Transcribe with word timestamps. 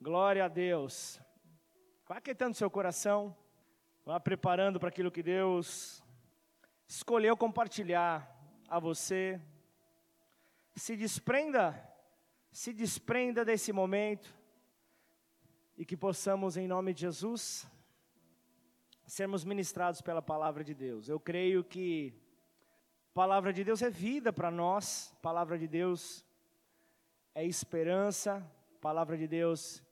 Glória 0.00 0.44
a 0.44 0.48
Deus. 0.48 1.20
Vá 2.06 2.18
aquietando 2.18 2.56
seu 2.56 2.70
coração, 2.70 3.36
vá 4.04 4.20
preparando 4.20 4.78
para 4.78 4.90
aquilo 4.90 5.10
que 5.10 5.24
Deus 5.24 6.04
escolheu 6.86 7.36
compartilhar 7.36 8.32
a 8.68 8.78
você. 8.78 9.40
Se 10.76 10.96
desprenda, 10.96 11.84
se 12.52 12.72
desprenda 12.72 13.44
desse 13.44 13.72
momento 13.72 14.32
e 15.76 15.84
que 15.84 15.96
possamos, 15.96 16.56
em 16.56 16.68
nome 16.68 16.94
de 16.94 17.00
Jesus, 17.00 17.66
sermos 19.04 19.44
ministrados 19.44 20.00
pela 20.00 20.22
palavra 20.22 20.62
de 20.62 20.74
Deus. 20.74 21.08
Eu 21.08 21.18
creio 21.18 21.64
que 21.64 22.14
a 23.10 23.14
palavra 23.14 23.52
de 23.52 23.64
Deus 23.64 23.82
é 23.82 23.90
vida 23.90 24.32
para 24.32 24.48
nós, 24.48 25.12
a 25.14 25.16
palavra 25.16 25.58
de 25.58 25.66
Deus 25.66 26.24
é 27.34 27.44
esperança, 27.44 28.48
a 28.76 28.80
palavra 28.80 29.18
de 29.18 29.26
Deus 29.26 29.82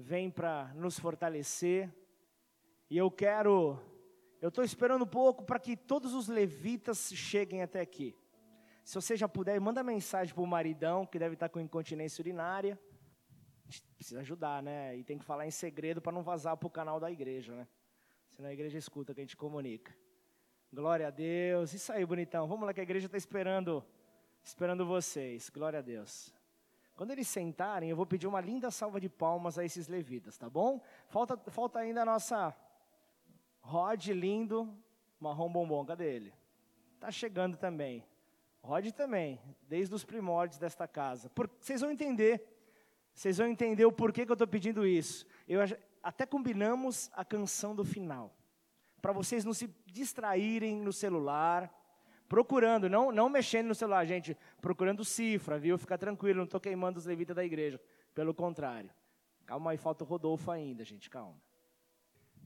vem 0.00 0.30
para 0.30 0.72
nos 0.74 0.98
fortalecer. 0.98 1.92
E 2.88 2.96
eu 2.96 3.10
quero, 3.10 3.78
eu 4.40 4.48
estou 4.48 4.62
esperando 4.62 5.02
um 5.02 5.08
pouco 5.08 5.44
para 5.44 5.58
que 5.58 5.76
todos 5.76 6.14
os 6.14 6.28
levitas 6.28 7.12
cheguem 7.12 7.62
até 7.62 7.80
aqui. 7.80 8.14
Se 8.84 8.94
você 8.94 9.16
já 9.16 9.28
puder, 9.28 9.60
manda 9.60 9.82
mensagem 9.82 10.32
para 10.32 10.42
o 10.42 10.46
maridão, 10.46 11.04
que 11.04 11.18
deve 11.18 11.34
estar 11.34 11.48
com 11.48 11.60
incontinência 11.60 12.22
urinária. 12.22 12.78
A 13.66 13.70
gente 13.70 13.82
precisa 13.96 14.20
ajudar, 14.20 14.62
né? 14.62 14.96
E 14.96 15.04
tem 15.04 15.18
que 15.18 15.24
falar 15.24 15.46
em 15.46 15.50
segredo 15.50 16.00
para 16.00 16.12
não 16.12 16.22
vazar 16.22 16.56
para 16.56 16.66
o 16.66 16.70
canal 16.70 16.98
da 16.98 17.10
igreja, 17.10 17.54
né? 17.54 17.68
Senão 18.30 18.48
a 18.48 18.52
igreja 18.52 18.78
escuta 18.78 19.12
que 19.12 19.20
a 19.20 19.24
gente 19.24 19.36
comunica. 19.36 19.94
Glória 20.72 21.08
a 21.08 21.10
Deus. 21.10 21.74
Isso 21.74 21.92
aí, 21.92 22.06
bonitão. 22.06 22.46
Vamos 22.46 22.64
lá 22.64 22.72
que 22.72 22.80
a 22.80 22.82
igreja 22.82 23.06
está 23.06 23.18
esperando, 23.18 23.84
esperando 24.42 24.86
vocês. 24.86 25.50
Glória 25.50 25.80
a 25.80 25.82
Deus. 25.82 26.32
Quando 26.98 27.12
eles 27.12 27.28
sentarem, 27.28 27.88
eu 27.88 27.94
vou 27.94 28.04
pedir 28.04 28.26
uma 28.26 28.40
linda 28.40 28.72
salva 28.72 29.00
de 29.00 29.08
palmas 29.08 29.56
a 29.56 29.64
esses 29.64 29.86
levitas, 29.86 30.36
tá 30.36 30.50
bom? 30.50 30.82
Falta, 31.06 31.36
falta 31.48 31.78
ainda 31.78 32.02
a 32.02 32.04
nossa 32.04 32.52
Rod 33.60 34.04
lindo, 34.08 34.76
marrom 35.20 35.48
bombom, 35.48 35.86
cadê 35.86 36.12
ele? 36.12 36.34
Tá 36.98 37.08
chegando 37.12 37.56
também. 37.56 38.04
Rod 38.60 38.90
também, 38.90 39.40
desde 39.68 39.94
os 39.94 40.04
primórdios 40.04 40.58
desta 40.58 40.88
casa. 40.88 41.30
Por, 41.30 41.48
vocês 41.60 41.80
vão 41.80 41.92
entender, 41.92 42.44
vocês 43.14 43.38
vão 43.38 43.46
entender 43.46 43.84
o 43.84 43.92
porquê 43.92 44.26
que 44.26 44.32
eu 44.32 44.34
estou 44.34 44.48
pedindo 44.48 44.84
isso. 44.84 45.24
Eu 45.46 45.60
até 46.02 46.26
combinamos 46.26 47.12
a 47.14 47.24
canção 47.24 47.76
do 47.76 47.84
final, 47.84 48.34
para 49.00 49.12
vocês 49.12 49.44
não 49.44 49.54
se 49.54 49.72
distraírem 49.86 50.80
no 50.80 50.92
celular, 50.92 51.72
procurando, 52.28 52.88
não, 52.88 53.10
não 53.10 53.28
mexendo 53.28 53.68
no 53.68 53.74
celular, 53.74 54.04
gente, 54.04 54.36
procurando 54.60 55.04
cifra, 55.04 55.58
viu? 55.58 55.78
Fica 55.78 55.96
tranquilo, 55.96 56.38
não 56.38 56.44
estou 56.44 56.60
queimando 56.60 56.98
os 56.98 57.06
levitas 57.06 57.34
da 57.34 57.44
igreja. 57.44 57.80
Pelo 58.14 58.34
contrário. 58.34 58.90
Calma 59.46 59.70
aí, 59.70 59.78
falta 59.78 60.04
o 60.04 60.06
Rodolfo 60.06 60.50
ainda, 60.50 60.84
gente, 60.84 61.08
calma. 61.08 61.40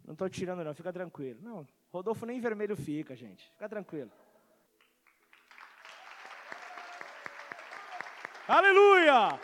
Não 0.05 0.13
estou 0.13 0.29
tirando, 0.29 0.63
não, 0.63 0.75
fica 0.75 0.93
tranquilo. 0.93 1.41
Não, 1.43 1.67
Rodolfo 1.93 2.25
nem 2.25 2.41
vermelho 2.41 2.77
fica, 2.77 3.15
gente. 3.17 3.51
Fica 3.51 3.69
tranquilo. 3.69 4.11
Aleluia! 8.47 9.39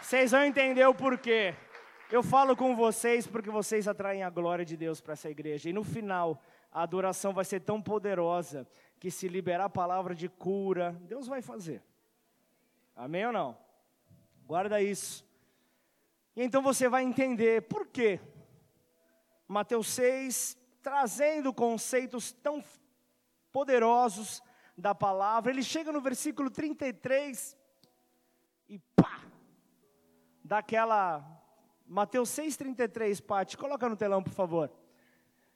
Vocês 0.00 0.30
vão 0.30 0.44
entender 0.44 0.84
o 0.86 0.94
porquê. 0.94 1.54
Eu 2.10 2.22
falo 2.22 2.56
com 2.56 2.74
vocês 2.74 3.26
porque 3.26 3.48
vocês 3.48 3.86
atraem 3.86 4.24
a 4.24 4.30
glória 4.30 4.64
de 4.64 4.76
Deus 4.76 5.00
para 5.00 5.12
essa 5.12 5.30
igreja. 5.30 5.70
E 5.70 5.72
no 5.72 5.84
final, 5.84 6.42
a 6.72 6.82
adoração 6.82 7.32
vai 7.32 7.44
ser 7.44 7.60
tão 7.60 7.80
poderosa 7.80 8.66
que 9.00 9.10
se 9.10 9.26
liberar 9.26 9.64
a 9.64 9.70
palavra 9.70 10.14
de 10.14 10.28
cura, 10.28 10.92
Deus 11.08 11.26
vai 11.26 11.40
fazer. 11.40 11.82
Amém 12.94 13.26
ou 13.26 13.32
não? 13.32 13.58
Guarda 14.46 14.80
isso. 14.80 15.26
E 16.36 16.42
então 16.42 16.62
você 16.62 16.86
vai 16.86 17.02
entender 17.02 17.62
por 17.62 17.86
quê. 17.86 18.20
Mateus 19.48 19.88
6, 19.88 20.56
trazendo 20.82 21.52
conceitos 21.52 22.30
tão 22.30 22.62
poderosos 23.50 24.42
da 24.76 24.94
palavra, 24.94 25.50
ele 25.50 25.62
chega 25.62 25.90
no 25.90 26.00
versículo 26.00 26.50
33 26.50 27.56
e 28.68 28.78
pá! 28.78 29.22
Daquela 30.44 31.40
Mateus 31.86 32.28
6:33, 32.30 33.20
Pati, 33.20 33.56
coloca 33.56 33.88
no 33.88 33.96
telão, 33.96 34.22
por 34.22 34.32
favor. 34.32 34.70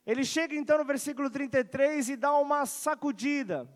Ele 0.06 0.24
chega 0.24 0.54
então 0.54 0.78
no 0.78 0.84
versículo 0.84 1.30
33 1.30 2.10
e 2.10 2.16
dá 2.16 2.36
uma 2.36 2.66
sacudida, 2.66 3.68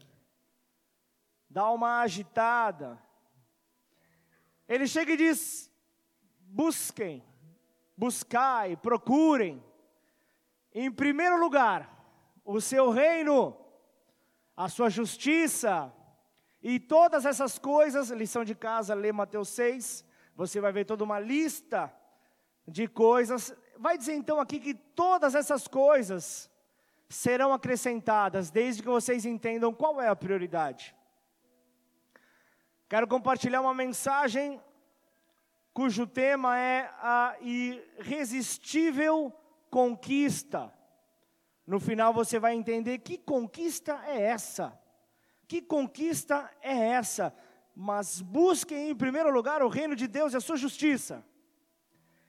dá 1.49 1.71
uma 1.71 2.01
agitada. 2.01 3.03
Ele 4.69 4.87
chega 4.87 5.13
e 5.13 5.17
diz: 5.17 5.71
busquem, 6.41 7.25
buscai, 7.97 8.77
procurem, 8.77 9.65
em 10.75 10.93
primeiro 10.93 11.41
lugar, 11.41 11.91
o 12.45 12.61
seu 12.61 12.91
reino, 12.91 13.57
a 14.55 14.69
sua 14.69 14.91
justiça, 14.91 15.93
e 16.63 16.79
todas 16.79 17.25
essas 17.25 17.59
coisas, 17.59 18.11
lição 18.11 18.45
de 18.45 18.55
casa, 18.55 18.95
lê 18.95 19.13
Mateus 19.13 19.49
6, 19.51 20.05
você 20.35 20.61
vai 20.61 20.73
ver 20.73 20.85
toda 20.85 21.05
uma 21.05 21.19
lista 21.19 21.93
de 22.67 22.87
coisas 22.87 23.55
vai 23.79 23.97
dizer 23.97 24.15
então 24.15 24.41
aqui 24.41 24.59
que 24.59 24.75
todas 24.75 25.35
essas 25.35 25.69
coisas 25.69 26.51
serão 27.09 27.53
acrescentadas, 27.53 28.51
desde 28.51 28.83
que 28.83 28.89
vocês 28.89 29.25
entendam 29.25 29.73
qual 29.73 30.01
é 30.01 30.09
a 30.09 30.17
prioridade. 30.17 30.95
Quero 32.89 33.07
compartilhar 33.07 33.61
uma 33.61 33.75
mensagem 33.75 34.61
cujo 35.73 36.07
tema 36.07 36.59
é 36.59 36.91
a 37.01 37.37
irresistível 37.41 39.33
conquista. 39.71 40.73
No 41.67 41.79
final 41.79 42.13
você 42.13 42.39
vai 42.39 42.55
entender 42.55 42.99
que 42.99 43.17
conquista 43.17 44.03
é 44.07 44.21
essa. 44.23 44.79
Que 45.47 45.63
conquista 45.63 46.51
é 46.61 46.77
essa? 46.91 47.35
Mas 47.75 48.21
busquem 48.21 48.91
em 48.91 48.97
primeiro 48.97 49.31
lugar 49.31 49.63
o 49.63 49.69
reino 49.69 49.95
de 49.95 50.09
Deus 50.09 50.33
e 50.33 50.37
a 50.37 50.41
sua 50.41 50.57
justiça 50.57 51.25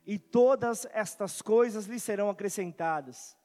e 0.10 0.18
todas 0.18 0.88
estas 0.92 1.40
coisas 1.40 1.86
lhe 1.86 2.00
serão 2.00 2.32
acrescentadas. 2.32 3.38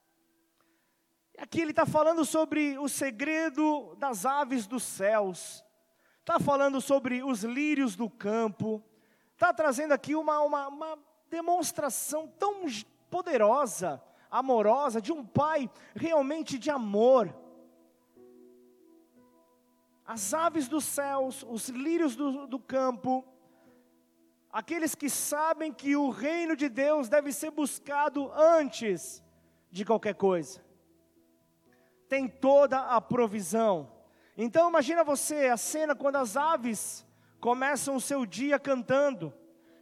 Aqui 1.36 1.60
ele 1.60 1.72
está 1.72 1.84
falando 1.84 2.24
sobre 2.24 2.78
o 2.78 2.88
segredo 2.88 3.94
das 3.96 4.24
aves 4.24 4.66
dos 4.66 4.82
céus, 4.82 5.62
está 6.20 6.40
falando 6.40 6.80
sobre 6.80 7.22
os 7.22 7.44
lírios 7.44 7.96
do 7.96 8.08
campo, 8.08 8.82
está 9.34 9.52
trazendo 9.52 9.92
aqui 9.92 10.14
uma, 10.14 10.40
uma, 10.40 10.68
uma 10.68 10.98
demonstração 11.28 12.28
tão 12.28 12.64
poderosa, 13.10 14.02
amorosa, 14.30 15.02
de 15.02 15.12
um 15.12 15.22
pai 15.22 15.70
realmente 15.94 16.58
de 16.58 16.70
amor. 16.70 17.36
As 20.06 20.32
aves 20.32 20.66
dos 20.66 20.86
céus, 20.86 21.44
os 21.46 21.68
lírios 21.68 22.16
do, 22.16 22.46
do 22.46 22.58
campo, 22.58 23.22
aqueles 24.54 24.94
que 24.94 25.10
sabem 25.10 25.72
que 25.72 25.96
o 25.96 26.10
reino 26.10 26.54
de 26.54 26.68
Deus 26.68 27.08
deve 27.08 27.32
ser 27.32 27.50
buscado 27.50 28.30
antes 28.32 29.20
de 29.68 29.84
qualquer 29.84 30.14
coisa. 30.14 30.64
Tem 32.08 32.28
toda 32.28 32.78
a 32.78 33.00
provisão. 33.00 33.90
Então 34.36 34.68
imagina 34.68 35.02
você 35.02 35.48
a 35.48 35.56
cena 35.56 35.96
quando 35.96 36.16
as 36.16 36.36
aves 36.36 37.04
começam 37.40 37.96
o 37.96 38.00
seu 38.00 38.24
dia 38.24 38.56
cantando, 38.56 39.34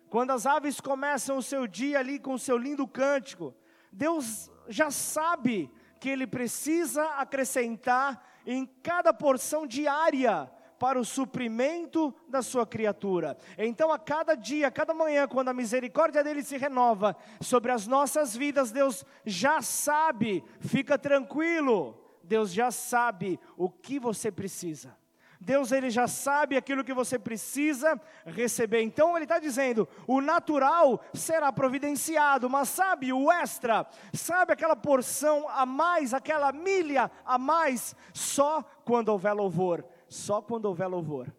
quando 0.09 0.31
as 0.31 0.47
aves 0.47 0.81
começam 0.81 1.37
o 1.37 1.43
seu 1.43 1.67
dia 1.67 1.99
ali 1.99 2.19
com 2.19 2.33
o 2.33 2.39
seu 2.39 2.57
lindo 2.57 2.89
cântico. 2.89 3.55
Deus 3.93 4.51
já 4.69 4.91
sabe 4.91 5.71
que 6.01 6.09
ele 6.09 6.27
precisa 6.27 7.05
acrescentar 7.19 8.27
em 8.47 8.65
cada 8.83 9.13
porção 9.13 9.67
diária 9.67 10.51
para 10.83 10.99
o 10.99 11.05
suprimento 11.05 12.13
da 12.27 12.43
sua 12.43 12.67
criatura. 12.67 13.39
Então, 13.57 13.93
a 13.93 14.01
cada 14.01 14.35
dia, 14.35 14.67
a 14.67 14.71
cada 14.73 14.93
manhã, 14.93 15.29
quando 15.29 15.49
a 15.49 15.55
misericórdia 15.55 16.25
dele 16.25 16.43
se 16.43 16.57
renova 16.57 17.17
sobre 17.41 17.71
as 17.71 17.87
nossas 17.87 18.37
vidas, 18.37 18.73
Deus 18.73 19.05
já 19.25 19.63
sabe, 19.63 20.43
fica 20.59 20.99
tranquilo, 20.99 21.97
Deus 22.25 22.53
já 22.53 22.73
sabe 22.73 23.39
o 23.57 23.71
que 23.71 24.01
você 24.01 24.33
precisa. 24.33 24.99
Deus 25.41 25.71
ele 25.71 25.89
já 25.89 26.09
sabe 26.09 26.57
aquilo 26.57 26.83
que 26.83 26.93
você 26.93 27.17
precisa 27.17 28.01
receber. 28.27 28.83
Então 28.83 29.17
ele 29.17 29.25
está 29.25 29.39
dizendo: 29.39 29.89
o 30.05 30.21
natural 30.21 31.01
será 31.15 31.53
providenciado, 31.53 32.51
mas 32.51 32.69
sabe 32.69 33.13
o 33.13 33.31
extra, 33.31 33.87
sabe 34.13 34.53
aquela 34.53 34.75
porção 34.75 35.49
a 35.49 35.65
mais, 35.65 36.13
aquela 36.13 36.51
milha 36.51 37.09
a 37.25 37.39
mais, 37.39 37.95
só 38.13 38.65
quando 38.85 39.11
houver 39.11 39.33
louvor 39.33 39.85
só 40.13 40.41
quando 40.43 40.67
houver 40.67 40.87
louvor. 40.87 41.35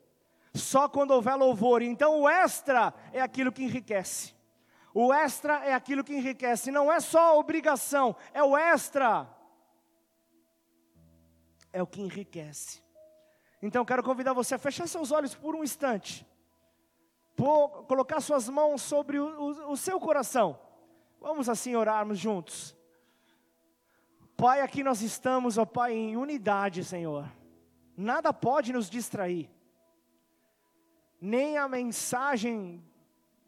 Só 0.53 0.89
quando 0.89 1.11
houver 1.11 1.35
louvor. 1.35 1.81
Então 1.81 2.21
o 2.21 2.29
extra 2.29 2.93
é 3.11 3.21
aquilo 3.21 3.51
que 3.51 3.63
enriquece. 3.63 4.33
O 4.93 5.13
extra 5.13 5.65
é 5.65 5.73
aquilo 5.73 6.03
que 6.03 6.13
enriquece. 6.13 6.71
Não 6.71 6.91
é 6.91 6.99
só 6.99 7.39
obrigação, 7.39 8.15
é 8.33 8.43
o 8.43 8.57
extra. 8.57 9.27
É 11.71 11.81
o 11.81 11.87
que 11.87 12.01
enriquece. 12.01 12.81
Então 13.61 13.85
quero 13.85 14.03
convidar 14.03 14.33
você 14.33 14.55
a 14.55 14.59
fechar 14.59 14.87
seus 14.87 15.11
olhos 15.11 15.33
por 15.33 15.55
um 15.55 15.63
instante. 15.63 16.27
pôr, 17.35 17.85
colocar 17.85 18.19
suas 18.21 18.47
mãos 18.49 18.81
sobre 18.81 19.17
o, 19.19 19.25
o, 19.25 19.71
o 19.71 19.77
seu 19.77 19.99
coração. 19.99 20.59
Vamos 21.19 21.47
assim 21.47 21.75
orarmos 21.75 22.19
juntos. 22.19 22.75
Pai, 24.35 24.61
aqui 24.61 24.83
nós 24.83 25.01
estamos, 25.01 25.57
ó 25.57 25.65
Pai, 25.65 25.93
em 25.93 26.17
unidade, 26.17 26.83
Senhor. 26.83 27.31
Nada 27.95 28.34
pode 28.34 28.74
nos 28.74 28.90
distrair. 28.90 29.50
Nem 31.22 31.57
a 31.57 31.68
mensagem 31.68 32.84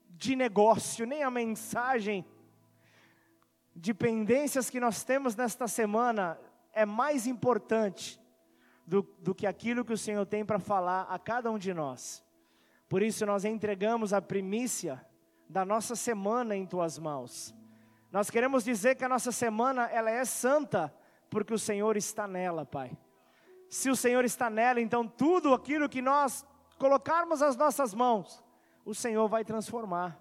de 0.09 0.35
negócio, 0.35 1.05
nem 1.05 1.23
a 1.23 1.31
mensagem 1.31 2.25
de 3.75 3.93
pendências 3.93 4.69
que 4.69 4.79
nós 4.79 5.03
temos 5.03 5.35
nesta 5.35 5.67
semana 5.67 6.39
é 6.71 6.85
mais 6.85 7.27
importante 7.27 8.19
do, 8.87 9.01
do 9.19 9.35
que 9.35 9.45
aquilo 9.45 9.83
que 9.83 9.93
o 9.93 9.97
Senhor 9.97 10.25
tem 10.25 10.45
para 10.45 10.59
falar 10.59 11.01
a 11.09 11.19
cada 11.19 11.51
um 11.51 11.57
de 11.57 11.73
nós. 11.73 12.23
Por 12.87 13.01
isso 13.01 13.25
nós 13.25 13.43
entregamos 13.43 14.13
a 14.13 14.21
primícia 14.21 15.05
da 15.49 15.65
nossa 15.65 15.95
semana 15.95 16.55
em 16.55 16.65
tuas 16.65 16.97
mãos. 16.97 17.53
Nós 18.11 18.29
queremos 18.29 18.63
dizer 18.63 18.95
que 18.95 19.03
a 19.03 19.09
nossa 19.09 19.31
semana 19.31 19.85
ela 19.87 20.09
é 20.09 20.23
santa 20.23 20.93
porque 21.29 21.53
o 21.53 21.59
Senhor 21.59 21.97
está 21.97 22.27
nela, 22.27 22.65
Pai. 22.65 22.95
Se 23.75 23.89
o 23.89 23.95
Senhor 23.95 24.23
está 24.23 24.49
nela, 24.49 24.79
então 24.79 25.05
tudo 25.05 25.53
aquilo 25.53 25.89
que 25.89 26.01
nós 26.01 26.45
colocarmos 26.79 27.41
as 27.41 27.57
nossas 27.57 27.93
mãos, 27.93 28.41
o 28.85 28.95
Senhor 28.95 29.27
vai 29.27 29.43
transformar. 29.43 30.17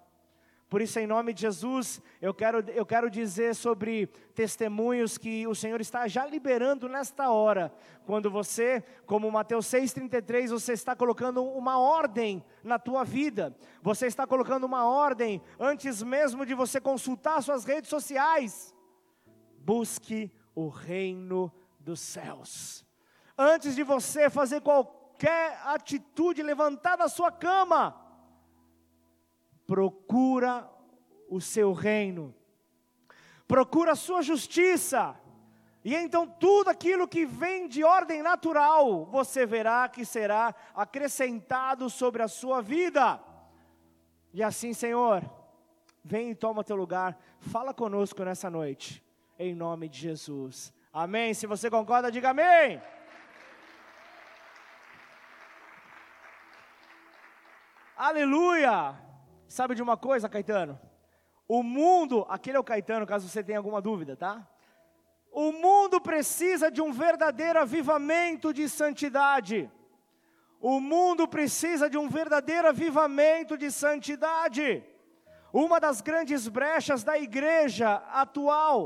Por 0.69 0.81
isso, 0.81 0.99
em 0.99 1.07
nome 1.07 1.33
de 1.33 1.43
Jesus, 1.43 2.01
eu 2.21 2.33
quero, 2.33 2.59
eu 2.71 2.85
quero 2.85 3.09
dizer 3.09 3.55
sobre 3.55 4.07
testemunhos 4.35 5.17
que 5.17 5.47
o 5.47 5.55
Senhor 5.55 5.79
está 5.79 6.05
já 6.05 6.25
liberando 6.25 6.89
nesta 6.89 7.29
hora. 7.29 7.73
Quando 8.05 8.29
você, 8.29 8.83
como 9.05 9.31
Mateus 9.31 9.67
6,33, 9.67 10.49
você 10.49 10.73
está 10.73 10.93
colocando 10.93 11.41
uma 11.41 11.79
ordem 11.79 12.43
na 12.61 12.77
tua 12.77 13.05
vida. 13.05 13.55
Você 13.81 14.05
está 14.05 14.27
colocando 14.27 14.65
uma 14.65 14.85
ordem 14.85 15.41
antes 15.57 16.03
mesmo 16.03 16.45
de 16.45 16.53
você 16.53 16.81
consultar 16.81 17.41
suas 17.41 17.63
redes 17.63 17.89
sociais. 17.89 18.75
Busque 19.59 20.29
o 20.53 20.67
reino 20.67 21.49
dos 21.79 22.01
céus. 22.01 22.84
Antes 23.37 23.75
de 23.75 23.83
você 23.83 24.29
fazer 24.29 24.61
qualquer 24.61 25.59
atitude, 25.65 26.41
levantar 26.41 26.95
da 26.95 27.07
sua 27.07 27.31
cama 27.31 28.01
procura 29.65 30.69
o 31.29 31.41
seu 31.41 31.73
reino, 31.73 32.33
procura 33.47 33.93
a 33.93 33.95
sua 33.95 34.21
justiça, 34.21 35.15
e 35.83 35.95
então 35.95 36.27
tudo 36.27 36.69
aquilo 36.69 37.07
que 37.07 37.25
vem 37.25 37.67
de 37.67 37.83
ordem 37.83 38.21
natural, 38.21 39.05
você 39.05 39.45
verá 39.45 39.87
que 39.87 40.05
será 40.05 40.53
acrescentado 40.73 41.89
sobre 41.89 42.23
a 42.23 42.27
sua 42.27 42.61
vida. 42.61 43.19
E 44.33 44.41
assim, 44.41 44.73
Senhor, 44.73 45.23
vem 46.03 46.31
e 46.31 46.35
toma 46.35 46.63
teu 46.63 46.75
lugar, 46.75 47.17
fala 47.39 47.73
conosco 47.73 48.23
nessa 48.23 48.49
noite, 48.49 49.03
em 49.37 49.53
nome 49.53 49.87
de 49.89 49.99
Jesus. 49.99 50.73
Amém. 50.91 51.33
Se 51.33 51.45
você 51.45 51.69
concorda, 51.69 52.11
diga 52.11 52.29
amém. 52.29 52.81
Aleluia! 58.07 58.95
Sabe 59.47 59.73
de 59.73 59.81
uma 59.81 59.97
coisa, 59.97 60.29
Caetano? 60.29 60.79
O 61.47 61.63
mundo, 61.63 62.23
aquele 62.29 62.55
é 62.55 62.59
o 62.59 62.63
Caetano, 62.63 63.07
caso 63.07 63.27
você 63.27 63.43
tenha 63.43 63.57
alguma 63.57 63.81
dúvida, 63.81 64.15
tá? 64.15 64.47
O 65.31 65.51
mundo 65.51 65.99
precisa 65.99 66.69
de 66.69 66.83
um 66.83 66.91
verdadeiro 66.91 67.57
avivamento 67.59 68.53
de 68.53 68.69
santidade. 68.69 69.71
O 70.61 70.79
mundo 70.79 71.27
precisa 71.27 71.89
de 71.89 71.97
um 71.97 72.07
verdadeiro 72.07 72.67
avivamento 72.67 73.57
de 73.57 73.71
santidade. 73.71 74.83
Uma 75.51 75.79
das 75.79 75.99
grandes 75.99 76.47
brechas 76.47 77.03
da 77.03 77.17
igreja 77.17 77.95
atual 78.11 78.77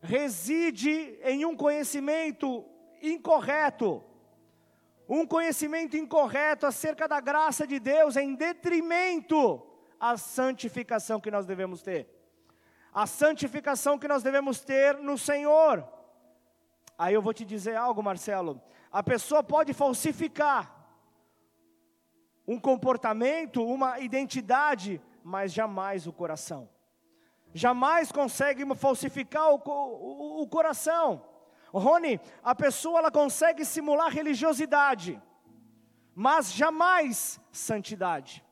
reside 0.00 1.16
em 1.22 1.44
um 1.44 1.54
conhecimento 1.54 2.64
incorreto 3.00 4.02
um 5.08 5.26
conhecimento 5.26 5.96
incorreto 5.96 6.66
acerca 6.66 7.06
da 7.06 7.20
graça 7.20 7.66
de 7.66 7.78
Deus 7.78 8.16
em 8.16 8.34
detrimento 8.34 9.64
à 10.00 10.16
santificação 10.16 11.20
que 11.20 11.30
nós 11.30 11.46
devemos 11.46 11.82
ter. 11.82 12.08
A 12.92 13.06
santificação 13.06 13.98
que 13.98 14.08
nós 14.08 14.22
devemos 14.22 14.60
ter 14.60 14.96
no 14.98 15.16
Senhor. 15.16 15.86
Aí 16.98 17.14
eu 17.14 17.22
vou 17.22 17.32
te 17.32 17.44
dizer 17.44 17.76
algo, 17.76 18.02
Marcelo. 18.02 18.60
A 18.90 19.02
pessoa 19.02 19.42
pode 19.42 19.72
falsificar 19.72 20.74
um 22.48 22.58
comportamento, 22.58 23.62
uma 23.64 24.00
identidade, 24.00 25.00
mas 25.22 25.52
jamais 25.52 26.06
o 26.06 26.12
coração. 26.12 26.68
Jamais 27.52 28.10
consegue 28.10 28.64
falsificar 28.74 29.50
o, 29.50 29.60
o, 29.64 30.42
o 30.42 30.48
coração. 30.48 31.22
Rony, 31.72 32.20
a 32.42 32.54
pessoa 32.54 32.98
ela 32.98 33.10
consegue 33.10 33.64
simular 33.64 34.10
religiosidade, 34.10 35.20
mas 36.14 36.52
jamais 36.52 37.40
santidade. 37.50 38.44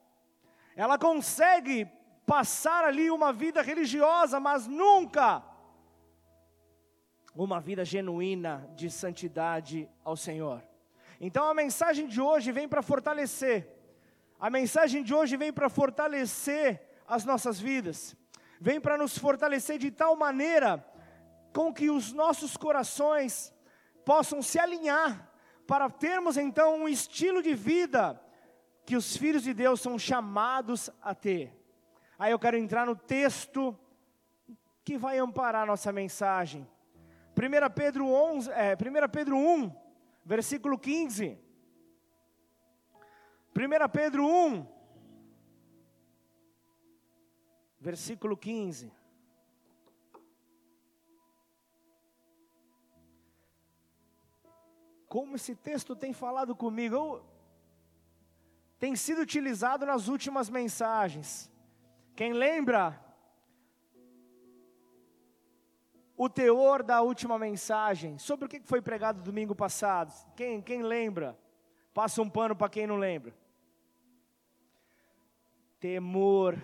Ela 0.76 0.98
consegue 0.98 1.86
passar 2.26 2.84
ali 2.84 3.10
uma 3.10 3.32
vida 3.32 3.62
religiosa, 3.62 4.40
mas 4.40 4.66
nunca 4.66 5.42
uma 7.34 7.60
vida 7.60 7.84
genuína 7.84 8.68
de 8.76 8.90
santidade 8.90 9.88
ao 10.04 10.16
Senhor. 10.16 10.62
Então 11.20 11.48
a 11.48 11.54
mensagem 11.54 12.06
de 12.06 12.20
hoje 12.20 12.52
vem 12.52 12.68
para 12.68 12.82
fortalecer. 12.82 13.68
A 14.38 14.50
mensagem 14.50 15.02
de 15.02 15.14
hoje 15.14 15.36
vem 15.36 15.52
para 15.52 15.68
fortalecer 15.68 16.80
as 17.06 17.24
nossas 17.24 17.60
vidas. 17.60 18.16
Vem 18.60 18.80
para 18.80 18.96
nos 18.96 19.16
fortalecer 19.18 19.78
de 19.78 19.90
tal 19.90 20.16
maneira 20.16 20.84
com 21.54 21.72
que 21.72 21.88
os 21.88 22.12
nossos 22.12 22.56
corações 22.56 23.54
possam 24.04 24.42
se 24.42 24.58
alinhar 24.58 25.30
para 25.68 25.88
termos 25.88 26.36
então 26.36 26.82
um 26.82 26.88
estilo 26.88 27.40
de 27.40 27.54
vida 27.54 28.20
que 28.84 28.96
os 28.96 29.16
filhos 29.16 29.44
de 29.44 29.54
Deus 29.54 29.80
são 29.80 29.96
chamados 29.96 30.90
a 31.00 31.14
ter. 31.14 31.56
Aí 32.18 32.32
eu 32.32 32.38
quero 32.40 32.56
entrar 32.56 32.84
no 32.84 32.96
texto 32.96 33.78
que 34.84 34.98
vai 34.98 35.18
amparar 35.18 35.64
nossa 35.64 35.92
mensagem. 35.92 36.68
1 37.36 37.70
Pedro, 37.72 38.08
11, 38.08 38.50
é, 38.50 38.74
1 38.74 39.08
Pedro 39.08 39.36
1, 39.38 39.72
versículo 40.24 40.76
15. 40.76 41.38
1 43.56 43.88
Pedro 43.92 44.26
1, 44.26 44.66
versículo 47.80 48.36
15. 48.36 48.92
Como 55.14 55.36
esse 55.36 55.54
texto 55.54 55.94
tem 55.94 56.12
falado 56.12 56.56
comigo, 56.56 57.24
tem 58.80 58.96
sido 58.96 59.20
utilizado 59.20 59.86
nas 59.86 60.08
últimas 60.08 60.50
mensagens. 60.50 61.48
Quem 62.16 62.32
lembra 62.32 63.00
o 66.16 66.28
teor 66.28 66.82
da 66.82 67.00
última 67.00 67.38
mensagem? 67.38 68.18
Sobre 68.18 68.46
o 68.46 68.48
que 68.48 68.60
foi 68.62 68.82
pregado 68.82 69.22
domingo 69.22 69.54
passado? 69.54 70.12
Quem, 70.34 70.60
quem 70.60 70.82
lembra? 70.82 71.38
Passa 71.92 72.20
um 72.20 72.28
pano 72.28 72.56
para 72.56 72.68
quem 72.68 72.84
não 72.84 72.96
lembra. 72.96 73.32
Temor 75.78 76.60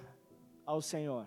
ao 0.67 0.83
Senhor. 0.83 1.25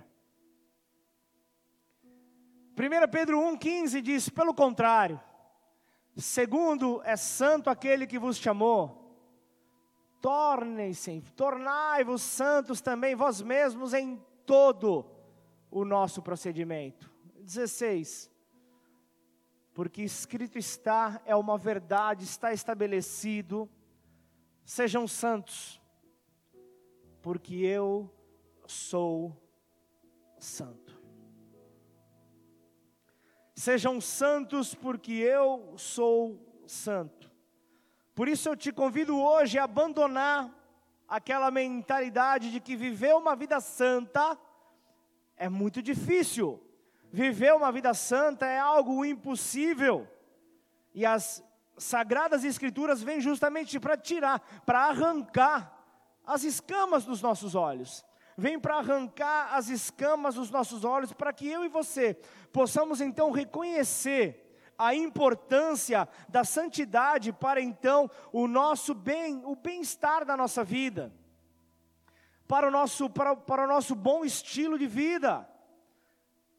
1 2.77 3.09
Pedro 3.09 3.39
1,15 3.39 4.01
diz: 4.01 4.27
pelo 4.27 4.53
contrário, 4.53 5.21
Segundo, 6.15 7.01
é 7.03 7.15
santo 7.15 7.69
aquele 7.69 8.05
que 8.05 8.19
vos 8.19 8.37
chamou. 8.37 9.01
Tornem-se, 10.21 11.21
tornai-vos 11.35 12.21
santos 12.21 12.79
também 12.79 13.15
vós 13.15 13.41
mesmos 13.41 13.93
em 13.93 14.21
todo 14.45 15.05
o 15.69 15.83
nosso 15.83 16.21
procedimento. 16.21 17.11
16. 17.39 18.31
Porque 19.73 20.03
escrito 20.03 20.57
está, 20.57 21.21
é 21.25 21.35
uma 21.35 21.57
verdade, 21.57 22.23
está 22.23 22.53
estabelecido. 22.53 23.69
Sejam 24.63 25.07
santos, 25.07 25.81
porque 27.21 27.55
eu 27.55 28.09
sou 28.65 29.35
santo. 30.37 30.82
Sejam 33.55 34.01
santos, 34.01 34.73
porque 34.73 35.13
eu 35.13 35.73
sou 35.77 36.39
santo. 36.65 37.31
Por 38.15 38.27
isso 38.27 38.49
eu 38.49 38.55
te 38.55 38.71
convido 38.71 39.19
hoje 39.19 39.57
a 39.59 39.63
abandonar 39.63 40.51
aquela 41.07 41.51
mentalidade 41.51 42.51
de 42.51 42.59
que 42.59 42.75
viver 42.75 43.13
uma 43.15 43.35
vida 43.35 43.59
santa 43.59 44.37
é 45.37 45.49
muito 45.49 45.81
difícil. 45.81 46.61
Viver 47.11 47.53
uma 47.53 47.71
vida 47.71 47.93
santa 47.93 48.45
é 48.45 48.57
algo 48.57 49.05
impossível. 49.05 50.07
E 50.93 51.05
as 51.05 51.43
sagradas 51.77 52.43
escrituras 52.43 53.01
vêm 53.03 53.21
justamente 53.21 53.79
para 53.79 53.97
tirar, 53.97 54.39
para 54.65 54.87
arrancar 54.87 55.71
as 56.25 56.43
escamas 56.43 57.05
dos 57.05 57.21
nossos 57.21 57.55
olhos. 57.55 58.03
Vem 58.37 58.59
para 58.59 58.77
arrancar 58.77 59.53
as 59.53 59.69
escamas 59.69 60.35
dos 60.35 60.49
nossos 60.49 60.83
olhos, 60.83 61.13
para 61.13 61.33
que 61.33 61.47
eu 61.47 61.63
e 61.63 61.69
você 61.69 62.15
possamos 62.51 62.99
então 63.01 63.31
reconhecer 63.31 64.43
a 64.77 64.95
importância 64.95 66.07
da 66.27 66.43
santidade 66.43 67.31
para 67.31 67.61
então 67.61 68.09
o 68.31 68.47
nosso 68.47 68.93
bem, 68.93 69.41
o 69.45 69.55
bem-estar 69.55 70.25
da 70.25 70.35
nossa 70.35 70.63
vida, 70.63 71.13
para 72.47 72.67
o 72.67 72.71
nosso, 72.71 73.09
para, 73.09 73.35
para 73.35 73.65
o 73.65 73.67
nosso 73.67 73.95
bom 73.95 74.25
estilo 74.25 74.77
de 74.77 74.87
vida. 74.87 75.47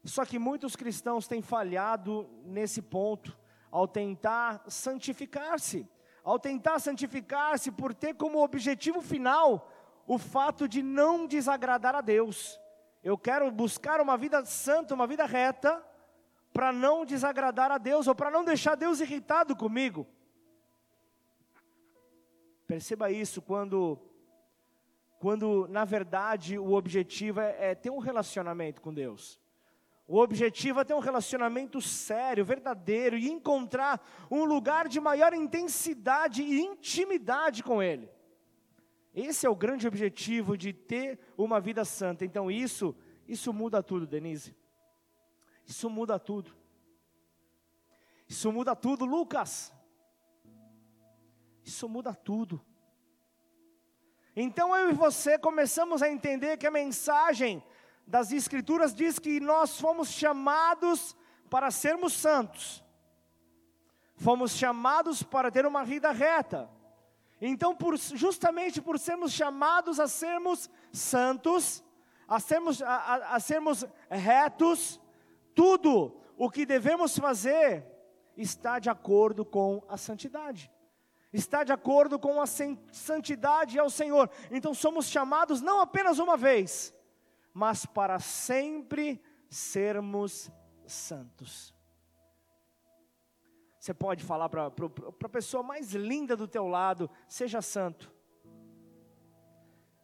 Só 0.03 0.23
que 0.23 0.39
muitos 0.39 0.75
cristãos 0.75 1.27
têm 1.27 1.41
falhado 1.41 2.29
nesse 2.43 2.81
ponto, 2.81 3.37
ao 3.71 3.87
tentar 3.87 4.63
santificar-se, 4.67 5.87
ao 6.23 6.39
tentar 6.39 6.79
santificar-se 6.79 7.71
por 7.71 7.93
ter 7.93 8.13
como 8.13 8.43
objetivo 8.43 9.01
final 9.01 9.69
o 10.07 10.17
fato 10.17 10.67
de 10.67 10.83
não 10.83 11.25
desagradar 11.25 11.95
a 11.95 12.01
Deus. 12.01 12.59
Eu 13.03 13.17
quero 13.17 13.51
buscar 13.51 13.99
uma 14.01 14.17
vida 14.17 14.43
santa, 14.45 14.93
uma 14.93 15.07
vida 15.07 15.25
reta, 15.25 15.83
para 16.53 16.71
não 16.71 17.05
desagradar 17.05 17.71
a 17.71 17.77
Deus, 17.77 18.07
ou 18.07 18.15
para 18.15 18.31
não 18.31 18.45
deixar 18.45 18.75
Deus 18.75 18.99
irritado 18.99 19.55
comigo. 19.55 20.07
Perceba 22.65 23.11
isso 23.11 23.41
quando, 23.41 23.99
quando 25.19 25.67
na 25.67 25.85
verdade 25.85 26.57
o 26.57 26.73
objetivo 26.73 27.41
é, 27.41 27.71
é 27.71 27.75
ter 27.75 27.89
um 27.89 27.99
relacionamento 27.99 28.81
com 28.81 28.93
Deus. 28.93 29.39
O 30.07 30.19
objetivo 30.19 30.79
é 30.79 30.83
ter 30.83 30.93
um 30.93 30.99
relacionamento 30.99 31.81
sério, 31.81 32.45
verdadeiro 32.45 33.17
e 33.17 33.29
encontrar 33.29 34.03
um 34.29 34.45
lugar 34.45 34.87
de 34.87 34.99
maior 34.99 35.33
intensidade 35.33 36.43
e 36.43 36.61
intimidade 36.61 37.63
com 37.63 37.81
Ele. 37.81 38.09
Esse 39.15 39.45
é 39.45 39.49
o 39.49 39.55
grande 39.55 39.87
objetivo 39.87 40.57
de 40.57 40.73
ter 40.73 41.17
uma 41.37 41.61
vida 41.61 41.85
santa. 41.85 42.25
Então 42.25 42.51
isso, 42.51 42.93
isso 43.25 43.53
muda 43.53 43.81
tudo, 43.81 44.05
Denise. 44.05 44.53
Isso 45.65 45.89
muda 45.89 46.19
tudo. 46.19 46.53
Isso 48.27 48.51
muda 48.51 48.75
tudo, 48.75 49.05
Lucas. 49.05 49.73
Isso 51.63 51.87
muda 51.87 52.13
tudo. 52.13 52.61
Então 54.35 54.75
eu 54.75 54.89
e 54.89 54.93
você 54.93 55.39
começamos 55.39 56.03
a 56.03 56.09
entender 56.09 56.57
que 56.57 56.67
a 56.67 56.71
mensagem 56.71 57.63
das 58.05 58.33
Escrituras 58.33 58.93
diz 58.93 59.17
que 59.17 59.39
nós 59.39 59.79
fomos 59.79 60.09
chamados 60.09 61.15
para 61.49 61.71
sermos 61.71 62.11
santos, 62.11 62.83
fomos 64.17 64.51
chamados 64.51 65.23
para 65.23 65.49
ter 65.49 65.65
uma 65.65 65.85
vida 65.85 66.11
reta. 66.11 66.69
Então, 67.41 67.75
por, 67.75 67.97
justamente 67.97 68.81
por 68.81 68.97
sermos 68.97 69.31
chamados 69.31 69.99
a 69.99 70.07
sermos 70.07 70.69
santos, 70.91 71.83
a 72.27 72.39
sermos, 72.39 72.81
a, 72.81 72.87
a, 72.87 73.35
a 73.35 73.39
sermos 73.39 73.85
retos, 74.09 74.99
tudo 75.53 76.15
o 76.37 76.49
que 76.49 76.65
devemos 76.65 77.17
fazer 77.17 77.85
está 78.37 78.79
de 78.79 78.89
acordo 78.89 79.45
com 79.45 79.83
a 79.87 79.97
santidade. 79.97 80.71
Está 81.31 81.65
de 81.65 81.73
acordo 81.73 82.17
com 82.17 82.41
a 82.41 82.45
santidade 82.45 83.77
ao 83.77 83.89
Senhor. 83.89 84.29
Então 84.49 84.73
somos 84.73 85.07
chamados 85.07 85.61
não 85.61 85.81
apenas 85.81 86.17
uma 86.17 86.37
vez, 86.37 86.93
mas 87.53 87.85
para 87.85 88.19
sempre 88.19 89.21
sermos 89.49 90.49
santos. 90.87 91.74
Você 93.85 93.93
pode 93.93 94.23
falar 94.23 94.49
para 94.49 94.65
a 94.65 95.29
pessoa 95.29 95.61
mais 95.61 95.93
linda 95.93 96.35
do 96.35 96.47
teu 96.47 96.67
lado, 96.67 97.07
seja 97.27 97.61
santo. 97.61 98.11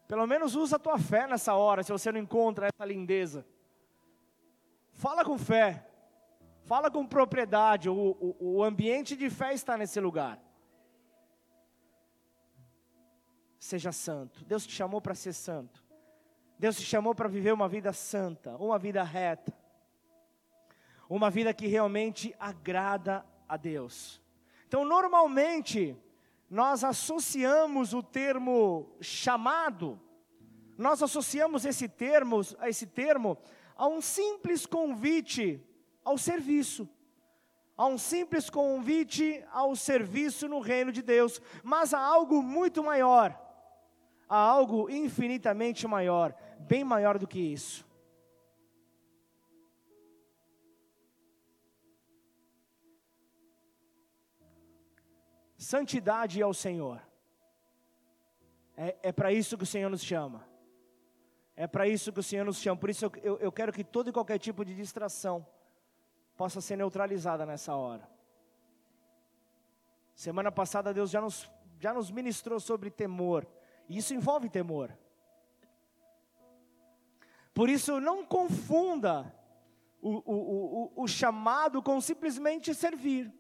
Pelo 0.08 0.28
menos 0.28 0.54
usa 0.54 0.76
a 0.76 0.80
tua 0.80 1.00
fé 1.00 1.26
nessa 1.26 1.56
hora, 1.56 1.82
se 1.82 1.92
você 1.92 2.12
não 2.12 2.20
encontra 2.20 2.68
essa 2.68 2.86
lindeza. 2.86 3.44
Fala 4.92 5.26
com 5.26 5.36
fé, 5.36 5.90
fala 6.62 6.92
com 6.92 7.08
propriedade, 7.08 7.90
o, 7.90 7.96
o, 8.20 8.58
o 8.58 8.64
ambiente 8.64 9.16
de 9.16 9.32
fé 9.32 9.52
está 9.52 9.76
nesse 9.76 10.00
lugar. 10.00 10.40
Seja 13.58 13.92
santo, 13.92 14.46
Deus 14.46 14.68
te 14.68 14.74
chamou 14.74 15.02
para 15.02 15.16
ser 15.16 15.34
santo. 15.34 15.84
Deus 16.60 16.76
te 16.76 16.84
chamou 16.84 17.16
para 17.16 17.28
viver 17.28 17.52
uma 17.52 17.68
vida 17.68 17.92
santa, 17.92 18.56
uma 18.58 18.78
vida 18.78 19.02
reta, 19.02 19.52
uma 21.10 21.32
vida 21.32 21.52
que 21.52 21.66
realmente 21.66 22.36
agrada 22.40 23.26
a 23.52 23.58
Deus. 23.58 24.22
Então, 24.66 24.86
normalmente, 24.86 25.94
nós 26.50 26.86
associamos 26.86 27.94
o 27.94 28.02
termo 28.02 28.96
chamado, 29.02 30.00
nós 30.78 31.04
associamos 31.04 31.66
esse 31.66 31.90
termo, 31.90 32.40
a 32.60 32.70
esse 32.70 32.88
termo 32.88 33.38
a 33.76 33.90
um 33.90 34.00
simples 34.00 34.66
convite 34.66 35.62
ao 36.02 36.18
serviço, 36.18 36.88
a 37.76 37.86
um 37.88 37.98
simples 37.98 38.50
convite 38.50 39.44
ao 39.52 39.76
serviço 39.76 40.48
no 40.48 40.62
reino 40.62 40.94
de 40.94 41.02
Deus, 41.02 41.42
mas 41.62 41.94
há 41.94 42.00
algo 42.00 42.42
muito 42.42 42.82
maior, 42.82 43.38
há 44.30 44.38
algo 44.38 44.90
infinitamente 44.90 45.86
maior, 45.86 46.34
bem 46.58 46.86
maior 46.86 47.20
do 47.20 47.28
que 47.28 47.40
isso. 47.40 47.86
Santidade 55.72 56.42
ao 56.42 56.54
Senhor. 56.54 57.02
É, 58.76 58.98
é 59.04 59.12
para 59.14 59.32
isso 59.32 59.58
que 59.58 59.64
o 59.64 59.72
Senhor 59.74 59.90
nos 59.90 60.04
chama. 60.04 60.46
É 61.56 61.66
para 61.66 61.88
isso 61.88 62.12
que 62.12 62.20
o 62.20 62.24
Senhor 62.24 62.44
nos 62.44 62.58
chama. 62.58 62.76
Por 62.76 62.90
isso 62.90 63.06
eu, 63.06 63.12
eu, 63.24 63.38
eu 63.40 63.52
quero 63.54 63.72
que 63.72 63.82
todo 63.82 64.10
e 64.10 64.12
qualquer 64.12 64.38
tipo 64.38 64.66
de 64.66 64.76
distração 64.76 65.48
possa 66.36 66.60
ser 66.60 66.76
neutralizada 66.76 67.46
nessa 67.46 67.74
hora. 67.74 68.06
Semana 70.14 70.52
passada 70.52 70.94
Deus 70.94 71.10
já 71.10 71.22
nos, 71.22 71.50
já 71.80 71.94
nos 71.94 72.12
ministrou 72.12 72.60
sobre 72.60 72.92
temor. 72.92 73.48
E 73.88 73.98
isso 73.98 74.14
envolve 74.14 74.50
temor. 74.50 74.92
Por 77.54 77.70
isso, 77.70 78.02
não 78.02 78.26
confunda 78.26 79.34
o, 80.02 80.10
o, 80.10 80.92
o, 80.98 81.04
o 81.04 81.08
chamado 81.08 81.82
com 81.82 82.02
simplesmente 82.02 82.76
servir, 82.76 83.34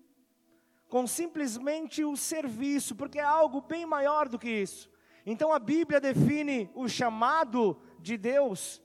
com 0.91 1.07
simplesmente 1.07 2.03
o 2.03 2.17
serviço, 2.17 2.97
porque 2.97 3.17
é 3.17 3.23
algo 3.23 3.61
bem 3.61 3.85
maior 3.85 4.27
do 4.27 4.37
que 4.37 4.49
isso. 4.49 4.91
Então 5.25 5.53
a 5.53 5.57
Bíblia 5.57 6.01
define 6.01 6.69
o 6.75 6.89
chamado 6.89 7.81
de 7.97 8.17
Deus, 8.17 8.81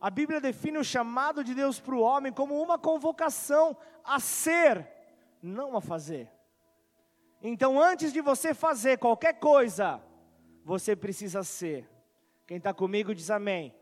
a 0.00 0.08
Bíblia 0.08 0.40
define 0.40 0.78
o 0.78 0.84
chamado 0.84 1.44
de 1.44 1.54
Deus 1.54 1.78
para 1.78 1.94
o 1.94 2.00
homem 2.00 2.32
como 2.32 2.58
uma 2.58 2.78
convocação 2.78 3.76
a 4.02 4.18
ser, 4.18 4.88
não 5.42 5.76
a 5.76 5.80
fazer. 5.82 6.32
Então, 7.42 7.78
antes 7.78 8.12
de 8.12 8.20
você 8.20 8.54
fazer 8.54 8.96
qualquer 8.98 9.34
coisa, 9.34 10.02
você 10.64 10.96
precisa 10.96 11.44
ser. 11.44 11.86
Quem 12.46 12.56
está 12.56 12.72
comigo 12.72 13.14
diz 13.14 13.30
amém. 13.30 13.74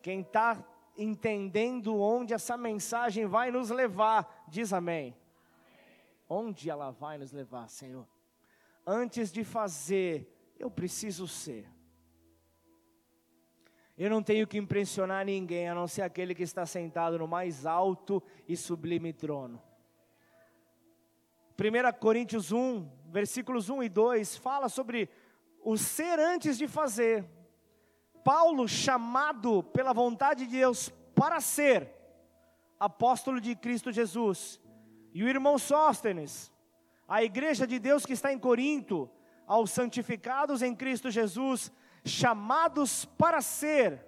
Quem 0.00 0.22
está 0.22 0.64
entendendo 0.96 2.00
onde 2.00 2.32
essa 2.32 2.56
mensagem 2.56 3.26
vai 3.26 3.50
nos 3.50 3.68
levar, 3.68 4.46
diz 4.48 4.72
amém. 4.72 5.14
Onde 6.28 6.68
ela 6.68 6.90
vai 6.90 7.18
nos 7.18 7.32
levar, 7.32 7.68
Senhor? 7.68 8.06
Antes 8.86 9.32
de 9.32 9.44
fazer, 9.44 10.54
eu 10.58 10.70
preciso 10.70 11.26
ser. 11.26 11.68
Eu 13.96 14.10
não 14.10 14.22
tenho 14.22 14.46
que 14.46 14.58
impressionar 14.58 15.24
ninguém, 15.24 15.68
a 15.68 15.74
não 15.74 15.88
ser 15.88 16.02
aquele 16.02 16.34
que 16.34 16.42
está 16.42 16.66
sentado 16.66 17.18
no 17.18 17.26
mais 17.26 17.64
alto 17.64 18.22
e 18.46 18.56
sublime 18.56 19.12
trono. 19.12 19.62
1 21.58 21.98
Coríntios 21.98 22.52
1, 22.52 22.86
versículos 23.06 23.70
1 23.70 23.84
e 23.84 23.88
2, 23.88 24.36
fala 24.36 24.68
sobre 24.68 25.08
o 25.64 25.78
ser 25.78 26.18
antes 26.18 26.58
de 26.58 26.68
fazer. 26.68 27.24
Paulo, 28.22 28.68
chamado 28.68 29.62
pela 29.62 29.94
vontade 29.94 30.44
de 30.44 30.50
Deus 30.58 30.90
para 31.14 31.40
ser 31.40 31.90
apóstolo 32.78 33.40
de 33.40 33.56
Cristo 33.56 33.90
Jesus, 33.90 34.60
e 35.16 35.24
o 35.24 35.28
irmão 35.30 35.56
Sóstenes, 35.56 36.52
a 37.08 37.24
igreja 37.24 37.66
de 37.66 37.78
Deus 37.78 38.04
que 38.04 38.12
está 38.12 38.34
em 38.34 38.38
Corinto, 38.38 39.10
aos 39.46 39.70
santificados 39.70 40.60
em 40.60 40.74
Cristo 40.74 41.10
Jesus, 41.10 41.72
chamados 42.04 43.06
para 43.06 43.40
ser 43.40 44.04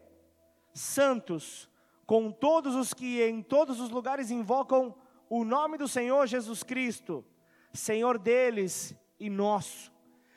santos, 0.74 1.66
com 2.04 2.30
todos 2.30 2.74
os 2.74 2.92
que 2.92 3.22
em 3.22 3.42
todos 3.42 3.80
os 3.80 3.88
lugares 3.88 4.30
invocam 4.30 4.94
o 5.30 5.44
nome 5.44 5.78
do 5.78 5.88
Senhor 5.88 6.26
Jesus 6.26 6.62
Cristo, 6.62 7.24
Senhor 7.72 8.18
deles 8.18 8.94
e 9.18 9.30
nosso. 9.30 9.90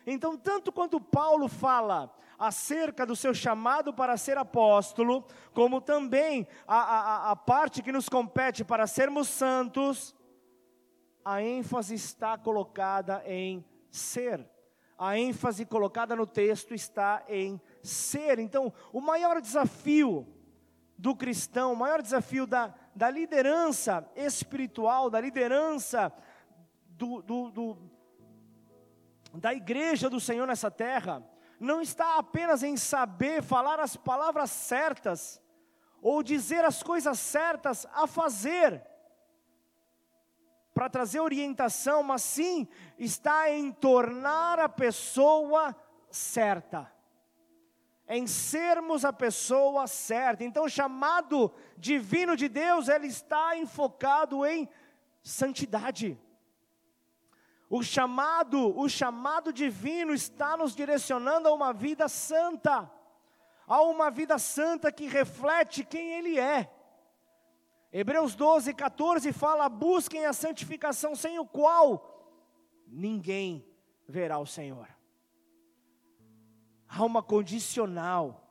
Então, 0.08 0.38
tanto 0.38 0.72
quanto 0.72 1.02
Paulo 1.02 1.50
fala 1.50 2.16
acerca 2.40 3.06
do 3.06 3.14
seu 3.14 3.34
chamado 3.34 3.94
para 3.94 4.16
ser 4.16 4.38
apóstolo, 4.38 5.26
como 5.54 5.82
também 5.82 6.48
a, 6.66 6.78
a, 6.78 7.32
a 7.32 7.36
parte 7.36 7.84
que 7.84 7.92
nos 7.92 8.08
compete 8.08 8.64
para 8.64 8.88
sermos 8.88 9.28
santos, 9.28 10.16
a 11.24 11.42
ênfase 11.42 11.96
está 11.96 12.38
colocada 12.38 13.24
em 13.26 13.64
ser. 13.90 14.48
a 14.98 15.18
ênfase 15.18 15.66
colocada 15.66 16.16
no 16.16 16.28
texto 16.28 16.76
está 16.76 17.24
em 17.28 17.60
ser. 17.82 18.38
Então, 18.38 18.72
o 18.94 19.02
maior 19.02 19.42
desafio 19.42 20.28
do 20.96 21.16
cristão, 21.16 21.74
o 21.74 21.76
maior 21.76 22.04
desafio 22.04 22.46
da, 22.46 22.72
da 22.96 23.10
liderança 23.10 24.08
espiritual, 24.16 25.10
da 25.10 25.20
liderança 25.20 26.14
do, 26.90 27.24
do, 27.24 27.50
do, 27.50 27.78
da 29.34 29.52
igreja 29.52 30.08
do 30.08 30.20
Senhor 30.20 30.46
nessa 30.46 30.70
terra, 30.70 31.28
não 31.60 31.82
está 31.82 32.18
apenas 32.18 32.62
em 32.62 32.78
saber 32.78 33.42
falar 33.42 33.80
as 33.80 33.96
palavras 33.96 34.52
certas, 34.52 35.42
ou 36.02 36.22
dizer 36.22 36.64
as 36.64 36.84
coisas 36.84 37.20
certas 37.20 37.88
a 37.94 38.06
fazer, 38.06 38.84
para 40.82 40.90
trazer 40.90 41.20
orientação, 41.20 42.02
mas 42.02 42.24
sim 42.24 42.68
está 42.98 43.52
em 43.52 43.72
tornar 43.72 44.58
a 44.58 44.68
pessoa 44.68 45.76
certa, 46.10 46.92
em 48.10 48.26
sermos 48.26 49.06
a 49.06 49.14
pessoa 49.14 49.86
certa. 49.86 50.44
Então, 50.44 50.66
o 50.66 50.70
chamado 50.70 51.54
divino 51.78 52.36
de 52.36 52.50
Deus, 52.50 52.88
ele 52.88 53.06
está 53.06 53.56
enfocado 53.56 54.44
em 54.44 54.68
santidade. 55.22 56.20
O 57.70 57.84
chamado, 57.84 58.76
o 58.76 58.90
chamado 58.90 59.54
divino 59.54 60.16
está 60.16 60.58
nos 60.58 60.76
direcionando 60.76 61.48
a 61.48 61.54
uma 61.54 61.72
vida 61.72 62.08
santa, 62.08 62.92
a 63.68 63.82
uma 63.84 64.10
vida 64.10 64.40
santa 64.40 64.92
que 64.92 65.06
reflete 65.06 65.84
quem 65.84 66.14
Ele 66.14 66.40
é. 66.40 66.72
Hebreus 67.92 68.36
12, 68.36 68.74
14 68.74 69.34
fala: 69.34 69.68
busquem 69.68 70.26
a 70.26 70.34
santificação, 70.34 71.16
sem 71.16 71.38
o 71.40 71.46
qual 71.46 72.08
ninguém 72.88 73.66
verá 74.08 74.40
o 74.40 74.46
Senhor. 74.46 74.88
Há 76.88 77.04
uma 77.04 77.22
condicional, 77.22 78.48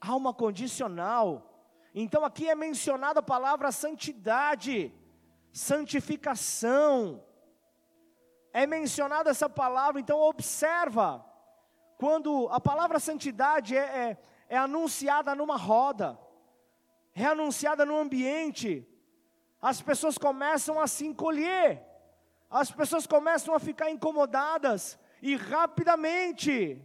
há 0.00 0.14
uma 0.14 0.32
condicional. 0.32 1.44
Então 1.94 2.24
aqui 2.24 2.48
é 2.48 2.54
mencionada 2.54 3.20
a 3.20 3.22
palavra 3.22 3.72
santidade, 3.72 4.92
santificação. 5.52 7.24
É 8.52 8.66
mencionada 8.66 9.30
essa 9.30 9.48
palavra, 9.48 10.00
então 10.00 10.18
observa, 10.20 11.24
quando 11.96 12.48
a 12.50 12.60
palavra 12.60 12.98
santidade 12.98 13.76
é, 13.76 13.80
é, 13.80 14.18
é 14.48 14.56
anunciada 14.56 15.34
numa 15.34 15.56
roda, 15.56 16.18
é 17.22 17.26
anunciada 17.26 17.84
no 17.84 17.96
ambiente, 17.96 18.86
as 19.60 19.82
pessoas 19.82 20.16
começam 20.16 20.80
a 20.80 20.86
se 20.86 21.06
encolher, 21.06 21.82
as 22.50 22.70
pessoas 22.70 23.06
começam 23.06 23.54
a 23.54 23.58
ficar 23.58 23.90
incomodadas 23.90 24.98
e 25.20 25.34
rapidamente, 25.34 26.80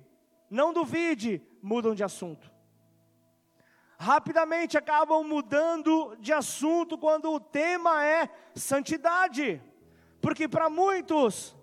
não 0.50 0.74
duvide, 0.74 1.42
mudam 1.62 1.94
de 1.94 2.04
assunto. 2.04 2.52
Rapidamente 3.98 4.78
acabam 4.78 5.24
mudando 5.24 6.18
de 6.20 6.34
assunto 6.34 6.98
quando 6.98 7.32
o 7.32 7.40
tema 7.40 8.04
é 8.06 8.30
santidade. 8.54 9.62
Porque 10.20 10.48
para 10.48 10.70
muitos, 10.70 11.56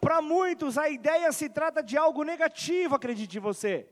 para 0.00 0.20
muitos 0.22 0.78
a 0.78 0.88
ideia 0.88 1.32
se 1.32 1.48
trata 1.48 1.82
de 1.82 1.96
algo 1.96 2.22
negativo, 2.22 2.94
acredite 2.94 3.40
você 3.40 3.88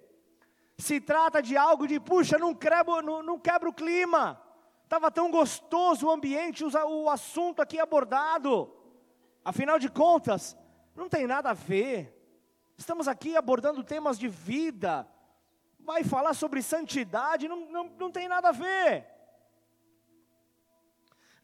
se 0.78 1.00
trata 1.00 1.40
de 1.42 1.56
algo 1.56 1.86
de, 1.86 1.98
puxa, 1.98 2.38
não 2.38 2.54
quebra, 2.54 3.00
não, 3.02 3.22
não 3.22 3.38
quebra 3.38 3.68
o 3.68 3.72
clima, 3.72 4.40
estava 4.84 5.10
tão 5.10 5.30
gostoso 5.30 6.06
o 6.06 6.10
ambiente, 6.10 6.64
o 6.64 7.08
assunto 7.08 7.62
aqui 7.62 7.80
abordado, 7.80 8.72
afinal 9.44 9.78
de 9.78 9.88
contas, 9.88 10.56
não 10.94 11.08
tem 11.08 11.26
nada 11.26 11.50
a 11.50 11.54
ver, 11.54 12.14
estamos 12.76 13.08
aqui 13.08 13.36
abordando 13.36 13.82
temas 13.82 14.18
de 14.18 14.28
vida, 14.28 15.08
vai 15.78 16.04
falar 16.04 16.34
sobre 16.34 16.62
santidade, 16.62 17.48
não, 17.48 17.70
não, 17.70 17.84
não 17.98 18.10
tem 18.10 18.28
nada 18.28 18.50
a 18.50 18.52
ver, 18.52 19.06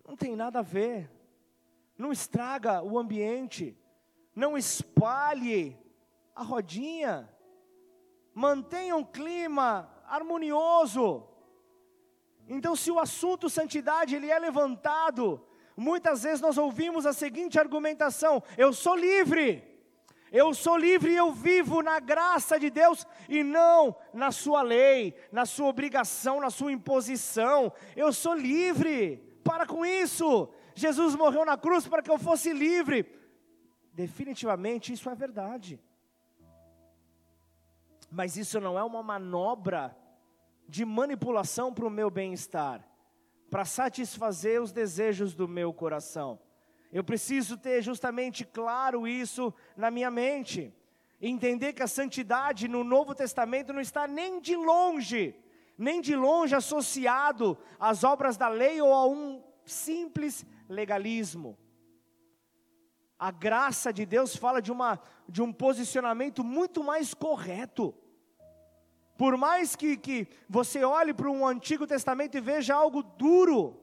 não 0.06 0.14
tem 0.14 0.36
nada 0.36 0.58
a 0.58 0.62
ver, 0.62 1.10
não 1.96 2.12
estraga 2.12 2.82
o 2.82 2.98
ambiente, 2.98 3.78
não 4.34 4.58
espalhe 4.58 5.78
a 6.34 6.42
rodinha, 6.42 7.28
mantenha 8.34 8.96
um 8.96 9.04
clima 9.04 9.90
harmonioso. 10.06 11.26
Então, 12.48 12.74
se 12.76 12.90
o 12.90 12.98
assunto 12.98 13.48
santidade 13.48 14.14
ele 14.14 14.30
é 14.30 14.38
levantado, 14.38 15.44
muitas 15.76 16.22
vezes 16.22 16.40
nós 16.40 16.58
ouvimos 16.58 17.06
a 17.06 17.12
seguinte 17.12 17.58
argumentação: 17.58 18.42
eu 18.56 18.72
sou 18.72 18.96
livre. 18.96 19.70
Eu 20.32 20.54
sou 20.54 20.78
livre 20.78 21.12
e 21.12 21.16
eu 21.16 21.30
vivo 21.30 21.82
na 21.82 22.00
graça 22.00 22.58
de 22.58 22.70
Deus 22.70 23.06
e 23.28 23.44
não 23.44 23.94
na 24.14 24.32
sua 24.32 24.62
lei, 24.62 25.14
na 25.30 25.44
sua 25.44 25.68
obrigação, 25.68 26.40
na 26.40 26.48
sua 26.48 26.72
imposição. 26.72 27.70
Eu 27.94 28.14
sou 28.14 28.34
livre. 28.34 29.18
Para 29.44 29.66
com 29.66 29.84
isso. 29.84 30.48
Jesus 30.74 31.14
morreu 31.14 31.44
na 31.44 31.58
cruz 31.58 31.86
para 31.86 32.00
que 32.00 32.10
eu 32.10 32.18
fosse 32.18 32.50
livre. 32.50 33.04
Definitivamente 33.92 34.90
isso 34.94 35.10
é 35.10 35.14
verdade. 35.14 35.78
Mas 38.12 38.36
isso 38.36 38.60
não 38.60 38.78
é 38.78 38.84
uma 38.84 39.02
manobra 39.02 39.96
de 40.68 40.84
manipulação 40.84 41.72
para 41.72 41.86
o 41.86 41.90
meu 41.90 42.10
bem-estar, 42.10 42.86
para 43.50 43.64
satisfazer 43.64 44.60
os 44.60 44.70
desejos 44.70 45.34
do 45.34 45.48
meu 45.48 45.72
coração. 45.72 46.38
Eu 46.92 47.02
preciso 47.02 47.56
ter 47.56 47.80
justamente 47.80 48.44
claro 48.44 49.08
isso 49.08 49.52
na 49.74 49.90
minha 49.90 50.10
mente. 50.10 50.74
Entender 51.22 51.72
que 51.72 51.82
a 51.82 51.86
santidade 51.86 52.68
no 52.68 52.84
Novo 52.84 53.14
Testamento 53.14 53.72
não 53.72 53.80
está 53.80 54.06
nem 54.06 54.42
de 54.42 54.54
longe, 54.56 55.34
nem 55.78 55.98
de 56.02 56.14
longe 56.14 56.54
associado 56.54 57.56
às 57.80 58.04
obras 58.04 58.36
da 58.36 58.48
lei 58.48 58.78
ou 58.82 58.92
a 58.92 59.06
um 59.06 59.42
simples 59.64 60.44
legalismo. 60.68 61.56
A 63.18 63.30
graça 63.30 63.90
de 63.90 64.04
Deus 64.04 64.36
fala 64.36 64.60
de, 64.60 64.70
uma, 64.70 65.00
de 65.26 65.40
um 65.40 65.50
posicionamento 65.50 66.44
muito 66.44 66.84
mais 66.84 67.14
correto. 67.14 67.94
Por 69.22 69.36
mais 69.36 69.76
que, 69.76 69.96
que 69.96 70.26
você 70.48 70.82
olhe 70.82 71.14
para 71.14 71.30
um 71.30 71.46
Antigo 71.46 71.86
Testamento 71.86 72.36
e 72.36 72.40
veja 72.40 72.74
algo 72.74 73.04
duro, 73.04 73.80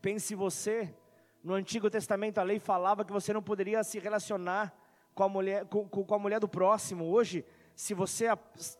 pense 0.00 0.36
você, 0.36 0.94
no 1.42 1.52
Antigo 1.52 1.90
Testamento 1.90 2.38
a 2.38 2.44
lei 2.44 2.60
falava 2.60 3.04
que 3.04 3.12
você 3.12 3.32
não 3.32 3.42
poderia 3.42 3.82
se 3.82 3.98
relacionar 3.98 4.72
com 5.16 5.24
a 5.24 5.28
mulher, 5.28 5.64
com, 5.64 5.88
com 5.88 6.14
a 6.14 6.18
mulher 6.20 6.38
do 6.38 6.46
próximo. 6.46 7.06
Hoje, 7.06 7.44
se 7.74 7.92
você 7.92 8.26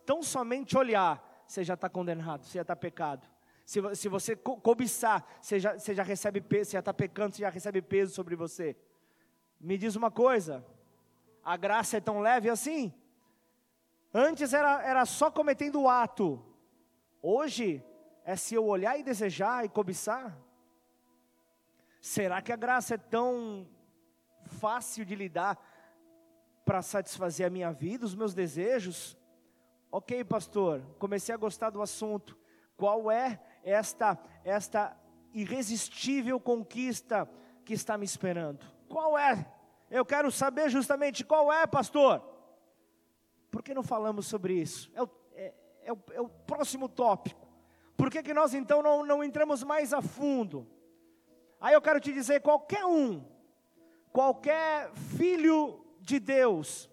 tão 0.07 0.23
somente 0.23 0.79
olhar, 0.79 1.42
você 1.49 1.64
já 1.64 1.75
está 1.75 1.88
condenado, 1.88 2.44
você 2.44 2.59
já 2.59 2.62
está 2.62 2.77
pecado. 2.77 3.27
Se, 3.66 3.81
se 3.96 4.09
você 4.09 4.37
co 4.37 4.57
cobiçar, 4.59 5.27
você 5.40 5.59
já, 5.59 5.77
você 5.77 5.96
já 5.96 6.05
recebe 6.05 6.40
peso, 6.40 6.70
você 6.70 6.77
já 6.77 6.79
está 6.79 6.94
pecando, 6.94 7.35
você 7.35 7.42
já 7.42 7.51
recebe 7.51 7.83
peso 7.83 8.14
sobre 8.14 8.37
você. 8.37 8.77
Me 9.61 9.77
diz 9.77 9.96
uma 9.96 10.12
coisa, 10.12 10.64
a 11.42 11.57
graça 11.57 11.96
é 11.96 12.01
tão 12.01 12.20
leve 12.20 12.49
assim? 12.49 12.94
Antes 14.12 14.53
era, 14.53 14.83
era 14.83 15.07
só 15.07 15.31
cometendo 15.31 15.83
o 15.83 15.88
ato, 15.88 16.44
hoje 17.23 17.85
é 18.25 18.35
se 18.35 18.55
eu 18.55 18.66
olhar 18.66 18.99
e 18.99 19.05
desejar 19.05 19.64
e 19.64 19.68
cobiçar. 19.68 20.37
Será 22.01 22.42
que 22.42 22.53
a 22.53 22.57
graça 22.57 22.94
é 22.94 22.99
tão 22.99 23.68
fácil 24.44 25.05
de 25.05 25.14
lidar 25.14 25.59
para 26.64 26.83
satisfazer 26.83 27.46
a 27.46 27.51
minha 27.51 27.73
vida, 27.73 28.05
os 28.05 28.14
meus 28.14 28.35
desejos? 28.35 29.16
Ok, 29.92 30.25
pastor, 30.25 30.83
comecei 30.99 31.35
a 31.35 31.38
gostar 31.38 31.70
do 31.70 31.83
assunto. 31.83 32.38
Qual 32.77 33.11
é 33.11 33.40
esta, 33.62 34.18
esta 34.44 34.96
irresistível 35.33 36.40
conquista 36.40 37.29
que 37.64 37.75
está 37.75 37.99
me 37.99 38.05
esperando? 38.05 38.64
Qual 38.88 39.16
é? 39.18 39.46
Eu 39.90 40.05
quero 40.05 40.31
saber 40.31 40.68
justamente 40.68 41.25
qual 41.25 41.53
é, 41.53 41.66
pastor. 41.66 42.29
Por 43.61 43.64
que 43.64 43.75
não 43.75 43.83
falamos 43.83 44.27
sobre 44.27 44.55
isso? 44.55 44.90
É 44.94 45.03
o, 45.03 45.11
é, 45.35 45.53
é 45.85 45.92
o, 45.92 45.99
é 46.14 46.20
o 46.23 46.31
próximo 46.31 46.88
tópico. 46.88 47.46
Por 47.94 48.11
que, 48.11 48.23
que 48.23 48.33
nós 48.33 48.55
então 48.55 48.83
não, 48.83 49.05
não 49.05 49.23
entramos 49.23 49.62
mais 49.62 49.92
a 49.92 50.01
fundo? 50.01 50.66
Aí 51.61 51.75
eu 51.75 51.83
quero 51.83 52.01
te 52.01 52.11
dizer: 52.11 52.40
qualquer 52.40 52.87
um, 52.87 53.23
qualquer 54.11 54.90
filho 54.94 55.85
de 56.01 56.18
Deus, 56.18 56.88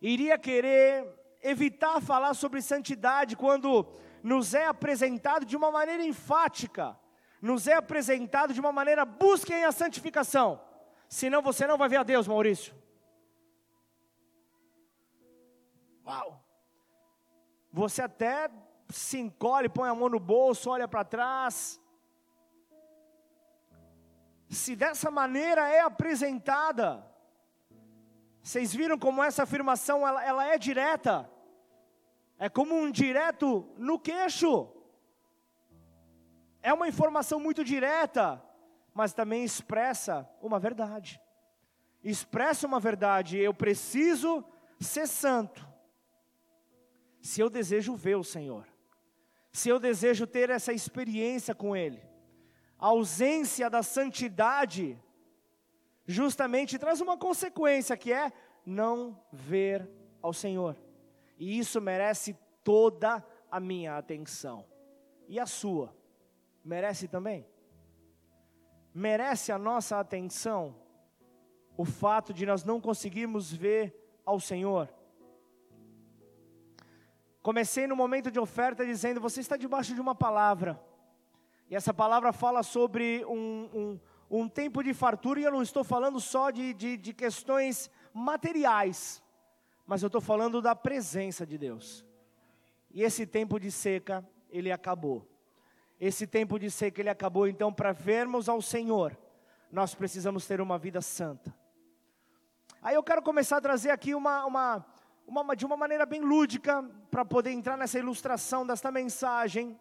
iria 0.00 0.38
querer 0.38 1.06
evitar 1.42 2.00
falar 2.00 2.32
sobre 2.32 2.62
santidade 2.62 3.36
quando 3.36 3.86
nos 4.22 4.54
é 4.54 4.64
apresentado 4.64 5.44
de 5.44 5.54
uma 5.54 5.70
maneira 5.70 6.02
enfática, 6.02 6.98
nos 7.42 7.68
é 7.68 7.74
apresentado 7.74 8.54
de 8.54 8.60
uma 8.60 8.72
maneira 8.72 9.04
busquem 9.04 9.66
a 9.66 9.70
santificação, 9.70 10.58
senão 11.10 11.42
você 11.42 11.66
não 11.66 11.76
vai 11.76 11.90
ver 11.90 11.98
a 11.98 12.02
Deus, 12.02 12.26
Maurício. 12.26 12.83
Uau! 16.06 16.44
Você 17.72 18.02
até 18.02 18.50
se 18.88 19.18
encolhe, 19.18 19.68
põe 19.68 19.88
a 19.88 19.94
mão 19.94 20.08
no 20.08 20.20
bolso, 20.20 20.70
olha 20.70 20.86
para 20.86 21.04
trás. 21.04 21.80
se 24.50 24.76
dessa 24.76 25.10
maneira 25.10 25.68
é 25.68 25.80
apresentada, 25.80 27.04
vocês 28.40 28.72
viram 28.72 28.96
como 28.96 29.22
essa 29.22 29.42
afirmação 29.42 30.06
ela, 30.06 30.24
ela 30.24 30.46
é 30.46 30.56
direta? 30.56 31.28
É 32.38 32.48
como 32.48 32.74
um 32.74 32.90
direto 32.90 33.68
no 33.76 33.98
queixo. 33.98 34.70
É 36.62 36.72
uma 36.72 36.86
informação 36.86 37.40
muito 37.40 37.64
direta, 37.64 38.42
mas 38.92 39.12
também 39.12 39.44
expressa 39.44 40.28
uma 40.40 40.58
verdade. 40.58 41.20
Expressa 42.02 42.66
uma 42.66 42.78
verdade, 42.78 43.38
eu 43.38 43.52
preciso 43.52 44.44
ser 44.78 45.08
santo. 45.08 45.73
Se 47.24 47.40
eu 47.40 47.48
desejo 47.48 47.96
ver 47.96 48.16
o 48.16 48.22
Senhor, 48.22 48.68
se 49.50 49.70
eu 49.70 49.80
desejo 49.80 50.26
ter 50.26 50.50
essa 50.50 50.74
experiência 50.74 51.54
com 51.54 51.74
Ele, 51.74 52.02
a 52.78 52.88
ausência 52.88 53.70
da 53.70 53.82
santidade 53.82 55.02
justamente 56.04 56.78
traz 56.78 57.00
uma 57.00 57.16
consequência 57.16 57.96
que 57.96 58.12
é 58.12 58.30
não 58.66 59.18
ver 59.32 59.88
ao 60.20 60.34
Senhor. 60.34 60.76
E 61.38 61.58
isso 61.58 61.80
merece 61.80 62.36
toda 62.62 63.26
a 63.50 63.58
minha 63.58 63.96
atenção. 63.96 64.66
E 65.26 65.40
a 65.40 65.46
sua? 65.46 65.96
Merece 66.62 67.08
também? 67.08 67.48
Merece 68.92 69.50
a 69.50 69.56
nossa 69.56 69.98
atenção 69.98 70.76
o 71.74 71.86
fato 71.86 72.34
de 72.34 72.44
nós 72.44 72.64
não 72.64 72.82
conseguirmos 72.82 73.50
ver 73.50 74.20
ao 74.26 74.38
Senhor? 74.38 74.93
Comecei 77.44 77.86
no 77.86 77.94
momento 77.94 78.30
de 78.30 78.40
oferta 78.40 78.86
dizendo: 78.86 79.20
você 79.20 79.40
está 79.40 79.54
debaixo 79.54 79.94
de 79.94 80.00
uma 80.00 80.14
palavra. 80.14 80.80
E 81.68 81.76
essa 81.76 81.92
palavra 81.92 82.32
fala 82.32 82.62
sobre 82.62 83.22
um, 83.26 83.68
um, 83.74 84.00
um 84.30 84.48
tempo 84.48 84.82
de 84.82 84.94
fartura, 84.94 85.38
e 85.38 85.44
eu 85.44 85.52
não 85.52 85.60
estou 85.60 85.84
falando 85.84 86.18
só 86.20 86.50
de, 86.50 86.72
de, 86.72 86.96
de 86.96 87.12
questões 87.12 87.90
materiais, 88.14 89.22
mas 89.86 90.02
eu 90.02 90.06
estou 90.06 90.22
falando 90.22 90.62
da 90.62 90.74
presença 90.74 91.44
de 91.44 91.58
Deus. 91.58 92.02
E 92.90 93.02
esse 93.02 93.26
tempo 93.26 93.60
de 93.60 93.70
seca, 93.70 94.26
ele 94.48 94.72
acabou. 94.72 95.28
Esse 96.00 96.26
tempo 96.26 96.58
de 96.58 96.70
seca, 96.70 97.02
ele 97.02 97.10
acabou. 97.10 97.46
Então, 97.46 97.70
para 97.70 97.92
vermos 97.92 98.48
ao 98.48 98.62
Senhor, 98.62 99.18
nós 99.70 99.94
precisamos 99.94 100.46
ter 100.46 100.62
uma 100.62 100.78
vida 100.78 101.02
santa. 101.02 101.54
Aí 102.80 102.94
eu 102.94 103.02
quero 103.02 103.20
começar 103.20 103.58
a 103.58 103.60
trazer 103.60 103.90
aqui 103.90 104.14
uma, 104.14 104.46
uma, 104.46 104.86
uma 105.26 105.54
de 105.56 105.64
uma 105.64 105.76
maneira 105.76 106.04
bem 106.04 106.20
lúdica, 106.20 106.82
para 107.10 107.24
poder 107.24 107.50
entrar 107.50 107.76
nessa 107.76 107.98
ilustração 107.98 108.66
desta 108.66 108.90
mensagem. 108.90 109.78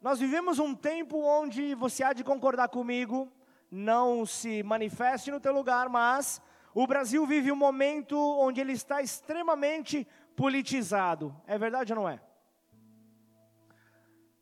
Nós 0.00 0.18
vivemos 0.18 0.58
um 0.58 0.74
tempo 0.74 1.18
onde 1.18 1.74
você 1.74 2.02
há 2.02 2.12
de 2.12 2.24
concordar 2.24 2.68
comigo, 2.68 3.32
não 3.70 4.24
se 4.26 4.62
manifeste 4.62 5.30
no 5.30 5.40
teu 5.40 5.52
lugar, 5.52 5.88
mas 5.88 6.40
o 6.74 6.86
Brasil 6.86 7.26
vive 7.26 7.50
um 7.50 7.56
momento 7.56 8.16
onde 8.18 8.60
ele 8.60 8.72
está 8.72 9.00
extremamente 9.00 10.06
politizado. 10.36 11.34
É 11.46 11.58
verdade 11.58 11.92
ou 11.92 12.00
não 12.00 12.08
é? 12.08 12.20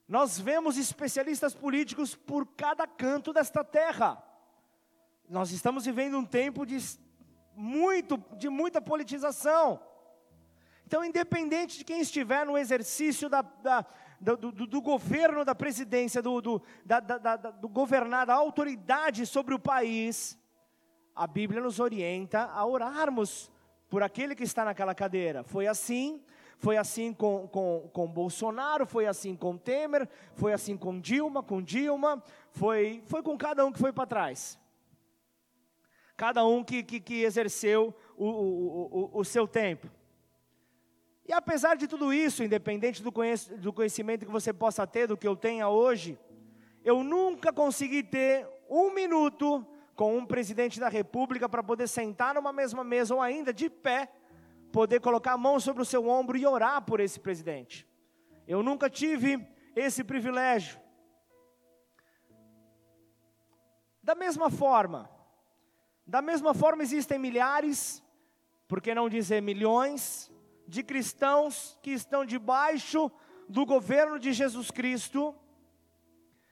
Nós 0.06 0.38
vemos 0.38 0.76
especialistas 0.76 1.54
políticos 1.54 2.14
por 2.14 2.46
cada 2.46 2.86
canto 2.86 3.32
desta 3.32 3.64
terra. 3.64 4.22
Nós 5.28 5.50
estamos 5.50 5.86
vivendo 5.86 6.18
um 6.18 6.24
tempo 6.24 6.66
de 6.66 6.76
muito 7.56 8.16
de 8.36 8.48
muita 8.48 8.80
politização. 8.80 9.80
Então, 10.86 11.04
independente 11.04 11.78
de 11.78 11.84
quem 11.84 12.00
estiver 12.00 12.44
no 12.44 12.58
exercício 12.58 13.28
da, 13.28 13.42
da 13.42 13.86
do, 14.20 14.36
do, 14.36 14.66
do, 14.66 14.80
governo, 14.80 15.44
da 15.44 15.54
presidência, 15.54 16.22
do, 16.22 16.40
do, 16.40 16.62
da, 16.84 17.00
da, 17.00 17.36
do 17.36 17.68
governar, 17.68 18.26
da 18.26 18.34
autoridade 18.34 19.26
sobre 19.26 19.54
o 19.54 19.58
país, 19.58 20.38
a 21.14 21.26
Bíblia 21.26 21.60
nos 21.60 21.78
orienta 21.78 22.44
a 22.44 22.64
orarmos 22.64 23.50
por 23.88 24.02
aquele 24.02 24.34
que 24.34 24.42
está 24.42 24.64
naquela 24.64 24.94
cadeira. 24.94 25.44
Foi 25.44 25.66
assim, 25.66 26.22
foi 26.58 26.76
assim 26.76 27.12
com, 27.12 27.46
com, 27.48 27.90
com 27.92 28.06
Bolsonaro, 28.06 28.86
foi 28.86 29.06
assim 29.06 29.36
com 29.36 29.56
Temer, 29.58 30.08
foi 30.34 30.52
assim 30.52 30.76
com 30.76 30.98
Dilma, 30.98 31.42
com 31.42 31.62
Dilma, 31.62 32.22
foi, 32.50 33.02
foi 33.06 33.22
com 33.22 33.36
cada 33.36 33.64
um 33.64 33.70
que 33.70 33.78
foi 33.78 33.92
para 33.92 34.06
trás. 34.06 34.58
Cada 36.16 36.44
um 36.46 36.62
que, 36.62 36.82
que, 36.82 37.00
que 37.00 37.22
exerceu 37.22 37.94
o, 38.16 38.26
o, 38.26 39.10
o, 39.14 39.20
o 39.20 39.24
seu 39.24 39.48
tempo. 39.48 39.90
E 41.26 41.32
apesar 41.32 41.76
de 41.76 41.88
tudo 41.88 42.12
isso, 42.12 42.44
independente 42.44 43.02
do, 43.02 43.12
do 43.58 43.72
conhecimento 43.72 44.26
que 44.26 44.32
você 44.32 44.52
possa 44.52 44.86
ter, 44.86 45.06
do 45.06 45.16
que 45.16 45.26
eu 45.26 45.34
tenha 45.34 45.68
hoje, 45.68 46.18
eu 46.84 47.02
nunca 47.02 47.52
consegui 47.52 48.02
ter 48.02 48.46
um 48.68 48.92
minuto 48.92 49.66
com 49.94 50.16
um 50.16 50.26
presidente 50.26 50.78
da 50.78 50.88
república 50.88 51.48
para 51.48 51.62
poder 51.62 51.88
sentar 51.88 52.34
numa 52.34 52.52
mesma 52.52 52.84
mesa 52.84 53.14
ou 53.14 53.22
ainda 53.22 53.54
de 53.54 53.70
pé, 53.70 54.12
poder 54.70 55.00
colocar 55.00 55.32
a 55.32 55.38
mão 55.38 55.58
sobre 55.58 55.82
o 55.82 55.86
seu 55.86 56.08
ombro 56.08 56.36
e 56.36 56.46
orar 56.46 56.82
por 56.82 57.00
esse 57.00 57.18
presidente. 57.18 57.88
Eu 58.46 58.62
nunca 58.62 58.90
tive 58.90 59.46
esse 59.74 60.04
privilégio. 60.04 60.78
Da 64.02 64.14
mesma 64.14 64.50
forma, 64.50 65.08
da 66.06 66.20
mesma 66.20 66.52
forma 66.52 66.82
existem 66.82 67.18
milhares, 67.18 68.02
por 68.68 68.80
que 68.80 68.94
não 68.94 69.08
dizer 69.08 69.40
milhões, 69.40 70.30
de 70.66 70.82
cristãos 70.82 71.78
que 71.82 71.90
estão 71.90 72.24
debaixo 72.24 73.10
do 73.48 73.64
governo 73.66 74.18
de 74.18 74.32
Jesus 74.32 74.70
Cristo, 74.70 75.34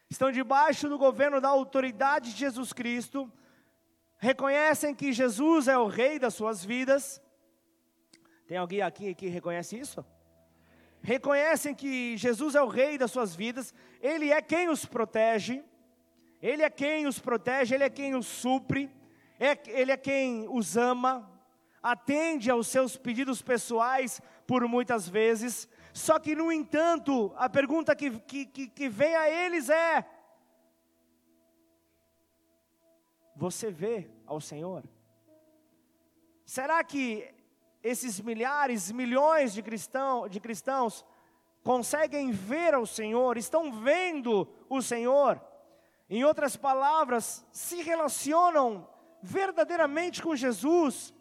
estão 0.09 0.31
debaixo 0.31 0.89
do 0.89 0.99
governo 0.99 1.41
da 1.41 1.49
autoridade 1.49 2.33
de 2.33 2.39
Jesus 2.39 2.73
Cristo, 2.73 3.31
reconhecem 4.19 4.95
que 4.95 5.13
Jesus 5.13 5.69
é 5.69 5.77
o 5.77 5.87
rei 5.87 6.19
das 6.19 6.35
suas 6.35 6.65
vidas. 6.65 7.21
Tem 8.47 8.57
alguém 8.57 8.83
aqui 8.83 9.15
que 9.15 9.29
reconhece 9.29 9.79
isso? 9.79 10.05
Reconhecem 11.03 11.75
que 11.75 12.17
Jesus 12.17 12.55
é 12.55 12.63
o 12.63 12.69
rei 12.69 12.97
das 12.97 13.11
suas 13.11 13.35
vidas, 13.35 13.75
ele 14.01 14.31
é 14.31 14.41
quem 14.41 14.69
os 14.69 14.85
protege, 14.85 15.65
ele 16.41 16.63
é 16.63 16.71
quem 16.71 17.07
os 17.07 17.19
protege, 17.19 17.75
ele 17.75 17.85
é 17.85 17.91
quem 17.91 18.15
os 18.15 18.27
supre, 18.27 18.91
é, 19.45 19.59
ele 19.67 19.91
é 19.91 19.97
quem 19.97 20.47
os 20.49 20.77
ama, 20.77 21.29
atende 21.83 22.49
aos 22.49 22.69
seus 22.69 22.97
pedidos 22.97 23.43
pessoais 23.43 24.21
por 24.47 24.69
muitas 24.69 25.09
vezes, 25.09 25.69
só 25.93 26.21
que, 26.21 26.37
no 26.37 26.53
entanto, 26.53 27.33
a 27.37 27.51
pergunta 27.51 27.97
que, 27.97 28.11
que, 28.21 28.47
que 28.47 28.89
vem 28.89 29.17
a 29.17 29.29
eles 29.29 29.69
é: 29.69 30.07
Você 33.35 33.69
vê 33.71 34.09
ao 34.27 34.41
Senhor? 34.41 34.85
Será 36.47 36.85
que 36.85 37.29
esses 37.83 38.21
milhares, 38.21 38.93
milhões 38.93 39.53
de, 39.53 39.61
cristão, 39.61 40.29
de 40.29 40.39
cristãos 40.39 41.05
conseguem 41.65 42.31
ver 42.31 42.75
ao 42.75 42.87
Senhor, 42.87 43.37
estão 43.37 43.73
vendo 43.73 44.49
o 44.69 44.81
Senhor? 44.81 45.43
Em 46.09 46.25
outras 46.25 46.57
palavras, 46.57 47.45
se 47.51 47.83
relacionam 47.83 48.92
verdadeiramente 49.23 50.21
com 50.23 50.35
Jesus? 50.35 51.15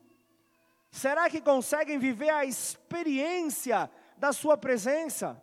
Será 0.89 1.29
que 1.29 1.39
conseguem 1.39 1.97
viver 1.99 2.29
a 2.29 2.43
experiência 2.43 3.89
da 4.17 4.33
Sua 4.33 4.57
presença? 4.57 5.41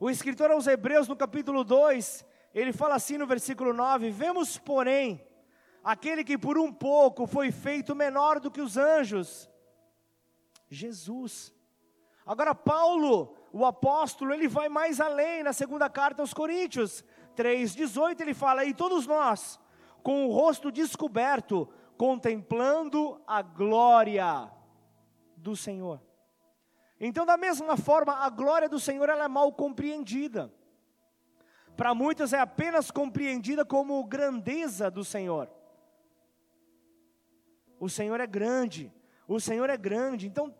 O 0.00 0.10
escritor 0.10 0.50
aos 0.50 0.66
Hebreus, 0.66 1.06
no 1.06 1.14
capítulo 1.14 1.62
2, 1.62 2.24
ele 2.52 2.72
fala 2.72 2.96
assim 2.96 3.16
no 3.16 3.26
versículo 3.26 3.72
9: 3.72 4.10
Vemos, 4.10 4.58
porém, 4.58 5.24
aquele 5.84 6.24
que 6.24 6.36
por 6.36 6.58
um 6.58 6.72
pouco 6.72 7.26
foi 7.26 7.52
feito 7.52 7.94
menor 7.94 8.40
do 8.40 8.50
que 8.50 8.60
os 8.60 8.76
anjos, 8.76 9.48
Jesus. 10.68 11.54
Agora, 12.26 12.54
Paulo, 12.54 13.36
o 13.52 13.64
apóstolo, 13.64 14.32
ele 14.32 14.48
vai 14.48 14.68
mais 14.68 15.00
além 15.00 15.42
na 15.42 15.52
segunda 15.52 15.88
carta 15.88 16.22
aos 16.22 16.34
Coríntios 16.34 17.04
3,18, 17.36 18.20
ele 18.20 18.34
fala: 18.34 18.64
E 18.64 18.74
todos 18.74 19.06
nós, 19.06 19.60
com 20.02 20.26
o 20.26 20.32
rosto 20.32 20.70
descoberto, 20.70 21.68
contemplando 21.96 23.20
a 23.26 23.42
glória 23.42 24.50
do 25.36 25.54
Senhor. 25.54 26.00
Então, 27.00 27.26
da 27.26 27.36
mesma 27.36 27.76
forma, 27.76 28.14
a 28.14 28.30
glória 28.30 28.68
do 28.68 28.78
Senhor 28.78 29.08
ela 29.08 29.24
é 29.24 29.28
mal 29.28 29.52
compreendida. 29.52 30.52
Para 31.76 31.94
muitos 31.94 32.32
é 32.32 32.38
apenas 32.38 32.90
compreendida 32.90 33.64
como 33.64 34.04
grandeza 34.04 34.90
do 34.90 35.04
Senhor. 35.04 35.50
O 37.80 37.88
Senhor 37.88 38.20
é 38.20 38.26
grande, 38.26 38.92
o 39.26 39.40
Senhor 39.40 39.68
é 39.68 39.76
grande. 39.76 40.28
Então, 40.28 40.54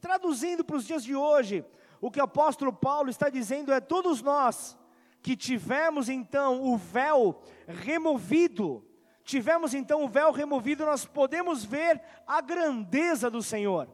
traduzindo 0.00 0.64
para 0.64 0.76
os 0.76 0.84
dias 0.84 1.04
de 1.04 1.14
hoje, 1.14 1.64
o 2.00 2.10
que 2.10 2.20
o 2.20 2.24
apóstolo 2.24 2.72
Paulo 2.72 3.08
está 3.08 3.28
dizendo 3.28 3.72
é: 3.72 3.80
todos 3.80 4.20
nós 4.20 4.76
que 5.24 5.34
tivemos 5.34 6.10
então 6.10 6.62
o 6.62 6.76
véu 6.76 7.40
removido, 7.66 8.86
tivemos 9.24 9.72
então 9.72 10.04
o 10.04 10.08
véu 10.08 10.30
removido, 10.30 10.84
nós 10.84 11.06
podemos 11.06 11.64
ver 11.64 11.98
a 12.26 12.42
grandeza 12.42 13.30
do 13.30 13.42
Senhor, 13.42 13.88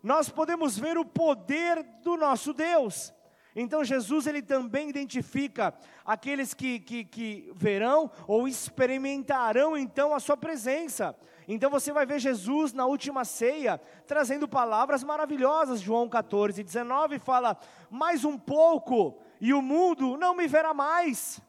nós 0.00 0.28
podemos 0.28 0.78
ver 0.78 0.96
o 0.96 1.04
poder 1.04 1.82
do 2.04 2.16
nosso 2.16 2.52
Deus. 2.52 3.12
Então 3.56 3.82
Jesus 3.82 4.28
ele 4.28 4.40
também 4.40 4.88
identifica 4.88 5.74
aqueles 6.04 6.54
que, 6.54 6.78
que, 6.78 7.04
que 7.04 7.50
verão 7.56 8.08
ou 8.28 8.46
experimentarão 8.46 9.76
então 9.76 10.14
a 10.14 10.20
sua 10.20 10.36
presença. 10.36 11.16
Então 11.48 11.68
você 11.68 11.92
vai 11.92 12.06
ver 12.06 12.20
Jesus 12.20 12.72
na 12.72 12.86
última 12.86 13.24
ceia 13.24 13.80
trazendo 14.06 14.46
palavras 14.46 15.02
maravilhosas. 15.02 15.80
João 15.80 16.08
14, 16.08 16.62
19 16.62 17.18
fala: 17.18 17.58
Mais 17.90 18.24
um 18.24 18.38
pouco 18.38 19.18
e 19.40 19.52
o 19.52 19.62
mundo 19.62 20.16
não 20.16 20.34
me 20.34 20.46
verá 20.46 20.72
mais. 20.72 21.40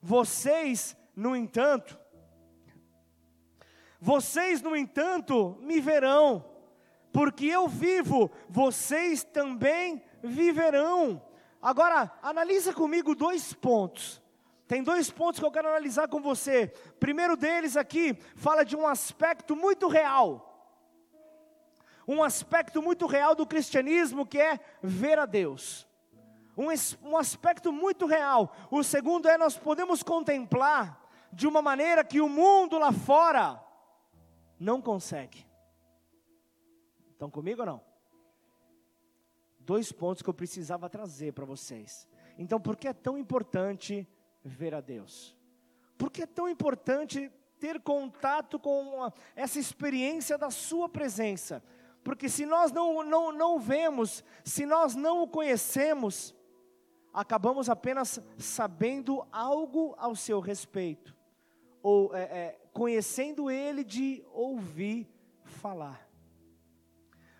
Vocês, 0.00 0.96
no 1.14 1.34
entanto, 1.34 1.98
vocês, 4.00 4.62
no 4.62 4.76
entanto, 4.76 5.58
me 5.60 5.80
verão, 5.80 6.44
porque 7.12 7.46
eu 7.46 7.66
vivo, 7.66 8.30
vocês 8.48 9.24
também 9.24 10.02
viverão. 10.22 11.20
Agora, 11.60 12.12
analisa 12.22 12.72
comigo 12.72 13.14
dois 13.14 13.52
pontos. 13.52 14.22
Tem 14.68 14.82
dois 14.82 15.10
pontos 15.10 15.40
que 15.40 15.46
eu 15.46 15.50
quero 15.50 15.68
analisar 15.68 16.06
com 16.08 16.20
você. 16.20 16.68
Primeiro 17.00 17.36
deles 17.36 17.76
aqui 17.76 18.14
fala 18.36 18.64
de 18.64 18.76
um 18.76 18.86
aspecto 18.86 19.56
muito 19.56 19.88
real. 19.88 20.44
Um 22.06 22.22
aspecto 22.22 22.80
muito 22.80 23.06
real 23.06 23.34
do 23.34 23.46
cristianismo 23.46 24.26
que 24.26 24.38
é 24.38 24.60
ver 24.80 25.18
a 25.18 25.26
Deus. 25.26 25.87
Um, 26.58 26.66
um 27.08 27.16
aspecto 27.16 27.72
muito 27.72 28.04
real. 28.04 28.52
O 28.70 28.82
segundo 28.82 29.28
é 29.28 29.38
nós 29.38 29.56
podemos 29.56 30.02
contemplar 30.02 31.00
de 31.32 31.46
uma 31.46 31.62
maneira 31.62 32.04
que 32.04 32.20
o 32.20 32.28
mundo 32.28 32.76
lá 32.76 32.92
fora 32.92 33.62
não 34.58 34.82
consegue. 34.82 35.46
Estão 37.12 37.30
comigo 37.30 37.60
ou 37.60 37.66
não? 37.66 37.88
dois 39.68 39.92
pontos 39.92 40.22
que 40.22 40.30
eu 40.30 40.34
precisava 40.34 40.88
trazer 40.88 41.34
para 41.34 41.44
vocês. 41.44 42.08
Então, 42.38 42.58
por 42.58 42.74
que 42.74 42.88
é 42.88 42.94
tão 42.94 43.18
importante 43.18 44.08
ver 44.42 44.74
a 44.74 44.80
Deus? 44.80 45.36
Por 45.98 46.10
que 46.10 46.22
é 46.22 46.26
tão 46.26 46.48
importante 46.48 47.30
ter 47.60 47.78
contato 47.78 48.58
com 48.58 49.12
essa 49.36 49.58
experiência 49.58 50.38
da 50.38 50.50
Sua 50.50 50.88
presença? 50.88 51.62
Porque 52.02 52.30
se 52.30 52.46
nós 52.46 52.72
não, 52.72 53.02
não, 53.02 53.30
não 53.30 53.58
vemos, 53.58 54.24
se 54.42 54.64
nós 54.64 54.94
não 54.94 55.22
o 55.22 55.28
conhecemos, 55.28 56.34
acabamos 57.20 57.68
apenas 57.68 58.20
sabendo 58.36 59.26
algo 59.32 59.94
ao 59.98 60.14
seu 60.14 60.40
respeito, 60.40 61.14
ou 61.82 62.14
é, 62.14 62.22
é, 62.22 62.58
conhecendo 62.72 63.50
Ele 63.50 63.84
de 63.84 64.24
ouvir 64.32 65.08
falar 65.44 66.08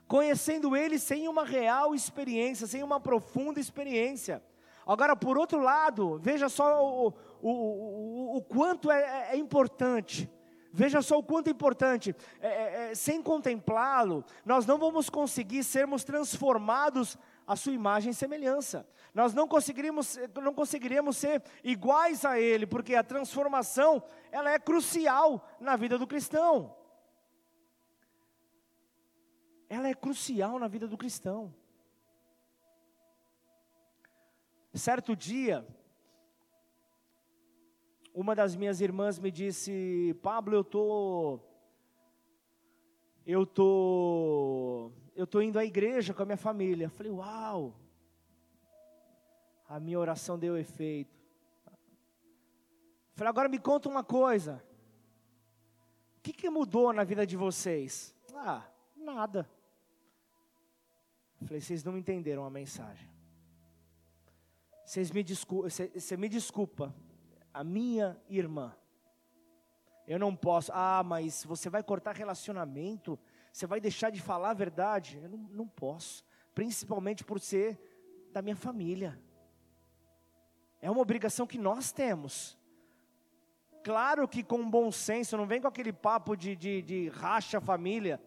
conhecendo 0.08 0.74
Ele 0.74 0.98
sem 0.98 1.28
uma 1.28 1.44
real 1.44 1.94
experiência, 1.94 2.66
sem 2.66 2.82
uma 2.82 2.98
profunda 2.98 3.60
experiência. 3.60 4.42
Agora, 4.86 5.14
por 5.14 5.36
outro 5.36 5.60
lado, 5.60 6.18
veja 6.18 6.48
só 6.48 6.82
o, 6.82 7.14
o, 7.42 7.50
o, 7.50 8.36
o 8.38 8.42
quanto 8.42 8.90
é, 8.90 9.02
é, 9.02 9.34
é, 9.34 9.36
importante. 9.36 10.28
Veja 10.72 11.02
só 11.02 11.18
o 11.18 11.22
quanto 11.22 11.48
é 11.48 11.50
importante. 11.50 12.16
É, 12.40 12.48
é, 12.48 12.90
é, 12.90 12.94
sem 12.94 13.22
contemplá-lo, 13.22 14.24
nós 14.46 14.64
não 14.64 14.78
vamos 14.78 15.10
conseguir 15.10 15.62
sermos 15.62 16.04
transformados 16.04 17.18
à 17.48 17.56
sua 17.56 17.72
imagem 17.72 18.12
e 18.12 18.14
semelhança. 18.14 18.88
Nós 19.12 19.34
não 19.34 19.48
conseguiríamos, 19.48 20.16
não 20.40 20.54
conseguiríamos 20.54 21.16
ser 21.16 21.42
iguais 21.64 22.24
a 22.24 22.38
Ele, 22.38 22.64
porque 22.64 22.94
a 22.94 23.02
transformação 23.02 24.00
ela 24.30 24.52
é 24.52 24.58
crucial 24.60 25.44
na 25.58 25.74
vida 25.74 25.98
do 25.98 26.06
cristão 26.06 26.78
ela 29.68 29.88
é 29.88 29.94
crucial 29.94 30.58
na 30.58 30.66
vida 30.66 30.88
do 30.88 30.96
cristão. 30.96 31.54
Certo 34.72 35.14
dia, 35.14 35.66
uma 38.14 38.34
das 38.34 38.56
minhas 38.56 38.80
irmãs 38.80 39.18
me 39.18 39.30
disse: 39.30 40.16
Pablo, 40.22 40.54
eu 40.54 40.64
tô, 40.64 41.40
eu 43.26 43.44
tô, 43.44 44.57
eu 45.18 45.26
tô 45.26 45.42
indo 45.42 45.58
à 45.58 45.64
igreja 45.64 46.14
com 46.14 46.22
a 46.22 46.24
minha 46.24 46.36
família. 46.36 46.84
Eu 46.84 46.90
falei: 46.90 47.10
Uau! 47.10 47.74
A 49.68 49.80
minha 49.80 49.98
oração 49.98 50.38
deu 50.38 50.56
efeito. 50.56 51.12
Eu 51.66 51.72
falei: 53.16 53.28
Agora 53.28 53.48
me 53.48 53.58
conta 53.58 53.88
uma 53.88 54.04
coisa. 54.04 54.62
O 56.18 56.20
que, 56.22 56.32
que 56.32 56.48
mudou 56.48 56.92
na 56.92 57.02
vida 57.02 57.26
de 57.26 57.36
vocês? 57.36 58.14
Ah, 58.32 58.62
nada. 58.96 59.50
Falei, 61.44 61.60
vocês 61.60 61.82
não 61.82 61.98
entenderam 61.98 62.44
a 62.44 62.50
mensagem. 62.50 63.10
Vocês 64.86 65.10
me 65.10 65.24
desculpa, 65.24 65.68
você 65.68 66.16
me 66.16 66.28
desculpa, 66.28 66.94
a 67.52 67.64
minha 67.64 68.16
irmã. 68.28 68.72
Eu 70.06 70.20
não 70.20 70.36
posso. 70.36 70.70
Ah, 70.72 71.02
mas 71.04 71.44
você 71.44 71.68
vai 71.68 71.82
cortar 71.82 72.14
relacionamento? 72.14 73.18
Você 73.52 73.66
vai 73.66 73.80
deixar 73.80 74.10
de 74.10 74.20
falar 74.20 74.50
a 74.50 74.54
verdade? 74.54 75.18
Eu 75.22 75.28
não, 75.28 75.38
não 75.38 75.68
posso. 75.68 76.24
Principalmente 76.54 77.24
por 77.24 77.40
ser 77.40 77.78
da 78.32 78.42
minha 78.42 78.56
família. 78.56 79.20
É 80.80 80.90
uma 80.90 81.00
obrigação 81.00 81.46
que 81.46 81.58
nós 81.58 81.92
temos. 81.92 82.56
Claro 83.82 84.28
que 84.28 84.42
com 84.42 84.68
bom 84.68 84.90
senso, 84.92 85.36
não 85.36 85.46
vem 85.46 85.60
com 85.60 85.68
aquele 85.68 85.92
papo 85.92 86.36
de, 86.36 86.54
de, 86.54 86.82
de 86.82 87.08
racha 87.08 87.60
família. 87.60 88.20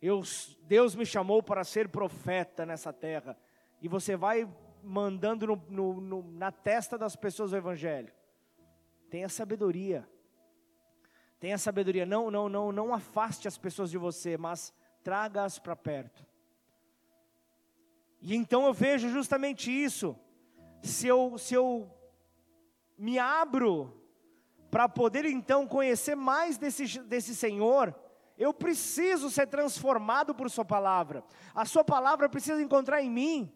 Eu, 0.00 0.22
Deus 0.62 0.94
me 0.94 1.06
chamou 1.06 1.42
para 1.42 1.64
ser 1.64 1.88
profeta 1.88 2.64
nessa 2.66 2.92
terra. 2.92 3.36
E 3.80 3.88
você 3.88 4.16
vai 4.16 4.48
mandando 4.82 5.46
no, 5.46 5.56
no, 5.68 6.00
no, 6.00 6.22
na 6.32 6.52
testa 6.52 6.98
das 6.98 7.16
pessoas 7.16 7.52
o 7.52 7.56
evangelho. 7.56 8.12
Tenha 9.10 9.28
sabedoria. 9.28 10.08
Tenha 11.44 11.58
sabedoria. 11.58 12.06
Não, 12.06 12.30
não, 12.30 12.48
não, 12.48 12.72
não 12.72 12.94
afaste 12.94 13.46
as 13.46 13.58
pessoas 13.58 13.90
de 13.90 13.98
você, 13.98 14.38
mas 14.38 14.72
traga-as 15.02 15.58
para 15.58 15.76
perto. 15.76 16.24
E 18.18 18.34
então 18.34 18.64
eu 18.64 18.72
vejo 18.72 19.10
justamente 19.10 19.70
isso. 19.70 20.18
Se 20.82 21.06
eu, 21.06 21.36
se 21.36 21.52
eu 21.52 21.94
me 22.96 23.18
abro 23.18 23.94
para 24.70 24.88
poder 24.88 25.26
então 25.26 25.66
conhecer 25.66 26.14
mais 26.14 26.56
desse, 26.56 26.98
desse 27.00 27.36
Senhor, 27.36 27.94
eu 28.38 28.54
preciso 28.54 29.28
ser 29.28 29.46
transformado 29.46 30.34
por 30.34 30.48
Sua 30.48 30.64
palavra. 30.64 31.22
A 31.54 31.66
Sua 31.66 31.84
palavra 31.84 32.26
precisa 32.26 32.62
encontrar 32.62 33.02
em 33.02 33.10
mim 33.10 33.52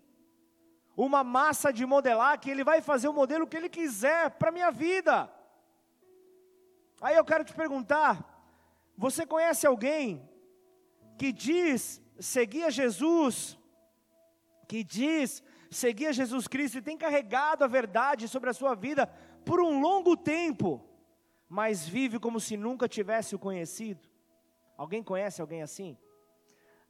uma 0.94 1.24
massa 1.24 1.72
de 1.72 1.87
modelar 1.87 2.38
que 2.38 2.51
Ele 2.51 2.62
vai 2.62 2.83
fazer 2.83 3.09
o 3.09 3.14
modelo 3.14 3.46
que 3.46 3.57
Ele 3.57 3.70
quiser 3.70 4.33
para 4.33 4.51
a 4.51 4.53
minha 4.53 4.70
vida. 4.70 5.38
Aí 7.00 7.16
eu 7.16 7.24
quero 7.24 7.44
te 7.44 7.54
perguntar: 7.54 8.24
você 8.96 9.26
conhece 9.26 9.66
alguém 9.66 10.28
que 11.16 11.32
diz 11.32 12.02
seguir 12.18 12.64
a 12.64 12.70
Jesus, 12.70 13.58
que 14.66 14.82
diz 14.82 15.42
seguir 15.70 16.06
a 16.06 16.12
Jesus 16.12 16.48
Cristo 16.48 16.78
e 16.78 16.82
tem 16.82 16.96
carregado 16.96 17.64
a 17.64 17.68
verdade 17.68 18.28
sobre 18.28 18.50
a 18.50 18.54
sua 18.54 18.74
vida 18.74 19.06
por 19.44 19.61
um 19.61 19.80
longo 19.80 20.16
tempo, 20.16 20.84
mas 21.48 21.87
vive 21.87 22.18
como 22.18 22.40
se 22.40 22.56
nunca 22.56 22.88
tivesse 22.88 23.34
o 23.34 23.38
conhecido? 23.38 24.08
Alguém 24.76 25.02
conhece 25.02 25.40
alguém 25.40 25.62
assim? 25.62 25.96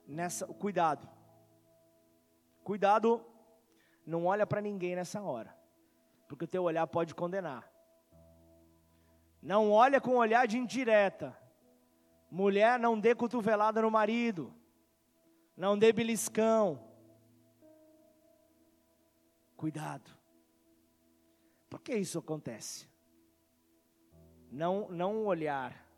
Nessa, 0.06 0.46
cuidado. 0.46 1.08
Cuidado, 2.64 3.24
não 4.06 4.26
olha 4.26 4.46
para 4.46 4.60
ninguém 4.60 4.96
nessa 4.96 5.22
hora, 5.22 5.56
porque 6.26 6.44
o 6.44 6.48
teu 6.48 6.62
olhar 6.64 6.86
pode 6.86 7.14
condenar. 7.14 7.77
Não 9.40 9.70
olha 9.70 10.00
com 10.00 10.16
olhar 10.16 10.46
de 10.46 10.58
indireta. 10.58 11.36
Mulher, 12.30 12.78
não 12.78 12.98
dê 12.98 13.14
cotovelada 13.14 13.80
no 13.82 13.90
marido. 13.90 14.54
Não 15.56 15.78
dê 15.78 15.92
beliscão. 15.92 16.84
Cuidado. 19.56 20.10
Por 21.68 21.80
que 21.80 21.94
isso 21.94 22.18
acontece? 22.18 22.88
Não, 24.50 24.88
não 24.88 25.26
olhar 25.26 25.88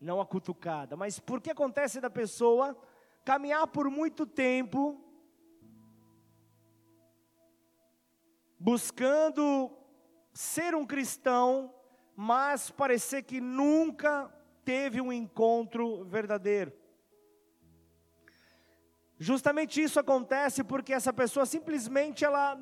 não 0.00 0.20
a 0.20 0.26
cutucada. 0.26 0.96
Mas 0.96 1.18
por 1.18 1.40
que 1.40 1.50
acontece 1.50 2.00
da 2.00 2.10
pessoa 2.10 2.76
caminhar 3.24 3.66
por 3.66 3.90
muito 3.90 4.26
tempo 4.26 5.04
buscando 8.58 9.70
ser 10.32 10.74
um 10.74 10.86
cristão, 10.86 11.74
mas 12.20 12.68
parecer 12.68 13.22
que 13.22 13.40
nunca 13.40 14.28
teve 14.64 15.00
um 15.00 15.12
encontro 15.12 16.04
verdadeiro? 16.04 16.72
Justamente 19.16 19.80
isso 19.80 20.00
acontece 20.00 20.64
porque 20.64 20.92
essa 20.92 21.12
pessoa 21.12 21.46
simplesmente 21.46 22.24
ela 22.24 22.60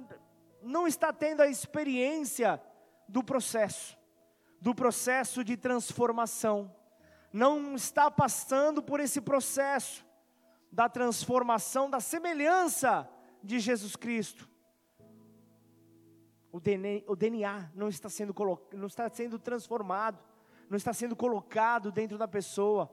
não 0.63 0.87
está 0.87 1.11
tendo 1.11 1.41
a 1.41 1.47
experiência 1.47 2.61
do 3.09 3.25
processo, 3.25 3.97
do 4.61 4.75
processo 4.75 5.43
de 5.43 5.57
transformação 5.57 6.71
não 7.37 7.75
está 7.75 8.11
passando 8.11 8.83
por 8.83 8.99
esse 8.99 9.21
processo 9.21 10.03
da 10.73 10.89
transformação, 10.89 11.91
da 11.91 12.01
semelhança 12.01 13.09
de 13.43 13.61
Jesus 13.61 13.95
Cristo, 13.95 14.49
o 17.07 17.17
DNA, 17.17 17.71
não, 17.75 17.89
está 17.89 18.09
sendo 18.09 18.35
não 18.73 18.87
está 18.87 19.09
sendo 19.11 19.39
transformado, 19.39 20.19
não 20.71 20.77
está 20.77 20.93
sendo 20.93 21.15
colocado 21.15 21.93
dentro 21.93 22.17
da 22.17 22.27
pessoa. 22.27 22.91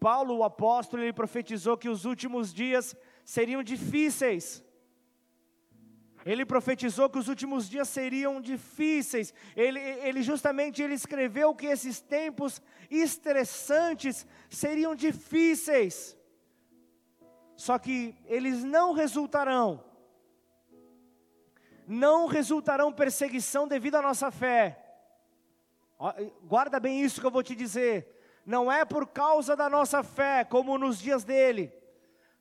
Paulo, 0.00 0.36
o 0.36 0.44
apóstolo, 0.44 1.02
ele 1.02 1.12
profetizou 1.12 1.76
que 1.76 1.88
os 1.88 2.04
últimos 2.04 2.54
dias 2.54 2.96
seriam 3.24 3.62
difíceis. 3.62 4.64
Ele 6.24 6.44
profetizou 6.46 7.10
que 7.10 7.18
os 7.18 7.28
últimos 7.28 7.68
dias 7.68 7.88
seriam 7.88 8.40
difíceis. 8.40 9.34
Ele, 9.56 9.80
ele 9.80 10.22
justamente 10.22 10.82
ele 10.82 10.94
escreveu 10.94 11.54
que 11.54 11.66
esses 11.66 12.00
tempos 12.00 12.62
estressantes 12.90 14.26
seriam 14.48 14.94
difíceis. 14.94 16.16
Só 17.56 17.78
que 17.78 18.14
eles 18.26 18.64
não 18.64 18.92
resultarão 18.92 19.87
não 21.88 22.26
resultarão 22.26 22.92
perseguição 22.92 23.66
devido 23.66 23.94
à 23.94 24.02
nossa 24.02 24.30
fé. 24.30 24.78
Guarda 26.44 26.78
bem 26.78 27.00
isso 27.00 27.18
que 27.18 27.26
eu 27.26 27.30
vou 27.30 27.42
te 27.42 27.54
dizer. 27.54 28.14
Não 28.44 28.70
é 28.70 28.84
por 28.84 29.06
causa 29.06 29.56
da 29.56 29.70
nossa 29.70 30.02
fé, 30.02 30.44
como 30.44 30.76
nos 30.76 30.98
dias 30.98 31.24
dele. 31.24 31.72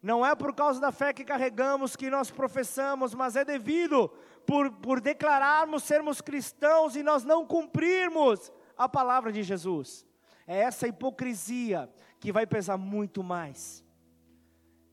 Não 0.04 0.26
é 0.26 0.36
por 0.36 0.54
causa 0.54 0.80
da 0.80 0.92
fé 0.92 1.14
que 1.14 1.24
carregamos, 1.24 1.96
que 1.96 2.10
nós 2.10 2.30
professamos, 2.30 3.16
mas 3.16 3.36
é 3.36 3.46
devido 3.46 4.10
por, 4.46 4.70
por 4.70 5.00
declararmos 5.00 5.84
sermos 5.84 6.22
cristãos 6.22 6.96
e 6.96 7.02
nós 7.02 7.24
não 7.24 7.46
cumprirmos 7.46 8.52
a 8.78 8.88
palavra 8.88 9.32
de 9.32 9.44
Jesus. 9.44 10.06
É 10.46 10.60
essa 10.60 10.88
hipocrisia 10.88 11.90
que 12.20 12.32
vai 12.34 12.46
pesar 12.46 12.78
muito 12.78 13.24
mais. 13.24 13.84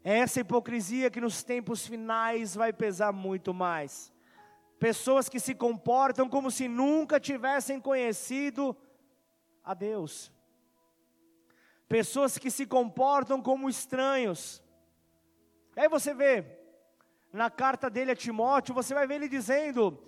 É 0.03 0.19
essa 0.19 0.41
hipocrisia 0.41 1.11
que 1.11 1.21
nos 1.21 1.43
tempos 1.43 1.87
finais 1.87 2.55
vai 2.55 2.73
pesar 2.73 3.13
muito 3.13 3.53
mais. 3.53 4.14
Pessoas 4.85 5.31
que 5.31 5.41
se 5.41 5.55
comportam 5.55 6.29
como 6.29 6.51
se 6.51 6.69
nunca 6.69 7.19
tivessem 7.19 7.81
conhecido 7.81 8.77
a 9.65 9.73
Deus. 9.73 10.31
Pessoas 11.89 12.37
que 12.37 12.51
se 12.51 12.67
comportam 12.67 13.41
como 13.41 13.71
estranhos. 13.71 14.63
Aí 15.75 15.89
você 15.89 16.13
vê, 16.13 16.45
na 17.33 17.49
carta 17.49 17.89
dele 17.89 18.11
a 18.11 18.15
Timóteo, 18.15 18.75
você 18.75 18.93
vai 18.93 19.07
ver 19.07 19.15
ele 19.15 19.27
dizendo: 19.27 20.05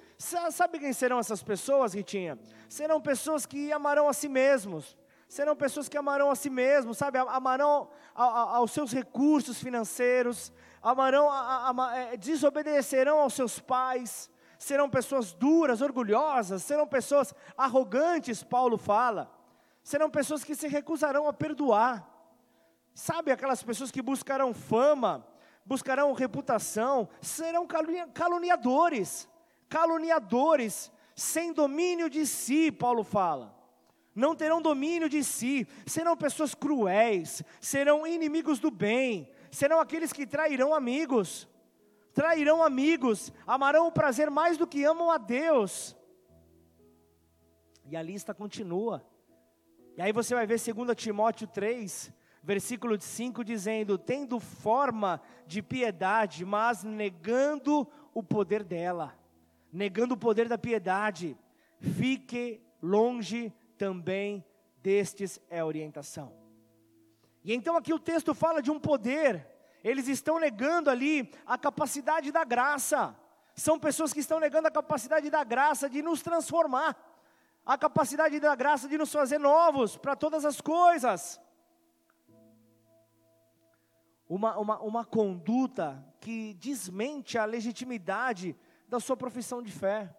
sabe 0.52 0.78
quem 0.78 0.92
serão 0.92 1.18
essas 1.18 1.42
pessoas, 1.42 1.94
Ritinha? 1.94 2.38
Serão 2.68 3.00
pessoas 3.00 3.46
que 3.46 3.72
amarão 3.72 4.10
a 4.10 4.12
si 4.12 4.28
mesmos, 4.28 4.94
serão 5.26 5.56
pessoas 5.56 5.88
que 5.88 5.96
amarão 5.96 6.30
a 6.30 6.36
si 6.36 6.50
mesmos, 6.50 6.98
sabe? 6.98 7.16
Amarão 7.16 7.88
a, 8.14 8.24
a, 8.24 8.56
aos 8.58 8.72
seus 8.72 8.92
recursos 8.92 9.58
financeiros, 9.58 10.52
amarão, 10.82 11.30
a, 11.30 11.92
é, 11.96 12.16
desobedecerão 12.18 13.20
aos 13.20 13.32
seus 13.32 13.58
pais, 13.58 14.28
serão 14.58 14.88
pessoas 14.88 15.32
duras, 15.32 15.80
orgulhosas, 15.80 16.62
serão 16.62 16.86
pessoas 16.86 17.34
arrogantes, 17.56 18.42
Paulo 18.42 18.76
fala, 18.76 19.30
serão 19.82 20.10
pessoas 20.10 20.42
que 20.42 20.54
se 20.54 20.68
recusarão 20.68 21.28
a 21.28 21.32
perdoar. 21.32 22.06
Sabe 22.94 23.30
aquelas 23.30 23.62
pessoas 23.62 23.90
que 23.90 24.00
buscarão 24.00 24.54
fama, 24.54 25.26
buscarão 25.64 26.12
reputação, 26.12 27.08
serão 27.20 27.66
caluniadores, 28.14 29.28
caluniadores, 29.68 30.90
sem 31.14 31.52
domínio 31.52 32.08
de 32.08 32.26
si, 32.26 32.72
Paulo 32.72 33.04
fala. 33.04 33.54
Não 34.14 34.34
terão 34.34 34.62
domínio 34.62 35.10
de 35.10 35.22
si, 35.22 35.68
serão 35.86 36.16
pessoas 36.16 36.54
cruéis, 36.54 37.42
serão 37.60 38.06
inimigos 38.06 38.58
do 38.58 38.70
bem, 38.70 39.30
serão 39.50 39.78
aqueles 39.78 40.10
que 40.10 40.26
trairão 40.26 40.74
amigos 40.74 41.46
trairão 42.16 42.62
amigos, 42.62 43.30
amarão 43.46 43.86
o 43.86 43.92
prazer 43.92 44.30
mais 44.30 44.56
do 44.56 44.66
que 44.66 44.82
amam 44.82 45.10
a 45.10 45.18
Deus. 45.18 45.94
E 47.84 47.94
a 47.94 48.00
lista 48.00 48.32
continua. 48.32 49.06
E 49.98 50.00
aí 50.00 50.12
você 50.12 50.34
vai 50.34 50.46
ver 50.46 50.58
2 50.58 50.96
Timóteo 50.96 51.46
3, 51.46 52.10
versículo 52.42 52.98
5 52.98 53.44
dizendo: 53.44 53.98
tendo 53.98 54.40
forma 54.40 55.20
de 55.46 55.60
piedade, 55.60 56.42
mas 56.46 56.82
negando 56.82 57.86
o 58.14 58.22
poder 58.22 58.64
dela, 58.64 59.14
negando 59.70 60.14
o 60.14 60.18
poder 60.18 60.48
da 60.48 60.56
piedade, 60.56 61.36
fique 61.78 62.62
longe 62.80 63.52
também 63.76 64.42
destes 64.82 65.38
é 65.50 65.60
a 65.60 65.66
orientação. 65.66 66.32
E 67.44 67.52
então 67.52 67.76
aqui 67.76 67.92
o 67.92 67.98
texto 67.98 68.32
fala 68.32 68.62
de 68.62 68.70
um 68.70 68.80
poder 68.80 69.46
eles 69.88 70.08
estão 70.08 70.40
negando 70.40 70.90
ali 70.90 71.32
a 71.46 71.56
capacidade 71.56 72.32
da 72.32 72.42
graça. 72.42 73.16
São 73.54 73.78
pessoas 73.78 74.12
que 74.12 74.18
estão 74.18 74.40
negando 74.40 74.66
a 74.66 74.70
capacidade 74.70 75.30
da 75.30 75.44
graça 75.44 75.88
de 75.88 76.02
nos 76.02 76.22
transformar, 76.22 76.96
a 77.64 77.78
capacidade 77.78 78.40
da 78.40 78.54
graça 78.56 78.88
de 78.88 78.98
nos 78.98 79.12
fazer 79.12 79.38
novos 79.38 79.96
para 79.96 80.16
todas 80.16 80.44
as 80.44 80.60
coisas. 80.60 81.40
Uma, 84.28 84.58
uma, 84.58 84.80
uma 84.80 85.04
conduta 85.04 86.04
que 86.20 86.54
desmente 86.54 87.38
a 87.38 87.44
legitimidade 87.44 88.56
da 88.88 88.98
sua 88.98 89.16
profissão 89.16 89.62
de 89.62 89.70
fé. 89.70 90.12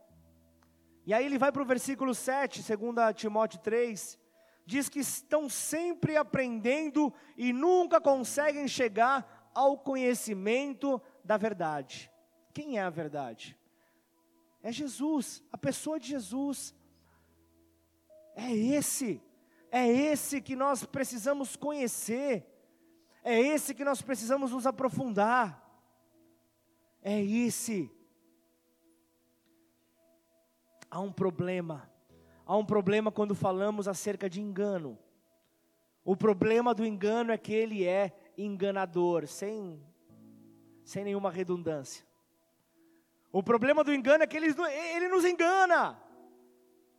E 1.05 1.13
aí 1.13 1.25
ele 1.25 1.37
vai 1.37 1.51
para 1.51 1.61
o 1.61 1.65
versículo 1.65 2.15
7, 2.15 2.63
2 2.63 3.15
Timóteo 3.15 3.59
3, 3.59 4.17
diz 4.65 4.87
que 4.87 4.99
estão 4.99 5.49
sempre 5.49 6.15
aprendendo 6.15 7.13
e 7.37 7.51
nunca 7.51 7.99
conseguem 7.99 8.65
chegar 8.65 9.36
ao 9.57 9.75
conhecimento 9.75 11.01
da 11.23 11.35
verdade. 11.35 12.11
Quem 12.53 12.77
é 12.77 12.83
a 12.83 12.91
verdade? 12.91 13.57
É 14.61 14.71
Jesus, 14.71 15.43
a 15.51 15.57
pessoa 15.57 15.99
de 15.99 16.09
Jesus. 16.09 16.75
É 18.35 18.53
esse, 18.53 19.19
é 19.71 19.87
esse 19.87 20.41
que 20.41 20.55
nós 20.55 20.85
precisamos 20.85 21.55
conhecer, 21.55 22.45
é 23.23 23.41
esse 23.41 23.73
que 23.73 23.83
nós 23.83 23.99
precisamos 23.99 24.51
nos 24.51 24.67
aprofundar, 24.67 25.59
é 27.01 27.19
esse. 27.19 27.91
Há 30.87 30.99
um 30.99 31.11
problema, 31.11 31.91
há 32.45 32.55
um 32.55 32.63
problema 32.63 33.11
quando 33.11 33.33
falamos 33.33 33.87
acerca 33.87 34.29
de 34.29 34.39
engano. 34.39 34.99
O 36.05 36.15
problema 36.15 36.75
do 36.75 36.85
engano 36.85 37.31
é 37.31 37.39
que 37.39 37.51
ele 37.51 37.83
é 37.83 38.15
enganador, 38.37 39.27
sem, 39.27 39.81
sem 40.85 41.03
nenhuma 41.03 41.31
redundância. 41.31 42.05
O 43.31 43.41
problema 43.41 43.83
do 43.83 43.93
engano 43.93 44.23
é 44.23 44.27
que 44.27 44.37
ele, 44.37 44.53
ele 44.95 45.07
nos 45.09 45.25
engana. 45.25 46.01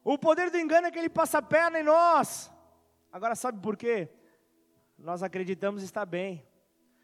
O 0.05 0.19
poder 0.19 0.51
do 0.51 0.59
engano 0.59 0.87
é 0.87 0.91
que 0.91 0.99
ele 0.99 1.09
passa 1.09 1.39
a 1.39 1.43
perna 1.43 1.81
em 1.81 1.83
nós. 1.83 2.51
Agora 3.13 3.35
sabe 3.35 3.61
por 3.61 3.77
quê? 3.77 4.09
Nós 4.99 5.23
acreditamos 5.23 5.83
estar 5.83 6.05
bem. 6.05 6.47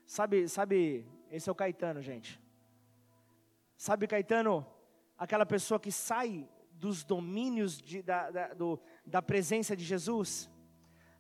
Sabe, 0.06 0.48
sabe, 0.48 1.06
esse 1.30 1.48
é 1.48 1.52
o 1.52 1.54
Caetano, 1.54 2.02
gente. 2.02 2.40
Sabe, 3.76 4.06
Caetano, 4.06 4.66
aquela 5.16 5.46
pessoa 5.46 5.80
que 5.80 5.90
sai 5.90 6.48
dos 6.72 7.04
domínios 7.04 7.80
de, 7.80 8.02
da, 8.02 8.30
da, 8.30 8.54
do, 8.54 8.80
da 9.06 9.22
presença 9.22 9.76
de 9.76 9.84
Jesus? 9.84 10.50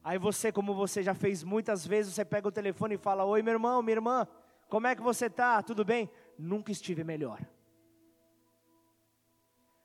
Aí 0.04 0.18
você, 0.18 0.52
como 0.52 0.74
você 0.74 1.02
já 1.02 1.14
fez 1.14 1.42
muitas 1.42 1.86
vezes, 1.86 2.12
você 2.14 2.26
pega 2.26 2.46
o 2.46 2.52
telefone 2.52 2.96
e 2.96 2.98
fala: 2.98 3.24
Oi, 3.24 3.40
meu 3.40 3.54
irmão, 3.54 3.82
minha 3.82 3.96
irmã, 3.96 4.28
como 4.68 4.86
é 4.86 4.94
que 4.94 5.00
você 5.00 5.26
está? 5.26 5.62
Tudo 5.62 5.82
bem? 5.82 6.10
Nunca 6.38 6.70
estive 6.70 7.02
melhor. 7.02 7.40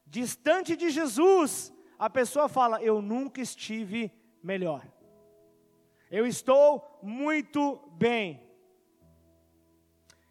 Distante 0.05 0.75
de 0.75 0.89
Jesus, 0.89 1.71
a 1.97 2.10
pessoa 2.10 2.49
fala: 2.49 2.82
Eu 2.84 3.01
nunca 3.01 3.39
estive 3.39 4.12
melhor. 4.43 4.86
Eu 6.12 6.27
estou 6.27 6.99
muito 7.01 7.77
bem. 7.93 8.45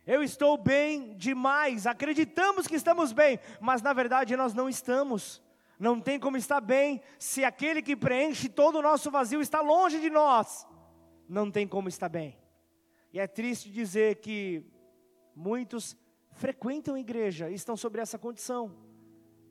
Eu 0.06 0.22
estou 0.22 0.58
bem 0.58 1.16
demais. 1.16 1.86
Acreditamos 1.86 2.66
que 2.66 2.74
estamos 2.74 3.10
bem, 3.12 3.40
mas 3.58 3.80
na 3.80 3.94
verdade 3.94 4.36
nós 4.36 4.52
não 4.52 4.68
estamos. 4.68 5.40
Não 5.78 6.00
tem 6.00 6.18
como 6.18 6.36
estar 6.36 6.60
bem 6.60 7.00
se 7.18 7.44
aquele 7.44 7.80
que 7.80 7.94
preenche 7.94 8.48
todo 8.48 8.78
o 8.78 8.82
nosso 8.82 9.10
vazio 9.10 9.40
está 9.40 9.60
longe 9.60 10.00
de 10.00 10.10
nós. 10.10 10.66
Não 11.28 11.50
tem 11.50 11.68
como 11.68 11.88
estar 11.88 12.08
bem. 12.08 12.36
E 13.12 13.20
é 13.20 13.26
triste 13.26 13.70
dizer 13.70 14.16
que 14.16 14.64
muitos 15.34 15.96
frequentam 16.32 16.94
a 16.94 17.00
igreja 17.00 17.48
e 17.48 17.54
estão 17.54 17.76
sobre 17.76 18.00
essa 18.00 18.18
condição. 18.18 18.74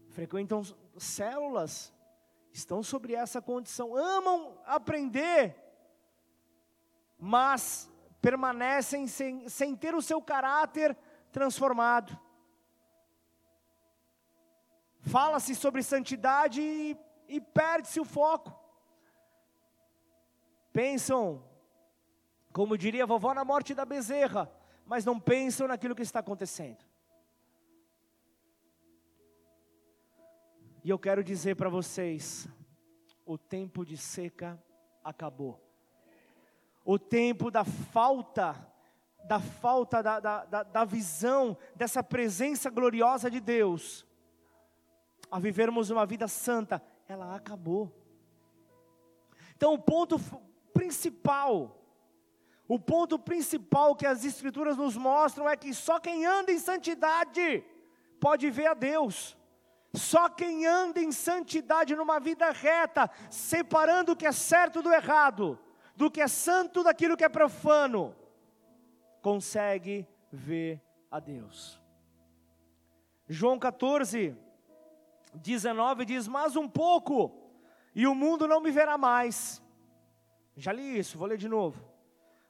Frequentam 0.09 0.63
células, 0.97 1.93
estão 2.51 2.83
sobre 2.83 3.13
essa 3.13 3.41
condição. 3.41 3.95
Amam 3.95 4.57
aprender, 4.65 5.55
mas 7.17 7.89
permanecem 8.21 9.07
sem, 9.07 9.47
sem 9.47 9.75
ter 9.75 9.95
o 9.95 10.01
seu 10.01 10.21
caráter 10.21 10.97
transformado. 11.31 12.19
Fala-se 15.07 15.55
sobre 15.55 15.81
santidade 15.81 16.61
e, 16.61 16.97
e 17.27 17.39
perde-se 17.39 17.99
o 17.99 18.05
foco. 18.05 18.53
Pensam, 20.73 21.43
como 22.51 22.77
diria 22.77 23.03
a 23.03 23.07
vovó 23.07 23.33
na 23.33 23.45
morte 23.45 23.73
da 23.73 23.85
bezerra, 23.85 24.51
mas 24.85 25.05
não 25.05 25.19
pensam 25.19 25.67
naquilo 25.67 25.95
que 25.95 26.01
está 26.01 26.19
acontecendo. 26.19 26.85
E 30.83 30.89
eu 30.89 30.97
quero 30.97 31.23
dizer 31.23 31.55
para 31.55 31.69
vocês: 31.69 32.47
o 33.25 33.37
tempo 33.37 33.85
de 33.85 33.97
seca 33.97 34.61
acabou. 35.03 35.61
O 36.83 36.97
tempo 36.97 37.51
da 37.51 37.65
falta, 37.65 38.55
da 39.25 39.39
falta 39.39 40.01
da, 40.01 40.19
da, 40.19 40.45
da, 40.45 40.63
da 40.63 40.85
visão 40.85 41.57
dessa 41.75 42.01
presença 42.01 42.69
gloriosa 42.69 43.29
de 43.29 43.41
Deus, 43.41 44.06
a 45.31 45.39
vivermos 45.39 45.89
uma 45.89 46.05
vida 46.05 46.27
santa, 46.27 46.81
ela 47.07 47.35
acabou. 47.35 47.91
Então, 49.55 49.73
o 49.73 49.79
ponto 49.79 50.19
principal, 50.73 51.83
o 52.67 52.79
ponto 52.79 53.17
principal 53.17 53.95
que 53.95 54.05
as 54.05 54.23
Escrituras 54.23 54.77
nos 54.77 54.95
mostram 54.95 55.49
é 55.49 55.55
que 55.55 55.73
só 55.73 55.99
quem 55.99 56.25
anda 56.25 56.51
em 56.51 56.59
santidade 56.59 57.63
pode 58.19 58.49
ver 58.49 58.67
a 58.67 58.73
Deus. 58.73 59.35
Só 59.93 60.29
quem 60.29 60.65
anda 60.65 60.99
em 60.99 61.11
santidade 61.11 61.95
numa 61.95 62.19
vida 62.19 62.51
reta, 62.51 63.09
separando 63.31 64.11
o 64.11 64.15
que 64.15 64.27
é 64.27 64.31
certo 64.31 64.81
do 64.81 64.93
errado, 64.93 65.57
do 65.95 66.11
que 66.11 66.21
é 66.21 66.27
santo 66.27 66.83
daquilo 66.83 67.17
que 67.17 67.23
é 67.23 67.29
profano, 67.29 68.15
consegue 69.21 70.07
ver 70.31 70.81
a 71.09 71.19
Deus. 71.19 71.81
João 73.27 73.57
14, 73.57 74.37
19 75.37 76.05
diz: 76.05 76.27
Mas 76.27 76.55
um 76.55 76.67
pouco, 76.67 77.31
e 77.95 78.05
o 78.07 78.13
mundo 78.13 78.47
não 78.47 78.61
me 78.61 78.71
verá 78.71 78.97
mais. 78.97 79.61
Já 80.55 80.71
li 80.71 80.97
isso, 80.97 81.17
vou 81.17 81.27
ler 81.27 81.37
de 81.37 81.47
novo. 81.47 81.83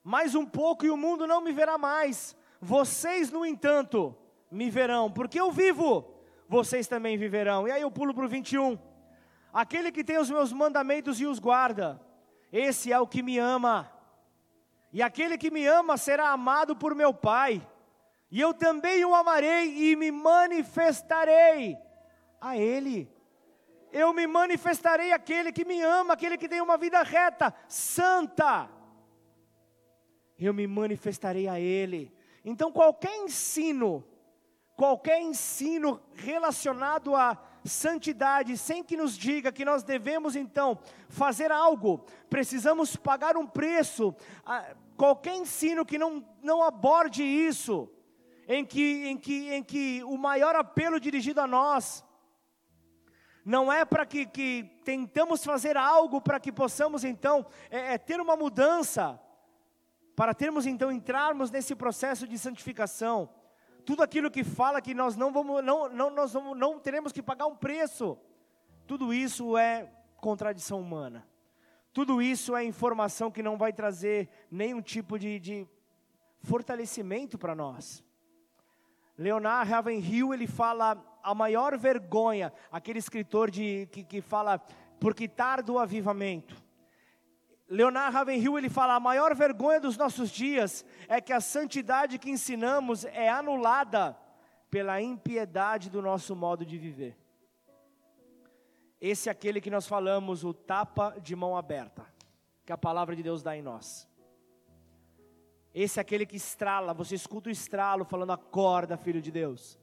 Mais 0.03 0.35
um 0.35 0.45
pouco 0.45 0.85
e 0.85 0.89
o 0.89 0.97
mundo 0.97 1.27
não 1.27 1.41
me 1.41 1.51
verá 1.51 1.77
mais. 1.77 2.35
Vocês, 2.61 3.31
no 3.31 3.45
entanto, 3.45 4.15
me 4.49 4.69
verão, 4.69 5.11
porque 5.11 5.39
eu 5.39 5.51
vivo 5.51 6.13
vocês 6.47 6.87
também 6.87 7.17
viverão. 7.17 7.67
E 7.67 7.71
aí 7.71 7.81
eu 7.81 7.91
pulo 7.91 8.13
para 8.13 8.25
o 8.25 8.29
21. 8.29 8.79
Aquele 9.51 9.91
que 9.91 10.03
tem 10.03 10.17
os 10.17 10.29
meus 10.29 10.53
mandamentos 10.53 11.19
e 11.19 11.25
os 11.25 11.39
guarda, 11.39 11.99
esse 12.51 12.91
é 12.91 12.99
o 12.99 13.07
que 13.07 13.21
me 13.21 13.37
ama. 13.37 13.91
E 14.93 15.01
aquele 15.01 15.37
que 15.37 15.51
me 15.51 15.65
ama 15.65 15.97
será 15.97 16.29
amado 16.29 16.75
por 16.75 16.95
meu 16.95 17.13
Pai. 17.13 17.65
E 18.31 18.39
eu 18.39 18.53
também 18.53 19.03
o 19.03 19.15
amarei 19.15 19.91
e 19.91 19.95
me 19.95 20.11
manifestarei 20.11 21.77
a 22.39 22.57
Ele. 22.57 23.09
Eu 23.91 24.13
me 24.13 24.27
manifestarei 24.27 25.11
àquele 25.13 25.51
que 25.51 25.65
me 25.65 25.81
ama, 25.81 26.13
aquele 26.13 26.37
que 26.37 26.49
tem 26.49 26.61
uma 26.61 26.77
vida 26.77 27.01
reta, 27.03 27.53
santa. 27.67 28.69
Eu 30.37 30.53
me 30.53 30.67
manifestarei 30.67 31.47
a 31.47 31.59
Ele. 31.59 32.13
Então, 32.43 32.71
qualquer 32.71 33.15
ensino 33.17 34.05
qualquer 34.77 35.19
ensino 35.19 35.99
relacionado 36.13 37.15
à 37.15 37.35
santidade, 37.65 38.55
sem 38.55 38.83
que 38.83 38.95
nos 38.95 39.17
diga 39.17 39.51
que 39.51 39.65
nós 39.65 39.83
devemos 39.83 40.35
então 40.35 40.77
fazer 41.09 41.51
algo, 41.51 42.05
precisamos 42.29 42.95
pagar 42.95 43.35
um 43.35 43.47
preço, 43.47 44.15
qualquer 44.95 45.35
ensino 45.35 45.83
que 45.83 45.97
não, 45.97 46.23
não 46.43 46.61
aborde 46.61 47.23
isso, 47.23 47.89
em 48.47 48.63
que, 48.63 49.07
em, 49.07 49.17
que, 49.17 49.51
em 49.51 49.63
que 49.63 50.03
o 50.03 50.15
maior 50.15 50.55
apelo 50.55 50.99
dirigido 50.99 51.41
a 51.41 51.47
nós, 51.47 52.05
não 53.47 53.71
é 53.71 53.85
para 53.85 54.05
que, 54.05 54.25
que 54.25 54.69
tentamos 54.83 55.41
fazer 55.45 55.77
algo 55.77 56.19
para 56.19 56.37
que 56.37 56.51
possamos 56.51 57.05
então 57.05 57.45
é, 57.71 57.93
é 57.93 57.97
ter 57.97 58.19
uma 58.19 58.35
mudança, 58.35 59.17
para 60.17 60.33
termos 60.33 60.65
então 60.65 60.91
entrarmos 60.91 61.49
nesse 61.49 61.73
processo 61.73 62.27
de 62.27 62.37
santificação 62.37 63.29
tudo 63.85 64.03
aquilo 64.03 64.29
que 64.29 64.43
fala 64.43 64.81
que 64.81 64.93
nós 64.93 65.15
não 65.15 65.31
vamos, 65.31 65.63
não, 65.63 65.87
não, 65.87 66.09
nós 66.09 66.33
vamos, 66.33 66.57
não 66.57 66.77
teremos 66.77 67.13
que 67.13 67.23
pagar 67.23 67.45
um 67.45 67.55
preço, 67.55 68.17
tudo 68.85 69.13
isso 69.13 69.57
é 69.57 69.89
contradição 70.17 70.81
humana. 70.81 71.25
Tudo 71.93 72.21
isso 72.21 72.53
é 72.53 72.65
informação 72.65 73.31
que 73.31 73.41
não 73.41 73.57
vai 73.57 73.71
trazer 73.71 74.27
nenhum 74.51 74.81
tipo 74.81 75.17
de, 75.17 75.39
de 75.39 75.67
fortalecimento 76.41 77.37
para 77.37 77.55
nós. 77.55 78.03
Leonard 79.17 79.69
Ravenhill, 79.71 80.33
ele 80.33 80.47
fala 80.47 80.95
a 81.27 81.35
maior 81.35 81.77
vergonha, 81.77 82.53
aquele 82.71 82.99
escritor 82.99 83.51
de, 83.51 83.85
que, 83.91 84.01
que 84.01 84.21
fala 84.21 84.59
por 84.97 85.13
quitar 85.13 85.61
do 85.61 85.77
avivamento. 85.77 86.55
Leonard 87.67 88.13
Ravenhill 88.13 88.57
ele 88.57 88.69
fala: 88.69 88.95
a 88.95 88.99
maior 88.99 89.35
vergonha 89.35 89.81
dos 89.81 89.97
nossos 89.97 90.29
dias 90.29 90.85
é 91.05 91.19
que 91.19 91.33
a 91.33 91.41
santidade 91.41 92.17
que 92.17 92.29
ensinamos 92.29 93.03
é 93.03 93.27
anulada 93.27 94.17
pela 94.71 95.01
impiedade 95.01 95.89
do 95.89 96.01
nosso 96.01 96.33
modo 96.33 96.65
de 96.65 96.77
viver. 96.77 97.17
Esse 99.01 99.27
é 99.27 99.31
aquele 99.31 99.59
que 99.59 99.69
nós 99.69 99.85
falamos, 99.85 100.45
o 100.45 100.53
tapa 100.53 101.13
de 101.21 101.35
mão 101.35 101.57
aberta, 101.57 102.05
que 102.65 102.71
a 102.71 102.77
palavra 102.77 103.17
de 103.17 103.21
Deus 103.21 103.43
dá 103.43 103.55
em 103.55 103.61
nós. 103.61 104.07
Esse 105.73 105.99
é 105.99 106.01
aquele 106.01 106.25
que 106.25 106.37
estrala, 106.37 106.93
você 106.93 107.15
escuta 107.15 107.49
o 107.49 107.51
estralo 107.51 108.05
falando: 108.05 108.31
acorda, 108.31 108.95
filho 108.95 109.21
de 109.21 109.29
Deus. 109.29 109.77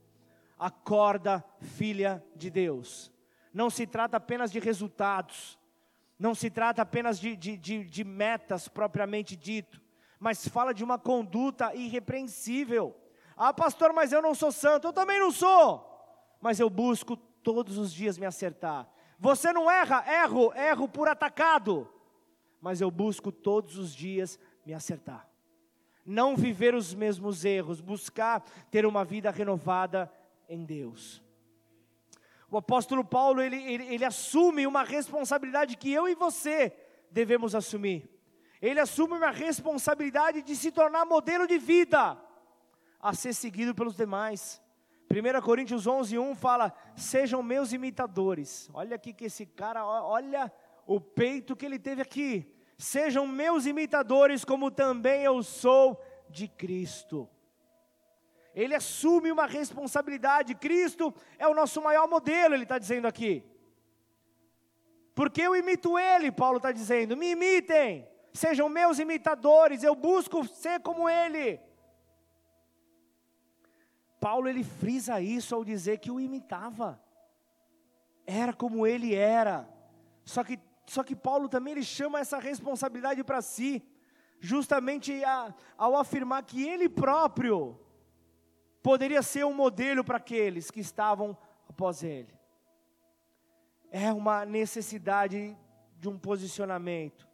Acorda, 0.59 1.45
filha 1.61 2.25
de 2.35 2.51
Deus. 2.51 3.13
Não 3.53 3.71
se 3.71 3.87
trata 3.87 4.17
apenas 4.17 4.51
de 4.51 4.59
resultados 4.59 5.59
não 6.19 6.35
se 6.35 6.49
trata 6.49 6.83
apenas 6.83 7.19
de, 7.19 7.37
de, 7.37 7.57
de, 7.57 7.85
de 7.85 8.05
metas 8.05 8.69
propriamente 8.69 9.37
dito, 9.37 9.81
mas 10.19 10.47
fala 10.47 10.73
de 10.73 10.85
uma 10.85 10.99
conduta 10.99 11.75
irrepreensível. 11.75 12.97
Ah, 13.37 13.53
pastor, 13.53 13.93
mas 13.93 14.13
eu 14.13 14.23
não 14.23 14.35
sou 14.35 14.53
santo. 14.53 14.87
Eu 14.87 14.93
também 14.93 15.19
não 15.19 15.31
sou. 15.31 15.85
Mas 16.41 16.61
eu 16.61 16.71
busco 16.71 17.17
todos 17.17 17.77
os 17.77 17.93
dias 17.93 18.17
me 18.17 18.25
acertar. 18.25 18.89
Você 19.19 19.53
não 19.53 19.71
erra, 19.71 20.05
erro, 20.23 20.53
erro 20.55 20.89
por 20.89 21.09
atacado. 21.09 21.89
Mas 22.61 22.81
eu 22.81 22.91
busco 22.91 23.33
todos 23.33 23.77
os 23.77 23.95
dias 23.95 24.39
me 24.65 24.73
acertar. 24.73 25.29
Não 26.07 26.37
viver 26.37 26.75
os 26.75 26.95
mesmos 26.95 27.45
erros, 27.45 27.81
buscar 27.81 28.41
ter 28.71 28.87
uma 28.87 29.05
vida 29.05 29.31
renovada 29.31 30.11
em 30.49 30.65
Deus. 30.65 31.23
O 32.51 32.57
apóstolo 32.57 33.05
Paulo, 33.05 33.41
ele, 33.41 33.57
ele, 33.57 33.85
ele 33.95 34.05
assume 34.05 34.67
uma 34.67 34.85
responsabilidade 34.85 35.77
que 35.77 35.93
eu 35.93 36.09
e 36.09 36.15
você 36.15 36.73
devemos 37.11 37.55
assumir. 37.55 38.09
Ele 38.61 38.81
assume 38.81 39.15
uma 39.15 39.31
responsabilidade 39.31 40.43
de 40.43 40.55
se 40.55 40.71
tornar 40.71 41.05
modelo 41.05 41.47
de 41.47 41.59
vida, 41.59 42.17
a 43.01 43.13
ser 43.13 43.35
seguido 43.35 43.75
pelos 43.75 43.97
demais. 43.97 44.63
1 45.11 45.41
Coríntios 45.43 45.87
11, 45.87 46.19
1 46.19 46.35
fala: 46.37 46.73
Sejam 46.97 47.43
meus 47.43 47.73
imitadores. 47.73 48.71
Olha 48.73 48.97
aqui 48.97 49.13
que 49.13 49.27
esse 49.27 49.45
cara, 49.45 49.85
olha 49.85 50.51
o 50.87 51.01
peito 51.01 51.57
que 51.57 51.67
ele 51.67 51.79
teve 51.79 52.03
aqui. 52.03 52.51
Sejam 52.79 53.27
meus 53.27 53.67
imitadores, 53.67 54.45
como 54.45 54.71
também 54.71 55.23
eu 55.23 55.43
sou 55.43 56.01
de 56.31 56.49
Cristo 56.49 57.29
ele 58.55 58.75
assume 58.75 59.33
uma 59.33 59.47
responsabilidade. 59.47 60.55
Cristo 60.55 61.13
é 61.39 61.47
o 61.47 61.55
nosso 61.55 61.83
maior 61.83 62.09
modelo, 62.09 62.55
ele 62.55 62.63
está 62.63 62.79
dizendo 62.79 63.07
aqui. 63.07 63.45
Porque 65.15 65.43
eu 65.43 65.55
imito 65.55 65.99
ele, 65.99 66.31
Paulo 66.31 66.59
está 66.59 66.73
dizendo, 66.73 67.17
me 67.17 67.33
imitem, 67.33 68.09
sejam 68.33 68.69
meus 68.69 68.99
imitadores, 68.99 69.83
eu 69.83 69.95
busco 69.95 70.47
ser 70.47 70.81
como 70.81 71.09
ele. 71.09 71.61
Paulo 74.21 74.49
ele 74.49 74.65
frisa 74.65 75.21
isso 75.21 75.55
ao 75.55 75.65
dizer 75.65 75.99
que 75.99 76.11
o 76.11 76.21
imitava. 76.21 77.01
Era 78.27 78.53
como 78.53 78.87
ele 78.87 79.15
era. 79.15 79.69
Só 80.25 80.43
que 80.43 80.59
só 80.87 81.03
que 81.03 81.17
Paulo 81.17 81.49
também 81.49 81.73
ele 81.73 81.83
chama 81.83 82.21
essa 82.21 82.39
responsabilidade 82.39 83.25
para 83.25 83.41
si, 83.41 83.83
justamente 84.39 85.25
a, 85.25 85.55
ao 85.79 85.97
afirmar 85.97 86.43
que 86.43 86.63
ele 86.63 86.89
próprio 86.89 87.79
poderia 88.85 89.23
ser 89.23 89.47
um 89.47 89.55
modelo 89.55 90.05
para 90.05 90.19
aqueles 90.19 90.71
que 90.71 90.79
estavam 90.79 91.35
após 91.67 92.03
ele. 92.03 92.39
É 93.91 94.13
uma 94.13 94.45
necessidade 94.45 95.57
de 95.99 96.07
um 96.07 96.19
posicionamento. 96.19 97.27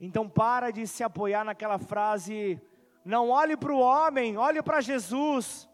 Então 0.00 0.26
para 0.26 0.70
de 0.70 0.86
se 0.86 1.04
apoiar 1.04 1.44
naquela 1.44 1.78
frase, 1.78 2.58
não 3.04 3.28
olhe 3.28 3.54
para 3.54 3.70
o 3.70 3.78
homem, 3.78 4.38
olhe 4.38 4.62
para 4.62 4.80
Jesus. 4.80 5.68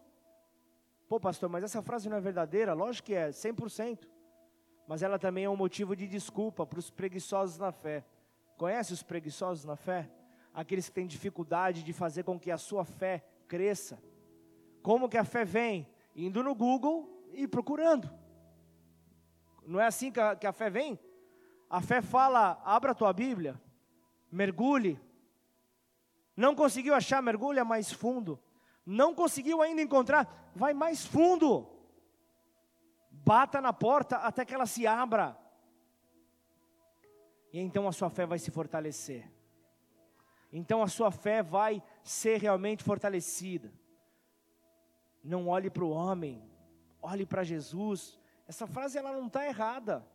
Pô, 1.07 1.17
pastor, 1.17 1.47
mas 1.47 1.63
essa 1.63 1.81
frase 1.81 2.09
não 2.09 2.17
é 2.17 2.21
verdadeira? 2.21 2.73
Lógico 2.73 3.05
que 3.05 3.15
é, 3.15 3.29
100%. 3.29 4.05
Mas 4.85 5.01
ela 5.01 5.17
também 5.17 5.45
é 5.45 5.49
um 5.49 5.55
motivo 5.55 5.95
de 5.95 6.09
desculpa 6.09 6.65
para 6.65 6.79
os 6.79 6.91
preguiçosos 6.91 7.57
na 7.57 7.71
fé. 7.71 8.03
Conhece 8.57 8.91
os 8.91 9.01
preguiçosos 9.01 9.63
na 9.63 9.77
fé? 9.77 10.09
Aqueles 10.53 10.89
que 10.89 10.95
têm 10.95 11.07
dificuldade 11.07 11.83
de 11.83 11.93
fazer 11.93 12.23
com 12.23 12.37
que 12.37 12.51
a 12.51 12.57
sua 12.57 12.83
fé 12.83 13.23
cresça. 13.47 14.01
Como 14.81 15.09
que 15.09 15.17
a 15.17 15.23
fé 15.23 15.45
vem? 15.45 15.87
Indo 16.15 16.43
no 16.43 16.53
Google 16.53 17.27
e 17.33 17.47
procurando. 17.47 18.09
Não 19.65 19.79
é 19.79 19.85
assim 19.85 20.11
que 20.11 20.19
a, 20.19 20.35
que 20.35 20.45
a 20.45 20.51
fé 20.51 20.69
vem? 20.69 20.99
A 21.69 21.81
fé 21.81 22.01
fala: 22.01 22.61
abra 22.63 22.91
a 22.91 22.95
tua 22.95 23.13
Bíblia, 23.13 23.59
mergulhe, 24.31 24.99
Não 26.35 26.55
conseguiu 26.55 26.95
achar, 26.95 27.21
mergulha 27.21 27.63
mais 27.63 27.91
fundo. 27.91 28.39
Não 28.85 29.13
conseguiu 29.13 29.61
ainda 29.61 29.81
encontrar, 29.81 30.51
vai 30.55 30.73
mais 30.73 31.05
fundo. 31.05 31.69
Bata 33.09 33.61
na 33.61 33.71
porta 33.71 34.17
até 34.17 34.43
que 34.43 34.53
ela 34.53 34.65
se 34.65 34.85
abra. 34.85 35.37
E 37.53 37.59
então 37.59 37.87
a 37.87 37.91
sua 37.91 38.09
fé 38.09 38.25
vai 38.25 38.39
se 38.39 38.51
fortalecer. 38.51 39.31
Então 40.55 40.83
a 40.83 40.87
sua 40.87 41.09
fé 41.09 41.41
vai 41.41 41.81
ser 42.03 42.39
realmente 42.39 42.83
fortalecida. 42.83 43.73
Não 45.23 45.47
olhe 45.47 45.67
para 45.67 45.83
o 45.83 45.89
homem, 45.89 46.47
olhe 47.01 47.25
para 47.25 47.43
Jesus. 47.43 48.19
Essa 48.47 48.67
frase 48.67 48.99
ela 48.99 49.11
não 49.11 49.25
está 49.25 49.43
errada. 49.47 50.05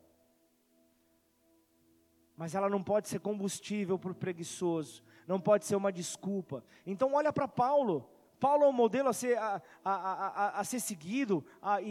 Mas 2.37 2.55
ela 2.55 2.69
não 2.69 2.85
pode 2.85 3.09
ser 3.09 3.19
combustível 3.19 3.99
para 3.99 4.13
o 4.13 4.15
preguiçoso, 4.15 5.03
não 5.27 5.41
pode 5.41 5.67
ser 5.67 5.75
uma 5.75 5.91
desculpa. 5.91 6.63
Então 6.87 7.15
olha 7.15 7.33
para 7.33 7.49
Paulo. 7.49 8.09
Paulo 8.39 8.63
é 8.63 8.69
um 8.69 8.73
modelo 8.73 9.09
a 9.09 9.13
ser, 9.13 9.37
a, 9.37 9.61
a, 9.85 9.93
a, 9.93 10.61
a 10.61 10.65
ser 10.65 10.79
seguido, 10.79 11.45
e, 11.83 11.91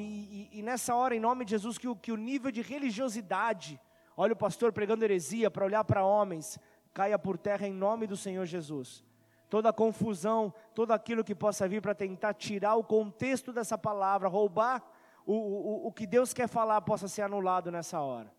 e, 0.53 0.59
e, 0.59 0.61
nessa 0.61 0.95
hora, 0.95 1.13
em 1.13 1.19
nome 1.19 1.43
de 1.43 1.51
Jesus, 1.51 1.77
que 1.77 1.89
o, 1.89 1.93
que 1.93 2.09
o 2.09 2.15
nível 2.15 2.49
de 2.49 2.61
religiosidade, 2.61 3.77
olha 4.15 4.31
o 4.31 4.37
pastor 4.37 4.71
pregando 4.71 5.03
heresia 5.03 5.51
para 5.51 5.65
olhar 5.65 5.83
para 5.83 6.05
homens, 6.05 6.57
caia 6.97 7.19
por 7.19 7.37
terra 7.37 7.67
em 7.67 7.71
nome 7.71 8.07
do 8.07 8.17
Senhor 8.17 8.43
Jesus. 8.47 9.05
Toda 9.51 9.71
confusão, 9.71 10.51
todo 10.73 10.91
aquilo 10.93 11.23
que 11.23 11.35
possa 11.35 11.67
vir 11.67 11.79
para 11.79 11.93
tentar 11.93 12.33
tirar 12.33 12.73
o 12.73 12.83
contexto 12.83 13.53
dessa 13.53 13.77
palavra, 13.77 14.27
roubar 14.27 14.83
o, 15.23 15.35
o, 15.35 15.87
o 15.87 15.91
que 15.91 16.07
Deus 16.07 16.33
quer 16.33 16.47
falar, 16.47 16.81
possa 16.81 17.07
ser 17.07 17.21
anulado 17.21 17.69
nessa 17.69 17.99
hora. 17.99 18.33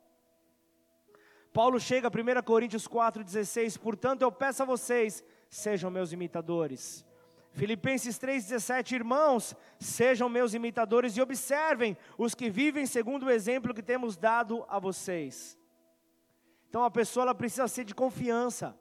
Paulo 1.53 1.79
chega, 1.79 2.09
1 2.09 2.43
Coríntios 2.43 2.89
4,16, 2.89 3.79
portanto 3.79 4.23
eu 4.23 4.33
peço 4.33 4.65
a 4.65 4.67
vocês, 4.67 5.23
sejam 5.49 5.89
meus 5.89 6.13
imitadores. 6.13 7.07
Filipenses 7.53 8.19
3,17, 8.19 8.93
irmãos, 8.93 9.55
sejam 9.79 10.29
meus 10.29 10.53
imitadores 10.53 11.17
e 11.17 11.21
observem 11.21 11.97
os 12.19 12.35
que 12.35 12.51
vivem 12.51 12.87
segundo 12.87 13.27
o 13.27 13.31
exemplo 13.31 13.73
que 13.73 13.83
temos 13.83 14.17
dado 14.17 14.65
a 14.69 14.81
vocês. 14.81 15.58
Então 16.69 16.85
a 16.85 16.91
pessoa 16.91 17.25
ela 17.25 17.35
precisa 17.35 17.67
ser 17.69 17.85
de 17.85 17.95
confiança. 17.95 18.79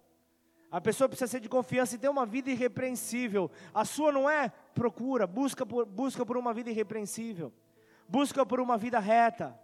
A 0.69 0.81
pessoa 0.81 1.07
precisa 1.07 1.31
ser 1.31 1.39
de 1.39 1.47
confiança 1.47 1.95
e 1.95 1.97
ter 1.97 2.09
uma 2.09 2.25
vida 2.25 2.49
irrepreensível. 2.51 3.49
A 3.73 3.85
sua 3.85 4.11
não 4.11 4.29
é 4.29 4.49
procura, 4.73 5.25
busca 5.25 5.65
por, 5.65 5.85
busca 5.85 6.25
por 6.25 6.38
uma 6.38 6.53
vida 6.53 6.69
irrepreensível. 6.69 7.53
Busca 8.07 8.45
por 8.45 8.59
uma 8.59 8.77
vida 8.77 8.99
reta 8.99 9.57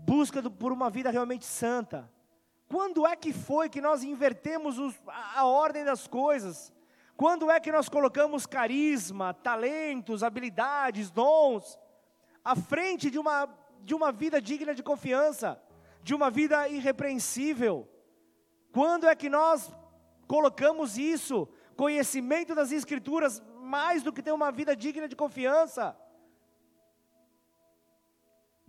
busca 0.00 0.42
por 0.50 0.72
uma 0.72 0.90
vida 0.90 1.10
realmente 1.10 1.44
santa. 1.44 2.10
Quando 2.68 3.06
é 3.06 3.16
que 3.16 3.32
foi 3.32 3.68
que 3.68 3.80
nós 3.80 4.02
invertemos 4.02 4.78
os, 4.78 4.94
a, 5.06 5.40
a 5.40 5.44
ordem 5.46 5.84
das 5.84 6.06
coisas? 6.06 6.72
Quando 7.16 7.50
é 7.50 7.60
que 7.60 7.72
nós 7.72 7.88
colocamos 7.88 8.46
carisma, 8.46 9.34
talentos, 9.34 10.22
habilidades, 10.22 11.10
dons, 11.10 11.78
à 12.44 12.56
frente 12.56 13.10
de 13.10 13.18
uma, 13.18 13.48
de 13.82 13.94
uma 13.94 14.10
vida 14.10 14.40
digna 14.40 14.74
de 14.74 14.82
confiança, 14.82 15.60
de 16.02 16.14
uma 16.14 16.30
vida 16.30 16.68
irrepreensível? 16.68 17.88
Quando 18.72 19.06
é 19.06 19.14
que 19.14 19.28
nós 19.28 19.72
colocamos 20.26 20.96
isso, 20.96 21.48
conhecimento 21.76 22.54
das 22.54 22.72
Escrituras, 22.72 23.42
mais 23.60 24.02
do 24.02 24.12
que 24.12 24.22
ter 24.22 24.32
uma 24.32 24.50
vida 24.52 24.76
digna 24.76 25.08
de 25.08 25.16
confiança? 25.16 25.96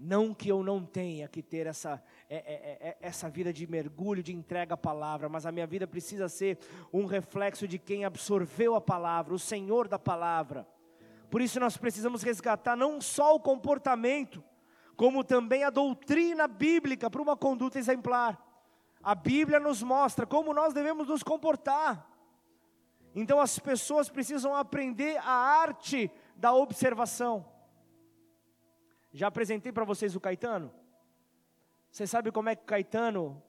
Não 0.04 0.34
que 0.34 0.50
eu 0.50 0.64
não 0.64 0.84
tenha 0.84 1.28
que 1.28 1.44
ter 1.44 1.68
essa, 1.68 2.02
é, 2.28 2.38
é, 2.38 2.88
é, 2.90 2.98
essa 3.00 3.30
vida 3.30 3.54
de 3.54 3.68
mergulho, 3.68 4.24
de 4.24 4.34
entrega 4.34 4.74
à 4.74 4.78
palavra, 4.78 5.30
mas 5.30 5.46
a 5.46 5.52
minha 5.52 5.68
vida 5.68 5.86
precisa 5.86 6.28
ser 6.28 6.58
um 6.92 7.06
reflexo 7.06 7.68
de 7.68 7.78
quem 7.78 8.04
absorveu 8.04 8.74
a 8.74 8.82
palavra, 8.82 9.36
o 9.36 9.40
Senhor 9.40 9.88
da 9.88 10.00
palavra. 10.00 10.68
Por 11.30 11.40
isso 11.40 11.60
nós 11.60 11.78
precisamos 11.78 12.24
resgatar 12.24 12.76
não 12.76 13.00
só 13.00 13.36
o 13.36 13.40
comportamento, 13.40 14.44
como 15.02 15.24
também 15.24 15.64
a 15.64 15.72
doutrina 15.72 16.48
bíblica 16.48 17.10
para 17.10 17.24
uma 17.24 17.36
conduta 17.36 17.80
exemplar. 17.80 18.40
A 19.02 19.16
Bíblia 19.16 19.60
nos 19.60 19.82
mostra 19.82 20.28
como 20.28 20.54
nós 20.54 20.76
devemos 20.76 21.08
nos 21.08 21.24
comportar. 21.24 22.08
Então 23.16 23.40
as 23.40 23.58
pessoas 23.58 24.12
precisam 24.12 24.54
aprender 24.54 25.18
a 25.18 25.32
arte 25.32 26.12
da 26.36 26.54
observação. 26.54 27.52
Já 29.12 29.26
apresentei 29.26 29.72
para 29.72 29.84
vocês 29.84 30.16
o 30.16 30.22
Caetano? 30.22 30.72
Você 31.90 32.06
sabe 32.06 32.32
como 32.32 32.50
é 32.50 32.56
que 32.56 32.62
o 32.62 32.68
Caetano 32.68 33.42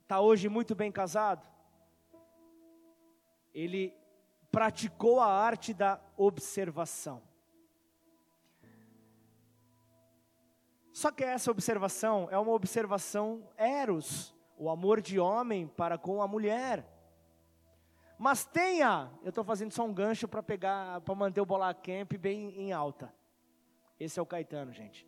está 0.00 0.18
hoje 0.18 0.48
muito 0.48 0.74
bem 0.74 0.90
casado? 0.90 1.46
Ele 3.52 3.94
praticou 4.50 5.20
a 5.20 5.26
arte 5.26 5.74
da 5.74 6.00
observação. 6.16 7.20
Só 10.94 11.10
que 11.10 11.24
essa 11.24 11.50
observação 11.50 12.28
é 12.30 12.38
uma 12.38 12.52
observação 12.52 13.42
eros, 13.56 14.32
o 14.56 14.70
amor 14.70 15.00
de 15.00 15.18
homem 15.18 15.66
para 15.66 15.98
com 15.98 16.22
a 16.22 16.28
mulher. 16.28 16.88
Mas 18.16 18.44
tenha, 18.44 19.10
eu 19.24 19.30
estou 19.30 19.42
fazendo 19.42 19.72
só 19.72 19.84
um 19.84 19.92
gancho 19.92 20.28
para 20.28 20.40
pegar, 20.40 21.00
para 21.00 21.14
manter 21.16 21.40
o 21.40 21.44
Bola 21.44 21.74
Camp 21.74 22.12
bem 22.12 22.56
em 22.56 22.72
alta. 22.72 23.12
Esse 23.98 24.20
é 24.20 24.22
o 24.22 24.26
Caetano, 24.26 24.72
gente. 24.72 25.04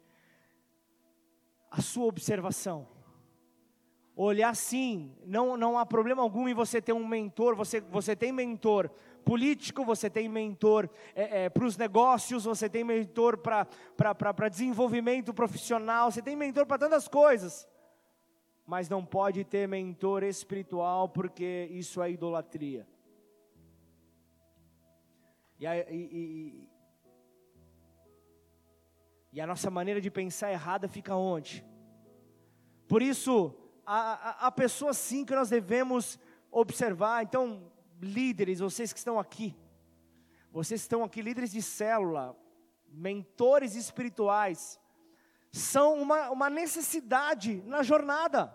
A 1.70 1.80
sua 1.80 2.06
observação. 2.06 2.88
Olhar 4.16 4.56
sim, 4.56 5.16
não, 5.24 5.56
não 5.56 5.78
há 5.78 5.86
problema 5.86 6.20
algum 6.20 6.48
em 6.48 6.54
você 6.54 6.82
ter 6.82 6.94
um 6.94 7.06
mentor, 7.06 7.54
você, 7.54 7.80
você 7.80 8.16
tem 8.16 8.32
mentor 8.32 8.90
político, 9.26 9.84
você 9.84 10.08
tem 10.08 10.28
mentor 10.28 10.88
é, 11.12 11.46
é, 11.46 11.48
para 11.50 11.64
os 11.64 11.76
negócios, 11.76 12.44
você 12.44 12.68
tem 12.68 12.84
mentor 12.84 13.36
para 13.38 14.48
desenvolvimento 14.48 15.34
profissional, 15.34 16.12
você 16.12 16.22
tem 16.22 16.36
mentor 16.36 16.64
para 16.64 16.78
tantas 16.78 17.08
coisas. 17.08 17.68
Mas 18.64 18.88
não 18.88 19.04
pode 19.04 19.42
ter 19.44 19.66
mentor 19.66 20.22
espiritual, 20.22 21.08
porque 21.08 21.68
isso 21.72 22.00
é 22.00 22.10
idolatria. 22.10 22.86
E, 25.58 25.66
e, 25.66 26.68
e 29.32 29.40
a 29.40 29.46
nossa 29.46 29.70
maneira 29.70 30.00
de 30.00 30.10
pensar 30.10 30.52
errada 30.52 30.86
fica 30.88 31.16
onde? 31.16 31.64
Por 32.86 33.02
isso, 33.02 33.52
a, 33.84 34.44
a, 34.44 34.46
a 34.46 34.52
pessoa 34.52 34.94
sim 34.94 35.24
que 35.24 35.34
nós 35.34 35.50
devemos 35.50 36.16
observar. 36.48 37.24
Então, 37.24 37.72
líderes, 38.00 38.60
vocês 38.60 38.92
que 38.92 38.98
estão 38.98 39.18
aqui, 39.18 39.56
vocês 40.50 40.80
que 40.80 40.84
estão 40.84 41.04
aqui, 41.04 41.22
líderes 41.22 41.50
de 41.50 41.62
célula, 41.62 42.36
mentores 42.88 43.74
espirituais, 43.74 44.80
são 45.52 45.94
uma, 46.00 46.30
uma 46.30 46.50
necessidade 46.50 47.62
na 47.66 47.82
jornada, 47.82 48.54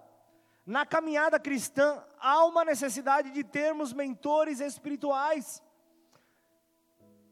na 0.66 0.86
caminhada 0.86 1.40
cristã, 1.40 2.04
há 2.20 2.46
uma 2.46 2.64
necessidade 2.64 3.32
de 3.32 3.44
termos 3.44 3.92
mentores 3.92 4.60
espirituais. 4.60 5.62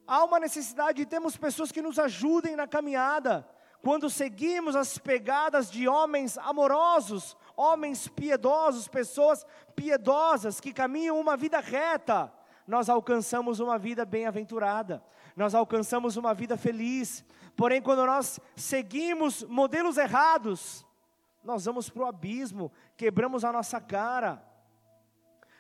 Há 0.08 0.24
uma 0.24 0.40
necessidade 0.40 0.98
de 0.98 1.06
termos 1.06 1.38
pessoas 1.38 1.72
que 1.72 1.82
nos 1.82 2.00
ajudem 2.00 2.56
na 2.56 2.68
caminhada. 2.68 3.48
Quando 3.82 4.10
seguimos 4.10 4.76
as 4.76 4.98
pegadas 4.98 5.70
de 5.70 5.88
homens 5.88 6.38
amorosos, 6.40 7.38
homens 7.60 8.08
piedosos, 8.08 8.88
pessoas 8.88 9.46
piedosas 9.76 10.60
que 10.60 10.72
caminham 10.72 11.20
uma 11.20 11.36
vida 11.36 11.60
reta, 11.60 12.32
nós 12.68 12.90
alcançamos 12.90 13.60
uma 13.60 13.78
vida 13.78 14.06
bem-aventurada, 14.06 15.04
nós 15.36 15.56
alcançamos 15.56 16.16
uma 16.16 16.34
vida 16.34 16.56
feliz. 16.56 17.26
Porém, 17.56 17.82
quando 17.82 18.06
nós 18.06 18.40
seguimos 18.56 19.44
modelos 19.44 19.98
errados, 19.98 20.86
nós 21.44 21.66
vamos 21.66 21.90
para 21.90 22.04
o 22.04 22.06
abismo, 22.06 22.72
quebramos 22.96 23.44
a 23.44 23.52
nossa 23.52 23.82
cara, 23.82 24.44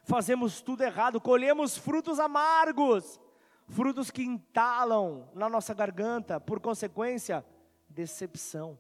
fazemos 0.04 0.62
tudo 0.62 0.84
errado, 0.84 1.20
colhemos 1.20 1.78
frutos 1.78 2.20
amargos 2.20 3.20
frutos 3.70 4.10
que 4.10 4.24
entalam 4.24 5.30
na 5.34 5.48
nossa 5.48 5.74
garganta, 5.74 6.40
por 6.40 6.60
consequência, 6.60 7.46
decepção. 7.88 8.80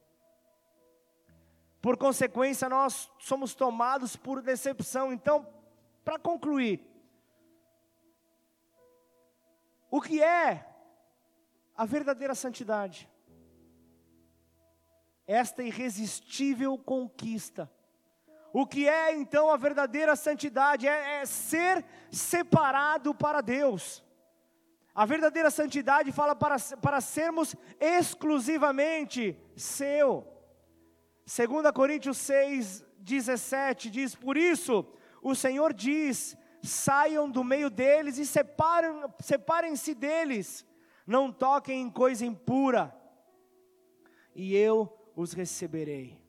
Por 1.81 1.97
consequência, 1.97 2.67
nós 2.67 3.09
somos 3.19 3.55
tomados 3.55 4.15
por 4.15 4.41
decepção. 4.41 5.13
Então, 5.13 5.47
para 6.03 6.19
concluir, 6.19 6.85
o 9.89 10.01
que 10.01 10.21
é 10.21 10.65
a 11.75 11.85
verdadeira 11.85 12.35
santidade? 12.35 13.09
Esta 15.25 15.63
irresistível 15.63 16.77
conquista. 16.77 17.71
O 18.51 18.65
que 18.65 18.87
é 18.87 19.15
então 19.15 19.51
a 19.51 19.57
verdadeira 19.57 20.15
santidade? 20.15 20.87
É, 20.87 21.21
é 21.21 21.25
ser 21.25 21.85
separado 22.11 23.13
para 23.13 23.41
Deus. 23.41 24.03
A 24.93 25.05
verdadeira 25.05 25.49
santidade 25.49 26.11
fala 26.11 26.35
para, 26.35 26.57
para 26.81 26.99
sermos 26.99 27.55
exclusivamente 27.79 29.39
seu. 29.55 30.38
2 31.29 31.71
Coríntios 31.75 32.17
6, 32.17 32.83
17 32.97 33.91
diz: 33.91 34.15
Por 34.15 34.35
isso 34.35 34.83
o 35.21 35.35
Senhor 35.35 35.73
diz: 35.73 36.35
saiam 36.63 37.29
do 37.29 37.43
meio 37.43 37.69
deles 37.69 38.17
e 38.17 38.25
separem, 38.25 39.03
separem-se 39.19 39.93
deles, 39.93 40.65
não 41.05 41.31
toquem 41.31 41.83
em 41.83 41.89
coisa 41.89 42.25
impura, 42.25 42.95
e 44.33 44.55
eu 44.55 44.91
os 45.15 45.33
receberei. 45.33 46.19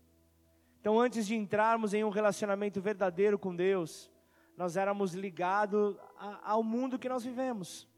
Então, 0.78 1.00
antes 1.00 1.26
de 1.26 1.34
entrarmos 1.34 1.94
em 1.94 2.04
um 2.04 2.10
relacionamento 2.10 2.78
verdadeiro 2.80 3.38
com 3.38 3.56
Deus, 3.56 4.10
nós 4.54 4.76
éramos 4.76 5.14
ligados 5.14 5.96
ao 6.42 6.62
mundo 6.62 6.98
que 6.98 7.08
nós 7.08 7.24
vivemos. 7.24 7.88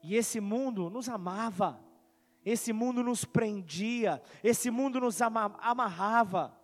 E 0.00 0.14
esse 0.14 0.38
mundo 0.38 0.88
nos 0.88 1.08
amava, 1.08 1.80
esse 2.50 2.72
mundo 2.72 3.02
nos 3.02 3.24
prendia, 3.24 4.22
esse 4.42 4.70
mundo 4.70 5.00
nos 5.00 5.20
amarrava. 5.20 6.56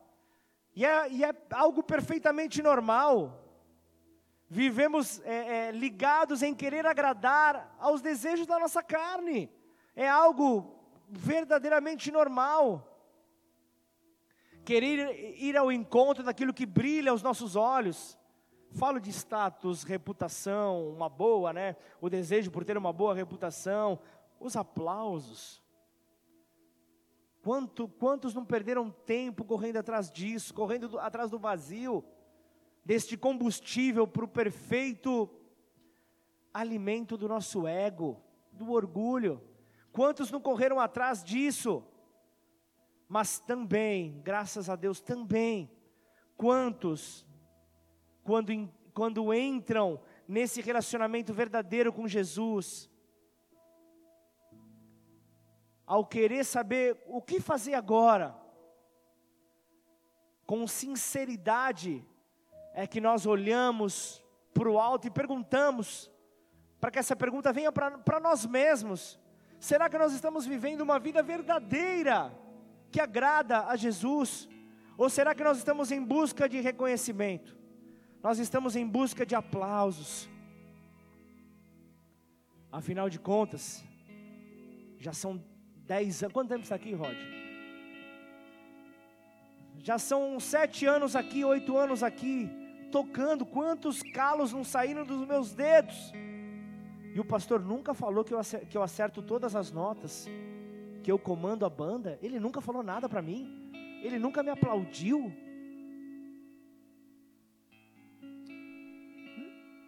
E 0.74 0.84
é, 0.84 1.10
e 1.10 1.24
é 1.24 1.34
algo 1.50 1.82
perfeitamente 1.82 2.62
normal. 2.62 3.40
Vivemos 4.48 5.20
é, 5.20 5.68
é, 5.68 5.70
ligados 5.72 6.42
em 6.42 6.54
querer 6.54 6.86
agradar 6.86 7.74
aos 7.78 8.00
desejos 8.00 8.46
da 8.46 8.58
nossa 8.58 8.82
carne. 8.82 9.50
É 9.94 10.08
algo 10.08 10.78
verdadeiramente 11.08 12.10
normal. 12.10 12.90
Querer 14.64 15.40
ir 15.40 15.56
ao 15.56 15.70
encontro 15.70 16.24
daquilo 16.24 16.54
que 16.54 16.66
brilha 16.66 17.10
aos 17.10 17.22
nossos 17.22 17.56
olhos. 17.56 18.18
Falo 18.72 18.98
de 18.98 19.10
status, 19.10 19.84
reputação, 19.84 20.88
uma 20.88 21.08
boa, 21.08 21.52
né? 21.52 21.76
O 22.00 22.10
desejo 22.10 22.50
por 22.50 22.64
ter 22.64 22.76
uma 22.76 22.92
boa 22.92 23.14
reputação, 23.14 24.00
os 24.40 24.56
aplausos. 24.56 25.63
Quanto, 27.44 27.86
quantos 27.86 28.32
não 28.32 28.42
perderam 28.42 28.90
tempo 28.90 29.44
correndo 29.44 29.76
atrás 29.76 30.10
disso, 30.10 30.54
correndo 30.54 30.88
do, 30.88 30.98
atrás 30.98 31.30
do 31.30 31.38
vazio, 31.38 32.02
deste 32.82 33.18
combustível 33.18 34.06
para 34.06 34.24
o 34.24 34.28
perfeito 34.28 35.28
alimento 36.54 37.18
do 37.18 37.28
nosso 37.28 37.66
ego, 37.66 38.18
do 38.50 38.72
orgulho. 38.72 39.42
Quantos 39.92 40.30
não 40.30 40.40
correram 40.40 40.80
atrás 40.80 41.22
disso? 41.22 41.84
Mas 43.06 43.38
também, 43.38 44.22
graças 44.22 44.70
a 44.70 44.74
Deus, 44.74 45.02
também, 45.02 45.70
quantos 46.38 47.26
quando, 48.22 48.72
quando 48.94 49.34
entram 49.34 50.00
nesse 50.26 50.62
relacionamento 50.62 51.34
verdadeiro 51.34 51.92
com 51.92 52.08
Jesus, 52.08 52.88
ao 55.86 56.04
querer 56.04 56.44
saber 56.44 57.02
o 57.06 57.20
que 57.20 57.40
fazer 57.40 57.74
agora, 57.74 58.34
com 60.46 60.66
sinceridade, 60.66 62.04
é 62.74 62.86
que 62.86 63.00
nós 63.00 63.26
olhamos 63.26 64.22
para 64.52 64.70
o 64.70 64.78
alto 64.78 65.06
e 65.06 65.10
perguntamos, 65.10 66.10
para 66.80 66.90
que 66.90 66.98
essa 66.98 67.16
pergunta 67.16 67.52
venha 67.52 67.72
para 67.72 68.20
nós 68.20 68.44
mesmos: 68.46 69.18
será 69.58 69.88
que 69.88 69.98
nós 69.98 70.12
estamos 70.12 70.46
vivendo 70.46 70.80
uma 70.82 70.98
vida 70.98 71.22
verdadeira, 71.22 72.36
que 72.90 73.00
agrada 73.00 73.66
a 73.66 73.76
Jesus? 73.76 74.48
Ou 74.96 75.10
será 75.10 75.34
que 75.34 75.42
nós 75.42 75.58
estamos 75.58 75.90
em 75.90 76.02
busca 76.02 76.48
de 76.48 76.60
reconhecimento? 76.60 77.56
Nós 78.22 78.38
estamos 78.38 78.76
em 78.76 78.86
busca 78.86 79.26
de 79.26 79.34
aplausos. 79.34 80.28
Afinal 82.70 83.08
de 83.10 83.18
contas, 83.18 83.84
já 84.98 85.12
são 85.12 85.42
dez 85.86 86.22
anos. 86.22 86.32
Quanto 86.32 86.48
tempo 86.48 86.62
está 86.62 86.74
aqui, 86.74 86.92
Rod? 86.92 87.16
Já 89.78 89.98
são 89.98 90.40
sete 90.40 90.86
anos 90.86 91.14
aqui, 91.14 91.44
oito 91.44 91.76
anos 91.76 92.02
aqui, 92.02 92.48
tocando. 92.90 93.44
Quantos 93.44 94.02
calos 94.02 94.52
não 94.52 94.64
saíram 94.64 95.04
dos 95.04 95.26
meus 95.26 95.52
dedos? 95.52 96.12
E 97.14 97.20
o 97.20 97.24
pastor 97.24 97.60
nunca 97.60 97.94
falou 97.94 98.24
que 98.24 98.32
eu 98.32 98.38
acerto, 98.38 98.66
que 98.66 98.76
eu 98.76 98.82
acerto 98.82 99.22
todas 99.22 99.54
as 99.54 99.70
notas, 99.70 100.26
que 101.02 101.12
eu 101.12 101.18
comando 101.18 101.64
a 101.64 101.70
banda. 101.70 102.18
Ele 102.22 102.40
nunca 102.40 102.60
falou 102.60 102.82
nada 102.82 103.08
para 103.08 103.22
mim. 103.22 103.70
Ele 104.02 104.18
nunca 104.18 104.42
me 104.42 104.50
aplaudiu. 104.50 105.32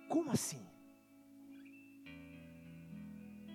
Como 0.09 0.31
assim? 0.31 0.61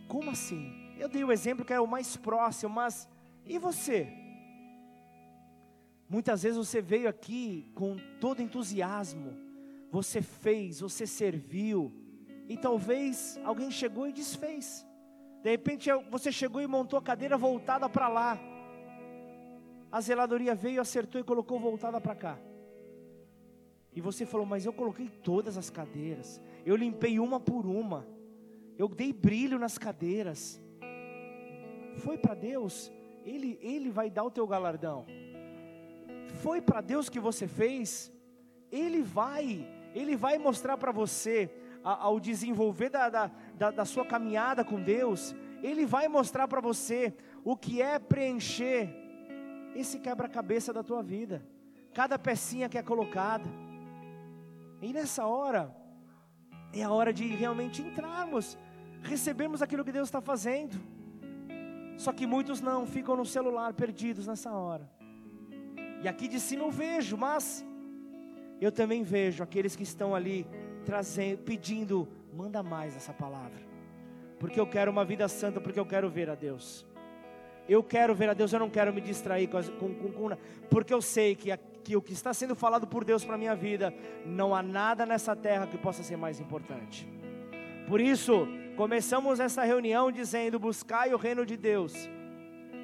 Como 0.07 0.29
assim? 0.29 0.80
Eu 1.01 1.09
dei 1.09 1.23
o 1.23 1.31
exemplo 1.31 1.65
que 1.65 1.73
é 1.73 1.79
o 1.79 1.87
mais 1.87 2.15
próximo, 2.15 2.73
mas 2.73 3.07
e 3.45 3.57
você? 3.57 4.07
Muitas 6.07 6.43
vezes 6.43 6.57
você 6.57 6.81
veio 6.81 7.09
aqui 7.09 7.71
com 7.73 7.97
todo 8.19 8.41
entusiasmo, 8.41 9.31
você 9.89 10.21
fez, 10.21 10.79
você 10.79 11.07
serviu, 11.07 11.91
e 12.47 12.57
talvez 12.57 13.39
alguém 13.43 13.71
chegou 13.71 14.07
e 14.07 14.13
desfez. 14.13 14.85
De 15.41 15.49
repente 15.49 15.89
você 16.09 16.31
chegou 16.31 16.61
e 16.61 16.67
montou 16.67 16.99
a 16.99 17.01
cadeira 17.01 17.37
voltada 17.37 17.89
para 17.89 18.07
lá. 18.07 18.39
A 19.91 19.99
zeladoria 19.99 20.53
veio, 20.53 20.79
acertou 20.79 21.19
e 21.19 21.23
colocou 21.23 21.59
voltada 21.59 21.99
para 21.99 22.15
cá. 22.15 22.39
E 23.93 23.99
você 23.99 24.25
falou, 24.25 24.45
mas 24.45 24.65
eu 24.65 24.71
coloquei 24.71 25.09
todas 25.09 25.57
as 25.57 25.69
cadeiras 25.69 26.41
eu 26.65 26.75
limpei 26.75 27.19
uma 27.19 27.39
por 27.39 27.65
uma, 27.65 28.07
eu 28.77 28.87
dei 28.87 29.11
brilho 29.11 29.57
nas 29.57 29.77
cadeiras. 29.77 30.61
Foi 31.97 32.17
para 32.17 32.33
Deus, 32.33 32.91
ele, 33.23 33.59
ele 33.61 33.89
vai 33.89 34.09
dar 34.09 34.23
o 34.23 34.31
teu 34.31 34.47
galardão. 34.47 35.05
Foi 36.41 36.61
para 36.61 36.81
Deus 36.81 37.09
que 37.09 37.19
você 37.19 37.47
fez, 37.47 38.11
Ele 38.71 39.01
vai, 39.03 39.67
Ele 39.93 40.15
vai 40.15 40.37
mostrar 40.37 40.77
para 40.77 40.91
você, 40.91 41.51
ao 41.83 42.19
desenvolver 42.19 42.89
da, 42.89 43.09
da, 43.09 43.31
da, 43.55 43.71
da 43.71 43.85
sua 43.85 44.05
caminhada 44.05 44.63
com 44.63 44.81
Deus, 44.81 45.35
Ele 45.61 45.85
vai 45.85 46.07
mostrar 46.07 46.47
para 46.47 46.61
você 46.61 47.13
o 47.43 47.55
que 47.55 47.81
é 47.81 47.99
preencher 47.99 48.89
esse 49.75 49.99
quebra-cabeça 49.99 50.73
da 50.73 50.83
tua 50.83 51.01
vida, 51.01 51.45
cada 51.93 52.17
pecinha 52.17 52.69
que 52.69 52.77
é 52.77 52.83
colocada. 52.83 53.49
E 54.81 54.91
nessa 54.93 55.25
hora, 55.25 55.75
é 56.73 56.83
a 56.83 56.91
hora 56.91 57.13
de 57.13 57.27
realmente 57.27 57.81
entrarmos, 57.81 58.57
recebemos 59.01 59.61
aquilo 59.61 59.83
que 59.83 59.91
Deus 59.91 60.07
está 60.07 60.21
fazendo. 60.21 60.79
Só 62.03 62.11
que 62.11 62.25
muitos 62.25 62.61
não, 62.61 62.87
ficam 62.87 63.15
no 63.15 63.23
celular 63.23 63.73
perdidos 63.73 64.25
nessa 64.25 64.51
hora. 64.51 64.89
E 66.01 66.07
aqui 66.07 66.27
de 66.27 66.39
cima 66.39 66.63
eu 66.63 66.71
vejo, 66.71 67.15
mas 67.15 67.63
eu 68.59 68.71
também 68.71 69.03
vejo 69.03 69.43
aqueles 69.43 69.75
que 69.75 69.83
estão 69.83 70.15
ali 70.15 70.47
trazendo, 70.83 71.37
pedindo, 71.43 72.07
manda 72.33 72.63
mais 72.63 72.95
essa 72.95 73.13
palavra. 73.13 73.61
Porque 74.39 74.59
eu 74.59 74.65
quero 74.65 74.89
uma 74.89 75.05
vida 75.05 75.27
santa, 75.27 75.61
porque 75.61 75.79
eu 75.79 75.85
quero 75.85 76.09
ver 76.09 76.27
a 76.27 76.33
Deus. 76.33 76.87
Eu 77.69 77.83
quero 77.83 78.15
ver 78.15 78.29
a 78.29 78.33
Deus, 78.33 78.51
eu 78.51 78.59
não 78.59 78.71
quero 78.71 78.91
me 78.91 78.99
distrair 78.99 79.47
com, 79.47 79.61
com, 79.93 80.11
com, 80.11 80.37
porque 80.71 80.91
eu 80.91 81.03
sei 81.03 81.35
que, 81.35 81.55
que 81.83 81.95
o 81.95 82.01
que 82.01 82.13
está 82.13 82.33
sendo 82.33 82.55
falado 82.55 82.87
por 82.87 83.05
Deus 83.05 83.23
para 83.23 83.35
a 83.35 83.37
minha 83.37 83.55
vida, 83.55 83.93
não 84.25 84.55
há 84.55 84.63
nada 84.63 85.05
nessa 85.05 85.35
terra 85.35 85.67
que 85.67 85.77
possa 85.77 86.01
ser 86.01 86.17
mais 86.17 86.39
importante. 86.39 87.07
Por 87.87 88.01
isso, 88.01 88.47
começamos 88.75 89.39
essa 89.39 89.63
reunião 89.63 90.11
dizendo: 90.11 90.59
buscai 90.59 91.13
o 91.13 91.17
reino 91.17 91.45
de 91.45 91.57
Deus 91.57 91.93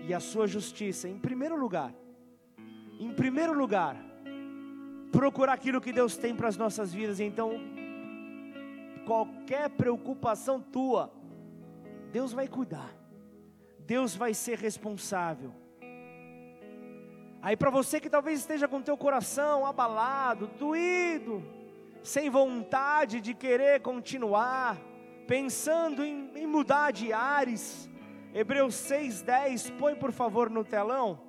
e 0.07 0.13
a 0.13 0.19
sua 0.19 0.47
justiça, 0.47 1.07
em 1.07 1.17
primeiro 1.17 1.55
lugar. 1.55 1.93
Em 2.99 3.13
primeiro 3.13 3.53
lugar, 3.53 3.95
procurar 5.11 5.53
aquilo 5.53 5.81
que 5.81 5.93
Deus 5.93 6.17
tem 6.17 6.35
para 6.35 6.47
as 6.47 6.57
nossas 6.57 6.93
vidas. 6.93 7.19
Então, 7.19 7.51
qualquer 9.05 9.69
preocupação 9.69 10.59
tua, 10.61 11.11
Deus 12.11 12.33
vai 12.33 12.47
cuidar. 12.47 12.95
Deus 13.79 14.15
vai 14.15 14.33
ser 14.33 14.57
responsável. 14.57 15.53
Aí 17.41 17.55
para 17.55 17.69
você 17.69 17.99
que 17.99 18.09
talvez 18.09 18.39
esteja 18.39 18.67
com 18.67 18.81
teu 18.81 18.97
coração 18.97 19.65
abalado, 19.65 20.47
doído, 20.59 21.43
sem 22.03 22.29
vontade 22.29 23.21
de 23.21 23.33
querer 23.33 23.81
continuar, 23.81 24.77
pensando 25.27 26.03
em, 26.03 26.31
em 26.35 26.47
mudar 26.47 26.91
de 26.91 27.11
ares, 27.11 27.89
Hebreus 28.33 28.75
6,10, 28.75 29.77
põe 29.77 29.95
por 29.95 30.11
favor 30.11 30.49
no 30.49 30.63
telão. 30.63 31.21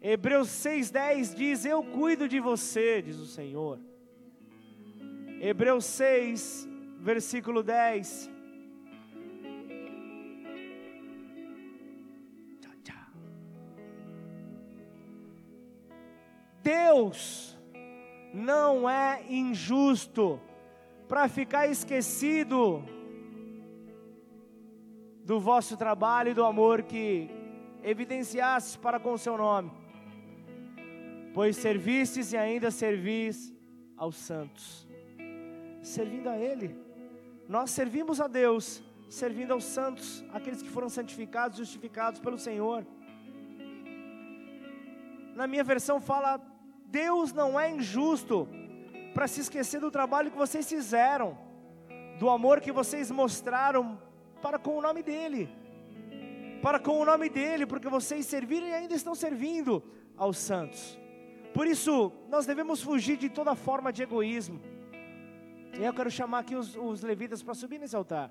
Hebreus 0.00 0.48
6,10 0.48 1.34
diz: 1.34 1.64
Eu 1.64 1.82
cuido 1.82 2.28
de 2.28 2.40
você, 2.40 3.02
diz 3.02 3.16
o 3.16 3.26
Senhor. 3.26 3.78
Hebreus 5.40 5.84
6, 5.84 6.68
versículo 6.98 7.62
10. 7.62 8.34
Deus 16.62 17.58
não 18.32 18.88
é 18.88 19.22
injusto 19.28 20.40
para 21.06 21.28
ficar 21.28 21.66
esquecido 21.66 22.82
do 25.24 25.40
vosso 25.40 25.76
trabalho 25.76 26.30
e 26.30 26.34
do 26.34 26.44
amor 26.44 26.82
que 26.82 27.30
evidenciaste 27.82 28.78
para 28.78 29.00
com 29.00 29.14
o 29.14 29.18
seu 29.18 29.36
nome, 29.38 29.72
pois 31.32 31.56
servistes 31.56 32.32
e 32.32 32.36
ainda 32.36 32.70
servis 32.70 33.52
aos 33.96 34.16
santos. 34.16 34.86
servindo 35.82 36.30
a 36.30 36.38
Ele. 36.38 36.74
Nós 37.46 37.70
servimos 37.70 38.18
a 38.18 38.26
Deus, 38.26 38.82
servindo 39.06 39.52
aos 39.52 39.64
santos, 39.64 40.24
aqueles 40.32 40.62
que 40.62 40.70
foram 40.70 40.88
santificados, 40.88 41.58
justificados 41.58 42.20
pelo 42.20 42.38
Senhor. 42.38 42.86
Na 45.34 45.46
minha 45.46 45.62
versão 45.62 46.00
fala: 46.00 46.40
Deus 46.86 47.34
não 47.34 47.60
é 47.60 47.70
injusto 47.70 48.48
para 49.12 49.28
se 49.28 49.42
esquecer 49.42 49.78
do 49.78 49.90
trabalho 49.90 50.30
que 50.30 50.38
vocês 50.38 50.66
fizeram, 50.66 51.36
do 52.18 52.30
amor 52.30 52.62
que 52.62 52.72
vocês 52.72 53.10
mostraram 53.10 53.98
para 54.44 54.58
com 54.58 54.76
o 54.76 54.82
nome 54.82 55.02
dEle, 55.02 55.48
para 56.62 56.78
com 56.78 57.00
o 57.00 57.04
nome 57.06 57.30
dEle, 57.30 57.64
porque 57.64 57.88
vocês 57.88 58.26
serviram 58.26 58.66
e 58.66 58.74
ainda 58.74 58.94
estão 58.94 59.14
servindo 59.14 59.82
aos 60.18 60.36
santos. 60.36 60.98
Por 61.54 61.66
isso, 61.66 62.12
nós 62.28 62.44
devemos 62.44 62.82
fugir 62.82 63.16
de 63.16 63.30
toda 63.30 63.54
forma 63.54 63.90
de 63.90 64.02
egoísmo. 64.02 64.60
E 65.78 65.82
eu 65.82 65.94
quero 65.94 66.10
chamar 66.10 66.40
aqui 66.40 66.54
os, 66.54 66.76
os 66.76 67.00
levitas 67.00 67.42
para 67.42 67.54
subir 67.54 67.78
nesse 67.78 67.96
altar. 67.96 68.30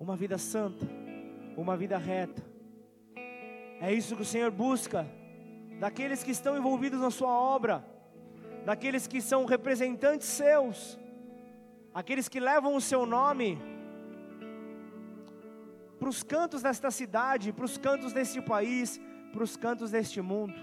Uma 0.00 0.16
vida 0.16 0.38
santa, 0.38 0.86
uma 1.58 1.76
vida 1.76 1.98
reta. 1.98 2.42
É 3.82 3.92
isso 3.92 4.16
que 4.16 4.22
o 4.22 4.32
Senhor 4.34 4.50
busca 4.50 5.06
daqueles 5.78 6.22
que 6.22 6.30
estão 6.30 6.56
envolvidos 6.56 7.02
na 7.02 7.10
Sua 7.10 7.28
obra, 7.28 7.84
daqueles 8.64 9.06
que 9.06 9.20
são 9.20 9.44
representantes 9.44 10.26
seus, 10.26 10.98
aqueles 11.94 12.28
que 12.28 12.40
levam 12.40 12.74
o 12.74 12.80
Seu 12.80 13.04
nome 13.04 13.58
para 15.98 16.08
os 16.08 16.22
cantos 16.22 16.62
desta 16.62 16.90
cidade, 16.90 17.52
para 17.52 17.64
os 17.64 17.78
cantos 17.78 18.12
deste 18.12 18.40
país, 18.40 19.00
para 19.32 19.44
os 19.44 19.56
cantos 19.56 19.90
deste 19.90 20.20
mundo. 20.20 20.54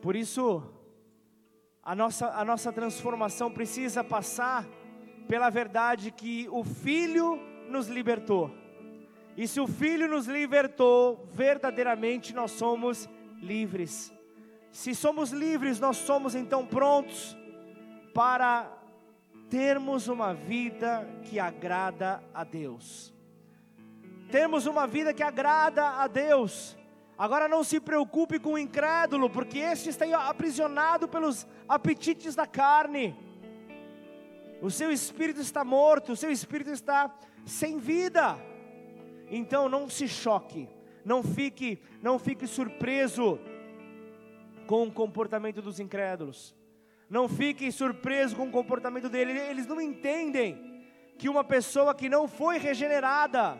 Por 0.00 0.16
isso, 0.16 0.62
a 1.82 1.94
nossa, 1.94 2.28
a 2.30 2.44
nossa 2.44 2.72
transformação 2.72 3.50
precisa 3.52 4.02
passar 4.02 4.66
pela 5.28 5.50
verdade 5.50 6.10
que 6.10 6.48
o 6.50 6.64
Filho 6.64 7.38
nos 7.68 7.88
libertou. 7.88 8.50
E 9.36 9.46
se 9.46 9.60
o 9.60 9.66
Filho 9.66 10.08
nos 10.08 10.26
libertou, 10.26 11.28
verdadeiramente 11.32 12.34
nós 12.34 12.52
somos 12.52 13.08
livres. 13.40 14.12
Se 14.72 14.94
somos 14.94 15.30
livres, 15.30 15.78
nós 15.78 15.96
somos 15.98 16.34
então 16.34 16.66
prontos 16.66 17.36
para 18.16 18.72
termos 19.50 20.08
uma 20.08 20.32
vida 20.32 21.06
que 21.24 21.38
agrada 21.38 22.22
a 22.32 22.44
Deus. 22.44 23.12
Termos 24.30 24.64
uma 24.64 24.86
vida 24.86 25.12
que 25.12 25.22
agrada 25.22 25.86
a 25.86 26.06
Deus. 26.06 26.78
Agora 27.18 27.46
não 27.46 27.62
se 27.62 27.78
preocupe 27.78 28.38
com 28.38 28.54
o 28.54 28.58
incrédulo, 28.58 29.28
porque 29.28 29.58
este 29.58 29.90
está 29.90 30.06
aprisionado 30.30 31.06
pelos 31.06 31.46
apetites 31.68 32.34
da 32.34 32.46
carne. 32.46 33.14
O 34.62 34.70
seu 34.70 34.90
espírito 34.90 35.42
está 35.42 35.62
morto, 35.62 36.12
o 36.12 36.16
seu 36.16 36.30
espírito 36.30 36.70
está 36.70 37.14
sem 37.44 37.76
vida. 37.78 38.38
Então 39.28 39.68
não 39.68 39.90
se 39.90 40.08
choque, 40.08 40.70
não 41.04 41.22
fique, 41.22 41.82
não 42.00 42.18
fique 42.18 42.46
surpreso 42.46 43.38
com 44.66 44.84
o 44.84 44.92
comportamento 44.92 45.60
dos 45.60 45.78
incrédulos. 45.78 46.56
Não 47.08 47.28
fiquem 47.28 47.70
surpresos 47.70 48.36
com 48.36 48.48
o 48.48 48.50
comportamento 48.50 49.08
dele. 49.08 49.38
Eles 49.38 49.66
não 49.66 49.80
entendem 49.80 50.82
que 51.16 51.28
uma 51.28 51.44
pessoa 51.44 51.94
que 51.94 52.08
não 52.08 52.26
foi 52.26 52.58
regenerada, 52.58 53.58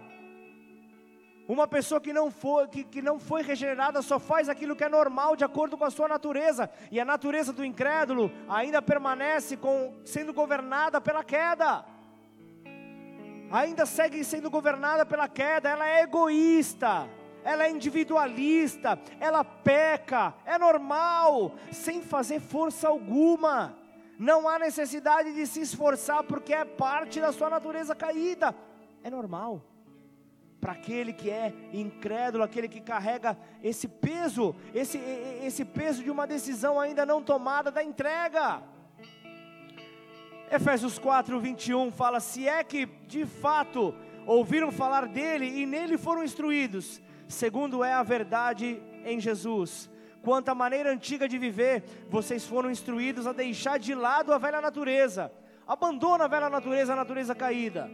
uma 1.49 1.67
pessoa 1.69 2.01
que 2.01 2.13
não 2.13 2.31
foi, 2.31 2.67
que, 2.67 2.85
que 2.85 3.01
não 3.01 3.21
foi 3.21 3.43
regenerada 3.43 4.03
só 4.03 4.19
faz 4.19 4.49
aquilo 4.49 4.75
que 4.75 4.85
é 4.85 4.89
normal 4.89 5.37
de 5.37 5.45
acordo 5.45 5.77
com 5.77 5.85
a 5.85 5.91
sua 5.91 6.09
natureza, 6.09 6.69
e 6.91 7.01
a 7.01 7.05
natureza 7.05 7.53
do 7.53 7.65
incrédulo 7.65 8.33
ainda 8.49 8.83
permanece 8.83 9.57
com, 9.57 9.95
sendo 10.05 10.33
governada 10.33 11.01
pela 11.01 11.23
queda, 11.23 11.85
ainda 13.51 13.87
segue 13.87 14.25
sendo 14.25 14.51
governada 14.51 15.07
pela 15.07 15.29
queda, 15.29 15.69
ela 15.69 15.89
é 15.89 16.03
egoísta, 16.03 17.09
ela 17.47 17.65
é 17.65 17.71
individualista, 17.71 18.99
ela 19.21 19.45
peca, 19.45 20.35
é 20.45 20.59
normal, 20.59 21.55
sem 21.71 22.03
fazer 22.03 22.41
força 22.41 22.89
alguma. 22.89 23.79
Não 24.19 24.49
há 24.49 24.59
necessidade 24.59 25.33
de 25.33 25.47
se 25.47 25.61
esforçar, 25.61 26.25
porque 26.25 26.53
é 26.53 26.65
parte 26.65 27.21
da 27.21 27.31
sua 27.31 27.49
natureza 27.49 27.95
caída. 27.95 28.53
É 29.05 29.09
normal. 29.09 29.63
Para 30.61 30.73
aquele 30.73 31.13
que 31.13 31.31
é 31.31 31.55
incrédulo, 31.73 32.43
aquele 32.43 32.69
que 32.69 32.81
carrega 32.81 33.39
esse 33.63 33.87
peso, 33.87 34.53
esse, 34.75 34.99
esse 35.45 35.65
peso 35.65 36.03
de 36.03 36.11
uma 36.11 36.27
decisão 36.27 36.81
ainda 36.81 37.07
não 37.07 37.23
tomada 37.23 37.71
da 37.71 37.81
entrega. 37.81 38.61
Efésios 40.51 40.99
4, 40.99 41.39
21 41.39 41.93
fala: 41.93 42.19
Se 42.19 42.49
é 42.49 42.65
que 42.65 42.87
de 43.07 43.25
fato 43.25 43.95
ouviram 44.27 44.73
falar 44.73 45.07
dele 45.07 45.47
e 45.47 45.65
nele 45.65 45.97
foram 45.97 46.25
instruídos, 46.25 47.01
segundo 47.29 47.83
é 47.83 47.93
a 47.93 48.03
verdade 48.03 48.83
em 49.05 49.21
Jesus. 49.21 49.91
Quanto 50.23 50.49
à 50.49 50.55
maneira 50.55 50.91
antiga 50.91 51.29
de 51.29 51.39
viver, 51.39 51.85
vocês 52.09 52.45
foram 52.45 52.71
instruídos 52.71 53.27
a 53.27 53.33
deixar 53.33 53.79
de 53.79 53.95
lado 53.95 54.33
a 54.33 54.39
velha 54.39 54.61
natureza. 54.61 55.33
Abandona 55.67 56.25
a 56.25 56.29
velha 56.29 56.51
natureza, 56.51 56.93
a 56.93 56.97
natureza 56.97 57.35
caída. 57.35 57.91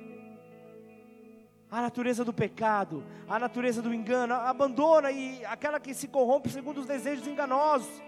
A 1.70 1.82
natureza 1.82 2.24
do 2.24 2.32
pecado, 2.32 3.04
a 3.28 3.38
natureza 3.38 3.80
do 3.80 3.92
engano, 3.92 4.34
abandona 4.34 5.10
e 5.10 5.44
aquela 5.44 5.80
que 5.80 5.94
se 5.94 6.08
corrompe 6.08 6.48
segundo 6.48 6.78
os 6.80 6.86
desejos 6.86 7.26
enganosos. 7.26 8.02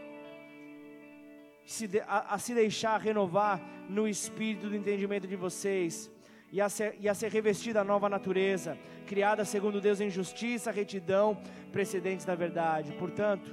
Se 1.66 1.87
de, 1.87 2.01
a, 2.01 2.35
a 2.35 2.39
se 2.39 2.55
deixar 2.55 3.01
renovar 3.01 3.61
no 3.89 4.07
espírito 4.07 4.68
do 4.68 4.77
entendimento 4.77 5.27
de 5.27 5.37
vocês 5.37 6.11
e 6.55 6.61
a 6.61 6.69
ser, 6.69 6.97
e 7.01 7.09
a 7.09 7.15
ser 7.15 7.33
revestida 7.33 7.81
a 7.81 7.85
nova 7.85 8.09
natureza, 8.09 8.79
criada 9.09 9.45
segundo 9.45 9.81
Deus 9.81 10.01
em 10.01 10.09
justiça, 10.09 10.71
retidão, 10.71 11.37
precedentes 11.73 12.25
da 12.25 12.37
verdade. 12.37 12.93
Portanto, 12.93 13.53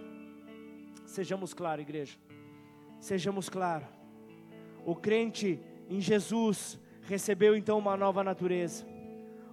sejamos 1.03 1.51
claros, 1.51 1.81
igreja, 1.81 2.15
sejamos 2.99 3.49
claros. 3.49 3.87
O 4.85 4.95
crente 4.95 5.59
em 5.89 5.99
Jesus 5.99 6.79
recebeu 7.01 7.55
então 7.55 7.79
uma 7.79 7.97
nova 7.97 8.23
natureza. 8.23 8.85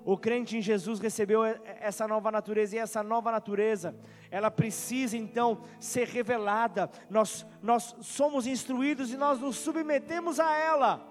O 0.05 0.19
crente 0.19 0.59
em 0.59 0.61
Jesus 0.61 1.01
recebeu 1.01 1.43
essa 1.43 2.07
nova 2.07 2.31
natureza 2.31 2.77
e 2.77 2.79
essa 2.79 3.03
nova 3.03 3.33
natureza, 3.33 3.97
ela 4.31 4.51
precisa 4.51 5.17
então 5.17 5.63
ser 5.81 6.07
revelada. 6.07 6.91
Nós, 7.09 7.47
nós 7.63 7.97
somos 8.03 8.47
instruídos 8.47 9.11
e 9.11 9.17
nós 9.17 9.41
nos 9.41 9.57
submetemos 9.57 10.39
a 10.39 10.55
ela 10.55 11.09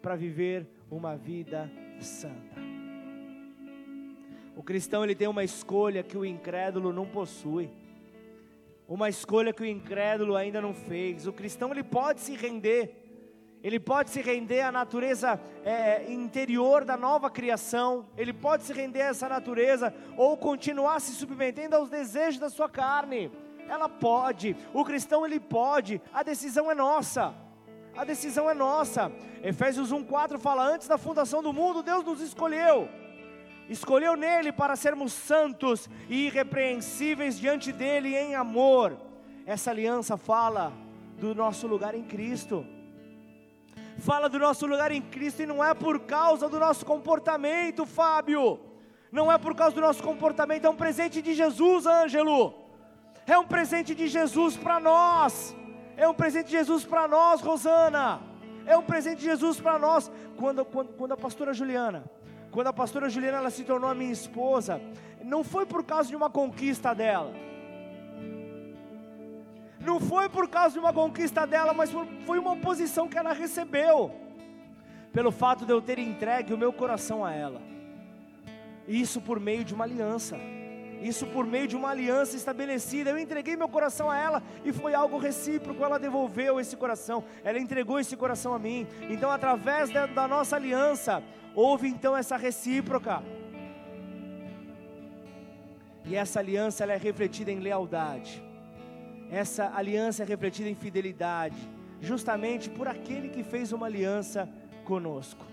para 0.00 0.16
viver 0.16 0.79
uma 0.90 1.16
vida 1.16 1.70
santa. 2.00 2.60
O 4.56 4.62
cristão 4.62 5.04
ele 5.04 5.14
tem 5.14 5.28
uma 5.28 5.44
escolha 5.44 6.02
que 6.02 6.18
o 6.18 6.24
incrédulo 6.24 6.92
não 6.92 7.06
possui. 7.06 7.70
Uma 8.88 9.08
escolha 9.08 9.52
que 9.52 9.62
o 9.62 9.66
incrédulo 9.66 10.34
ainda 10.34 10.60
não 10.60 10.74
fez. 10.74 11.26
O 11.26 11.32
cristão 11.32 11.70
ele 11.70 11.84
pode 11.84 12.20
se 12.20 12.34
render. 12.34 12.96
Ele 13.62 13.78
pode 13.78 14.10
se 14.10 14.20
render 14.20 14.62
à 14.62 14.72
natureza 14.72 15.38
é, 15.64 16.10
interior 16.10 16.84
da 16.84 16.96
nova 16.96 17.30
criação, 17.30 18.06
ele 18.16 18.32
pode 18.32 18.62
se 18.62 18.72
render 18.72 19.02
a 19.02 19.06
essa 19.08 19.28
natureza, 19.28 19.94
ou 20.16 20.34
continuar 20.34 20.98
se 20.98 21.12
submetendo 21.12 21.76
aos 21.76 21.90
desejos 21.90 22.40
da 22.40 22.48
sua 22.48 22.70
carne. 22.70 23.30
Ela 23.68 23.86
pode, 23.86 24.56
o 24.72 24.82
cristão 24.82 25.26
ele 25.26 25.38
pode, 25.38 26.00
a 26.12 26.22
decisão 26.22 26.70
é 26.70 26.74
nossa. 26.74 27.34
A 28.00 28.04
decisão 28.04 28.48
é 28.48 28.54
nossa. 28.54 29.12
Efésios 29.42 29.92
1:4 29.92 30.38
fala: 30.38 30.64
"Antes 30.64 30.88
da 30.88 30.96
fundação 30.96 31.42
do 31.42 31.52
mundo, 31.52 31.82
Deus 31.82 32.02
nos 32.02 32.22
escolheu. 32.22 32.88
Escolheu 33.68 34.16
nele 34.16 34.50
para 34.50 34.74
sermos 34.74 35.12
santos 35.12 35.86
e 36.08 36.28
irrepreensíveis 36.28 37.38
diante 37.38 37.70
dele 37.72 38.16
em 38.16 38.34
amor." 38.34 38.96
Essa 39.44 39.70
aliança 39.70 40.16
fala 40.16 40.72
do 41.18 41.34
nosso 41.34 41.66
lugar 41.66 41.94
em 41.94 42.02
Cristo. 42.02 42.64
Fala 43.98 44.30
do 44.30 44.38
nosso 44.38 44.66
lugar 44.66 44.90
em 44.90 45.02
Cristo 45.02 45.42
e 45.42 45.46
não 45.46 45.62
é 45.62 45.74
por 45.74 46.00
causa 46.00 46.48
do 46.48 46.58
nosso 46.58 46.86
comportamento, 46.86 47.84
Fábio. 47.84 48.58
Não 49.12 49.30
é 49.30 49.36
por 49.36 49.54
causa 49.54 49.74
do 49.74 49.82
nosso 49.82 50.02
comportamento, 50.02 50.64
é 50.64 50.70
um 50.70 50.82
presente 50.84 51.20
de 51.20 51.34
Jesus, 51.34 51.84
Ângelo. 51.84 52.54
É 53.26 53.36
um 53.38 53.44
presente 53.44 53.94
de 53.94 54.08
Jesus 54.08 54.56
para 54.56 54.80
nós. 54.80 55.54
É 56.00 56.08
um 56.08 56.14
presente 56.14 56.46
de 56.46 56.52
Jesus 56.52 56.82
para 56.82 57.06
nós, 57.06 57.42
Rosana. 57.42 58.22
É 58.64 58.74
um 58.74 58.82
presente 58.82 59.18
de 59.18 59.26
Jesus 59.26 59.60
para 59.60 59.78
nós. 59.78 60.10
Quando, 60.34 60.64
quando, 60.64 60.88
quando 60.94 61.12
a 61.12 61.16
pastora 61.16 61.52
Juliana, 61.52 62.04
quando 62.50 62.68
a 62.68 62.72
pastora 62.72 63.10
Juliana 63.10 63.36
ela 63.36 63.50
se 63.50 63.64
tornou 63.64 63.90
a 63.90 63.94
minha 63.94 64.10
esposa, 64.10 64.80
não 65.22 65.44
foi 65.44 65.66
por 65.66 65.84
causa 65.84 66.08
de 66.08 66.16
uma 66.16 66.30
conquista 66.30 66.94
dela. 66.94 67.34
Não 69.78 70.00
foi 70.00 70.30
por 70.30 70.48
causa 70.48 70.72
de 70.72 70.78
uma 70.78 70.90
conquista 70.90 71.46
dela, 71.46 71.74
mas 71.74 71.90
foi 72.24 72.38
uma 72.38 72.56
posição 72.56 73.06
que 73.06 73.18
ela 73.18 73.34
recebeu. 73.34 74.10
Pelo 75.12 75.30
fato 75.30 75.66
de 75.66 75.72
eu 75.74 75.82
ter 75.82 75.98
entregue 75.98 76.54
o 76.54 76.58
meu 76.58 76.72
coração 76.72 77.22
a 77.22 77.34
ela. 77.34 77.60
Isso 78.88 79.20
por 79.20 79.38
meio 79.38 79.64
de 79.64 79.74
uma 79.74 79.84
aliança. 79.84 80.38
Isso 81.00 81.26
por 81.26 81.46
meio 81.46 81.66
de 81.66 81.76
uma 81.76 81.90
aliança 81.90 82.36
estabelecida. 82.36 83.10
Eu 83.10 83.18
entreguei 83.18 83.56
meu 83.56 83.68
coração 83.68 84.10
a 84.10 84.18
ela 84.18 84.42
e 84.64 84.72
foi 84.72 84.94
algo 84.94 85.18
recíproco. 85.18 85.82
Ela 85.82 85.98
devolveu 85.98 86.60
esse 86.60 86.76
coração, 86.76 87.24
ela 87.42 87.58
entregou 87.58 87.98
esse 87.98 88.16
coração 88.16 88.52
a 88.52 88.58
mim. 88.58 88.86
Então, 89.08 89.30
através 89.30 89.90
da, 89.90 90.06
da 90.06 90.28
nossa 90.28 90.56
aliança, 90.56 91.22
houve 91.54 91.88
então 91.88 92.16
essa 92.16 92.36
recíproca. 92.36 93.22
E 96.04 96.14
essa 96.14 96.40
aliança 96.40 96.84
é 96.84 96.96
refletida 96.96 97.50
em 97.50 97.60
lealdade. 97.60 98.42
Essa 99.30 99.72
aliança 99.74 100.22
é 100.22 100.26
refletida 100.26 100.68
em 100.68 100.74
fidelidade, 100.74 101.56
justamente 102.00 102.68
por 102.68 102.88
aquele 102.88 103.28
que 103.28 103.44
fez 103.44 103.72
uma 103.72 103.86
aliança 103.86 104.48
conosco. 104.84 105.46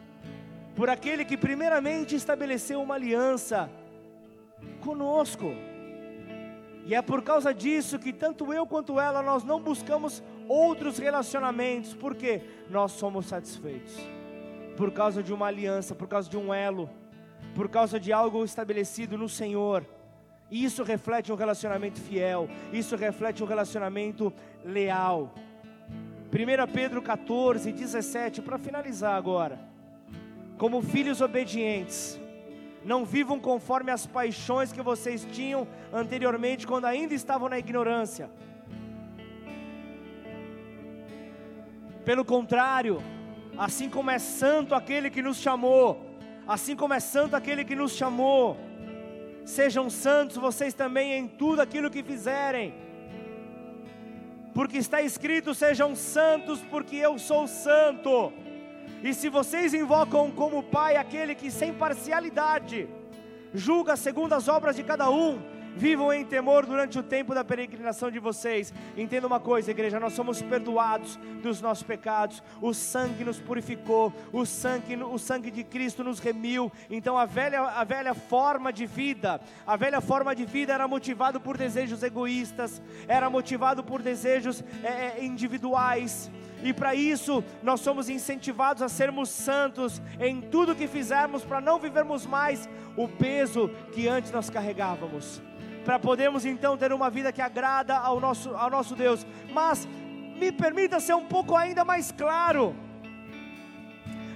Por 0.75 0.89
aquele 0.89 1.23
que 1.23 1.37
primeiramente 1.37 2.15
estabeleceu 2.15 2.81
uma 2.81 2.95
aliança 2.95 3.69
conosco. 4.87 5.53
E 6.85 6.95
é 6.95 7.01
por 7.01 7.21
causa 7.21 7.53
disso 7.53 7.99
que 7.99 8.13
tanto 8.13 8.53
eu 8.53 8.65
quanto 8.65 8.97
ela 8.97 9.21
nós 9.21 9.43
não 9.43 9.59
buscamos 9.59 10.23
outros 10.47 10.97
relacionamentos, 10.97 11.93
porque 11.93 12.41
nós 12.69 12.93
somos 12.93 13.25
satisfeitos. 13.25 13.93
Por 14.77 14.91
causa 14.93 15.21
de 15.21 15.33
uma 15.33 15.47
aliança, 15.47 15.93
por 15.93 16.07
causa 16.07 16.29
de 16.29 16.37
um 16.37 16.53
elo, 16.53 16.89
por 17.53 17.67
causa 17.67 17.99
de 17.99 18.13
algo 18.13 18.45
estabelecido 18.45 19.17
no 19.17 19.27
Senhor. 19.27 19.85
E 20.49 20.63
isso 20.63 20.83
reflete 20.83 21.33
um 21.33 21.35
relacionamento 21.35 21.99
fiel, 21.99 22.47
isso 22.71 22.95
reflete 22.95 23.43
um 23.43 23.47
relacionamento 23.47 24.31
leal. 24.63 25.33
1 26.31 26.71
Pedro 26.71 27.01
14, 27.01 27.73
17, 27.73 28.41
para 28.41 28.57
finalizar 28.57 29.15
agora. 29.15 29.59
Como 30.57 30.81
filhos 30.81 31.19
obedientes, 31.19 32.17
não 32.87 33.03
vivam 33.03 33.37
conforme 33.37 33.91
as 33.91 34.07
paixões 34.07 34.71
que 34.71 34.81
vocês 34.81 35.27
tinham 35.37 35.67
anteriormente, 35.91 36.65
quando 36.65 36.85
ainda 36.85 37.13
estavam 37.13 37.49
na 37.49 37.59
ignorância. 37.59 38.29
Pelo 42.05 42.23
contrário, 42.23 43.03
assim 43.57 43.89
como 43.89 44.09
é 44.09 44.17
santo 44.17 44.73
aquele 44.73 45.09
que 45.09 45.21
nos 45.21 45.35
chamou, 45.35 46.01
assim 46.47 46.77
como 46.77 46.93
é 46.93 47.01
santo 47.01 47.35
aquele 47.35 47.65
que 47.65 47.75
nos 47.75 47.91
chamou, 47.91 48.57
sejam 49.43 49.89
santos 49.89 50.37
vocês 50.37 50.73
também 50.73 51.11
em 51.11 51.27
tudo 51.27 51.61
aquilo 51.61 51.91
que 51.91 52.01
fizerem, 52.01 52.73
porque 54.53 54.77
está 54.77 55.01
escrito: 55.01 55.53
sejam 55.53 55.93
santos, 55.93 56.61
porque 56.71 56.95
eu 56.95 57.19
sou 57.19 57.47
santo. 57.47 58.31
E 59.03 59.13
se 59.13 59.29
vocês 59.29 59.73
invocam 59.73 60.31
como 60.31 60.63
Pai 60.63 60.97
aquele 60.97 61.35
que 61.35 61.51
sem 61.51 61.73
parcialidade 61.73 62.87
julga 63.53 63.95
segundo 63.95 64.33
as 64.33 64.47
obras 64.47 64.75
de 64.75 64.83
cada 64.83 65.09
um, 65.09 65.39
vivam 65.77 66.11
em 66.11 66.25
temor 66.25 66.65
durante 66.65 66.97
o 66.97 67.03
tempo 67.03 67.35
da 67.35 67.43
peregrinação 67.43 68.09
de 68.09 68.19
vocês. 68.19 68.73
Entenda 68.97 69.27
uma 69.27 69.39
coisa, 69.39 69.71
igreja: 69.71 69.99
nós 69.99 70.13
somos 70.13 70.41
perdoados 70.41 71.17
dos 71.41 71.61
nossos 71.61 71.83
pecados, 71.83 72.41
o 72.61 72.73
sangue 72.73 73.23
nos 73.23 73.39
purificou, 73.39 74.11
o 74.33 74.45
sangue, 74.45 74.95
o 74.95 75.17
sangue 75.17 75.51
de 75.51 75.63
Cristo 75.63 76.03
nos 76.03 76.19
remiu. 76.19 76.71
Então 76.89 77.17
a 77.17 77.25
velha, 77.25 77.61
a 77.61 77.83
velha 77.83 78.13
forma 78.13 78.73
de 78.73 78.85
vida, 78.85 79.39
a 79.65 79.75
velha 79.77 80.01
forma 80.01 80.35
de 80.35 80.45
vida 80.45 80.73
era 80.73 80.87
motivado 80.87 81.39
por 81.39 81.57
desejos 81.57 82.01
egoístas, 82.03 82.81
era 83.07 83.29
motivado 83.29 83.83
por 83.83 84.01
desejos 84.01 84.63
é, 84.83 85.23
individuais. 85.23 86.31
E 86.63 86.73
para 86.73 86.95
isso, 86.95 87.43
nós 87.61 87.81
somos 87.81 88.09
incentivados 88.09 88.81
a 88.81 88.89
sermos 88.89 89.29
santos 89.29 90.01
em 90.19 90.41
tudo 90.41 90.75
que 90.75 90.87
fizermos, 90.87 91.43
para 91.43 91.61
não 91.61 91.79
vivermos 91.79 92.25
mais 92.25 92.67
o 92.95 93.07
peso 93.07 93.69
que 93.93 94.07
antes 94.07 94.31
nós 94.31 94.49
carregávamos. 94.49 95.41
Para 95.85 95.99
podermos 95.99 96.45
então 96.45 96.75
ter 96.75 96.91
uma 96.91 97.09
vida 97.09 97.31
que 97.31 97.41
agrada 97.41 97.95
ao 97.97 98.19
nosso, 98.19 98.49
ao 98.55 98.69
nosso 98.69 98.95
Deus. 98.95 99.25
Mas 99.53 99.87
me 100.37 100.51
permita 100.51 100.99
ser 100.99 101.13
um 101.13 101.25
pouco 101.25 101.55
ainda 101.55 101.85
mais 101.85 102.11
claro. 102.11 102.75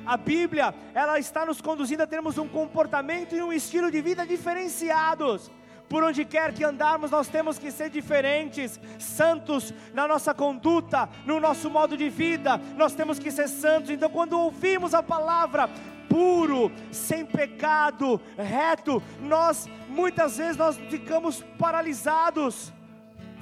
A 0.05 0.17
Bíblia, 0.17 0.73
ela 0.93 1.19
está 1.19 1.45
nos 1.45 1.61
conduzindo 1.61 2.01
a 2.01 2.07
termos 2.07 2.37
um 2.37 2.47
comportamento 2.47 3.35
e 3.35 3.41
um 3.41 3.53
estilo 3.53 3.91
de 3.91 4.01
vida 4.01 4.25
diferenciados. 4.25 5.51
Por 5.91 6.05
onde 6.05 6.23
quer 6.23 6.53
que 6.53 6.63
andarmos, 6.63 7.11
nós 7.11 7.27
temos 7.27 7.59
que 7.59 7.69
ser 7.69 7.89
diferentes, 7.89 8.79
santos 8.97 9.73
na 9.93 10.07
nossa 10.07 10.33
conduta, 10.33 11.09
no 11.25 11.37
nosso 11.37 11.69
modo 11.69 11.97
de 11.97 12.07
vida, 12.07 12.57
nós 12.77 12.93
temos 12.93 13.19
que 13.19 13.29
ser 13.29 13.49
santos. 13.49 13.89
Então, 13.89 14.09
quando 14.09 14.39
ouvimos 14.39 14.93
a 14.93 15.03
palavra, 15.03 15.69
puro, 16.07 16.71
sem 16.93 17.25
pecado, 17.25 18.21
reto, 18.37 19.03
nós 19.19 19.67
muitas 19.89 20.37
vezes 20.37 20.55
nós 20.55 20.77
ficamos 20.89 21.43
paralisados 21.59 22.71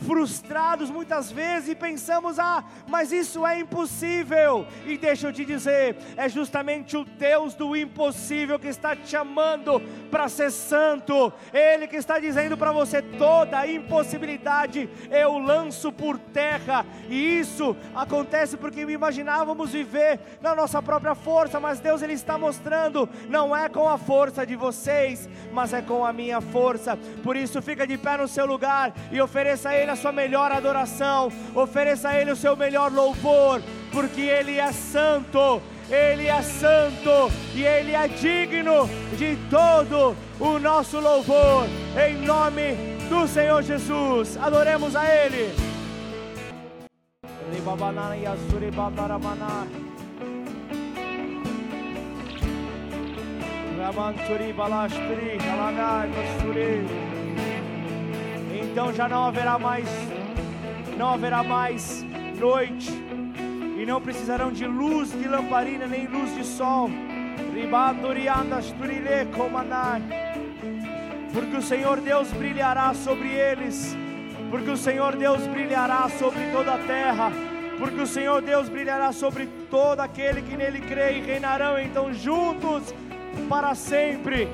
frustrados 0.01 0.89
muitas 0.89 1.31
vezes 1.31 1.69
e 1.69 1.75
pensamos: 1.75 2.39
ah, 2.39 2.63
mas 2.87 3.11
isso 3.11 3.45
é 3.45 3.59
impossível. 3.59 4.65
E 4.85 4.97
deixa 4.97 5.27
eu 5.27 5.33
te 5.33 5.45
dizer: 5.45 5.97
é 6.15 6.29
justamente 6.29 6.95
o 6.97 7.03
Deus 7.03 7.53
do 7.53 7.75
impossível 7.75 8.59
que 8.59 8.67
está 8.67 8.95
te 8.95 9.09
chamando 9.09 9.81
para 10.09 10.29
ser 10.29 10.51
santo, 10.51 11.31
Ele 11.53 11.87
que 11.87 11.95
está 11.95 12.19
dizendo 12.19 12.57
para 12.57 12.71
você: 12.71 13.01
toda 13.01 13.67
impossibilidade 13.67 14.89
eu 15.11 15.37
lanço 15.37 15.91
por 15.91 16.17
terra, 16.17 16.85
e 17.07 17.39
isso 17.39 17.75
acontece 17.93 18.57
porque 18.57 18.81
imaginávamos 18.81 19.71
viver 19.71 20.19
na 20.41 20.55
nossa 20.55 20.81
própria 20.81 21.15
força, 21.15 21.59
mas 21.59 21.79
Deus 21.79 22.01
Ele 22.01 22.13
está 22.13 22.37
mostrando: 22.37 23.09
não 23.27 23.55
é 23.55 23.67
com 23.69 23.87
a 23.87 23.97
força 23.97 24.45
de 24.45 24.55
vocês, 24.55 25.29
mas 25.51 25.73
é 25.73 25.81
com 25.81 26.05
a 26.05 26.13
minha 26.13 26.41
força. 26.41 26.97
Por 27.23 27.35
isso, 27.35 27.61
fica 27.61 27.85
de 27.85 27.97
pé 27.97 28.17
no 28.17 28.27
seu 28.27 28.45
lugar 28.45 28.93
e 29.11 29.19
ofereça 29.21 29.69
a 29.69 29.75
Ele 29.75 29.88
a 29.89 29.95
sua 29.95 30.11
melhor 30.11 30.51
adoração, 30.51 31.31
ofereça 31.53 32.09
a 32.09 32.19
Ele 32.19 32.31
o 32.31 32.35
seu 32.35 32.55
melhor 32.55 32.91
louvor, 32.91 33.61
porque 33.91 34.21
Ele 34.21 34.57
é 34.57 34.71
santo, 34.71 35.61
Ele 35.89 36.27
é 36.27 36.41
santo 36.41 37.31
e 37.55 37.63
Ele 37.63 37.93
é 37.93 38.07
digno 38.07 38.89
de 39.17 39.37
todo 39.49 40.15
o 40.39 40.59
nosso 40.59 40.99
louvor, 40.99 41.65
em 42.07 42.17
nome 42.25 42.75
do 43.09 43.27
Senhor 43.27 43.61
Jesus, 43.63 44.37
adoremos 44.37 44.95
a 44.95 45.03
Ele. 45.05 45.53
Então 58.79 58.93
já 58.93 59.09
não 59.09 59.25
haverá 59.25 59.59
mais, 59.59 59.85
não 60.97 61.09
haverá 61.09 61.43
mais 61.43 62.01
noite, 62.39 62.89
e 63.77 63.85
não 63.85 63.99
precisarão 63.99 64.53
de 64.53 64.65
luz 64.65 65.11
de 65.11 65.27
lamparina 65.27 65.85
nem 65.85 66.07
luz 66.07 66.33
de 66.33 66.45
sol. 66.45 66.89
Porque 71.33 71.57
o 71.57 71.61
Senhor 71.61 71.99
Deus 71.99 72.31
brilhará 72.31 72.93
sobre 72.93 73.27
eles, 73.27 73.97
porque 74.49 74.69
o 74.69 74.77
Senhor 74.77 75.13
Deus 75.17 75.45
brilhará 75.47 76.07
sobre 76.07 76.39
toda 76.53 76.75
a 76.75 76.77
terra, 76.77 77.33
porque 77.77 77.99
o 77.99 78.07
Senhor 78.07 78.41
Deus 78.41 78.69
brilhará 78.69 79.11
sobre 79.11 79.45
todo 79.69 79.99
aquele 79.99 80.41
que 80.41 80.55
nele 80.55 80.79
crê 80.79 81.17
e 81.17 81.19
reinarão 81.19 81.77
então 81.77 82.13
juntos 82.13 82.95
para 83.49 83.75
sempre. 83.75 84.47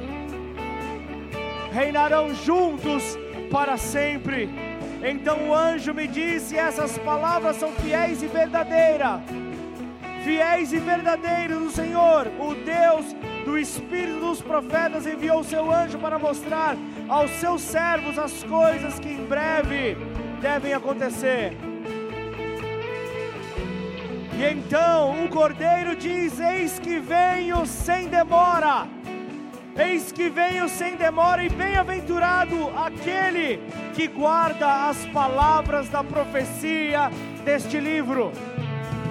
Reinarão 1.71 2.33
juntos 2.33 3.19
para 3.55 3.77
sempre. 3.77 4.49
Então 5.01 5.47
o 5.47 5.55
anjo 5.55 5.93
me 5.93 6.07
disse: 6.07 6.57
essas 6.57 6.97
palavras 6.97 7.55
são 7.55 7.71
fiéis 7.71 8.21
e 8.21 8.27
verdadeiras. 8.27 9.21
Fiéis 10.25 10.73
e 10.73 10.79
verdadeiros 10.79 11.59
do 11.59 11.71
Senhor, 11.71 12.27
o 12.39 12.53
Deus 12.55 13.15
do 13.45 13.57
Espírito 13.57 14.19
dos 14.19 14.41
profetas, 14.41 15.05
enviou 15.05 15.41
seu 15.43 15.71
anjo 15.71 15.97
para 15.99 16.19
mostrar 16.19 16.75
aos 17.07 17.31
seus 17.31 17.61
servos 17.61 18.19
as 18.19 18.43
coisas 18.43 18.99
que 18.99 19.07
em 19.07 19.23
breve 19.25 19.95
devem 20.41 20.73
acontecer. 20.73 21.55
E 24.37 24.43
então 24.43 25.23
o 25.23 25.29
cordeiro 25.29 25.95
diz: 25.95 26.41
Eis 26.41 26.77
que 26.77 26.99
venho 26.99 27.65
sem 27.65 28.09
demora. 28.09 28.94
Eis 29.77 30.09
que 30.11 30.29
venho 30.29 30.69
sem 30.69 30.95
demora, 30.95 31.43
e 31.43 31.49
bem-aventurado 31.49 32.69
aquele 32.77 33.59
que 33.93 34.07
guarda 34.07 34.87
as 34.87 35.05
palavras 35.07 35.89
da 35.89 36.01
profecia 36.01 37.11
deste 37.43 37.77
livro. 37.77 38.31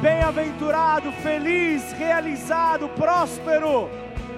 Bem-aventurado, 0.00 1.12
feliz, 1.12 1.92
realizado, 1.92 2.88
próspero 2.88 3.90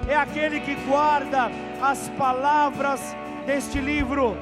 é 0.08 0.16
aquele 0.16 0.60
que 0.60 0.74
guarda 0.86 1.50
as 1.80 2.08
palavras 2.10 3.00
deste 3.44 3.78
livro. 3.78 4.36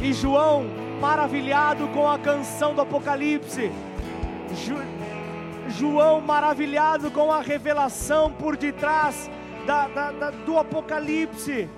E 0.00 0.12
João, 0.12 0.66
maravilhado 1.00 1.88
com 1.88 2.08
a 2.08 2.18
canção 2.18 2.74
do 2.74 2.82
Apocalipse, 2.82 3.70
João 5.68 6.20
maravilhado 6.20 7.10
com 7.10 7.32
a 7.32 7.40
revelação 7.40 8.32
por 8.32 8.56
detrás 8.56 9.30
da, 9.66 9.86
da, 9.88 10.10
da, 10.12 10.30
do 10.30 10.58
Apocalipse, 10.58 11.68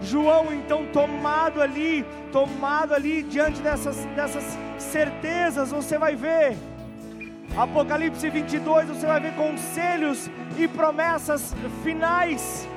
João, 0.00 0.52
então, 0.52 0.86
tomado 0.86 1.60
ali, 1.60 2.04
tomado 2.32 2.94
ali 2.94 3.22
diante 3.22 3.60
dessas, 3.60 3.96
dessas 4.16 4.44
certezas, 4.78 5.70
você 5.70 5.98
vai 5.98 6.14
ver. 6.14 6.56
Apocalipse 7.56 8.28
22, 8.28 8.88
você 8.88 9.06
vai 9.06 9.20
ver 9.20 9.34
conselhos 9.34 10.30
e 10.56 10.68
promessas 10.68 11.54
finais. 11.82 12.68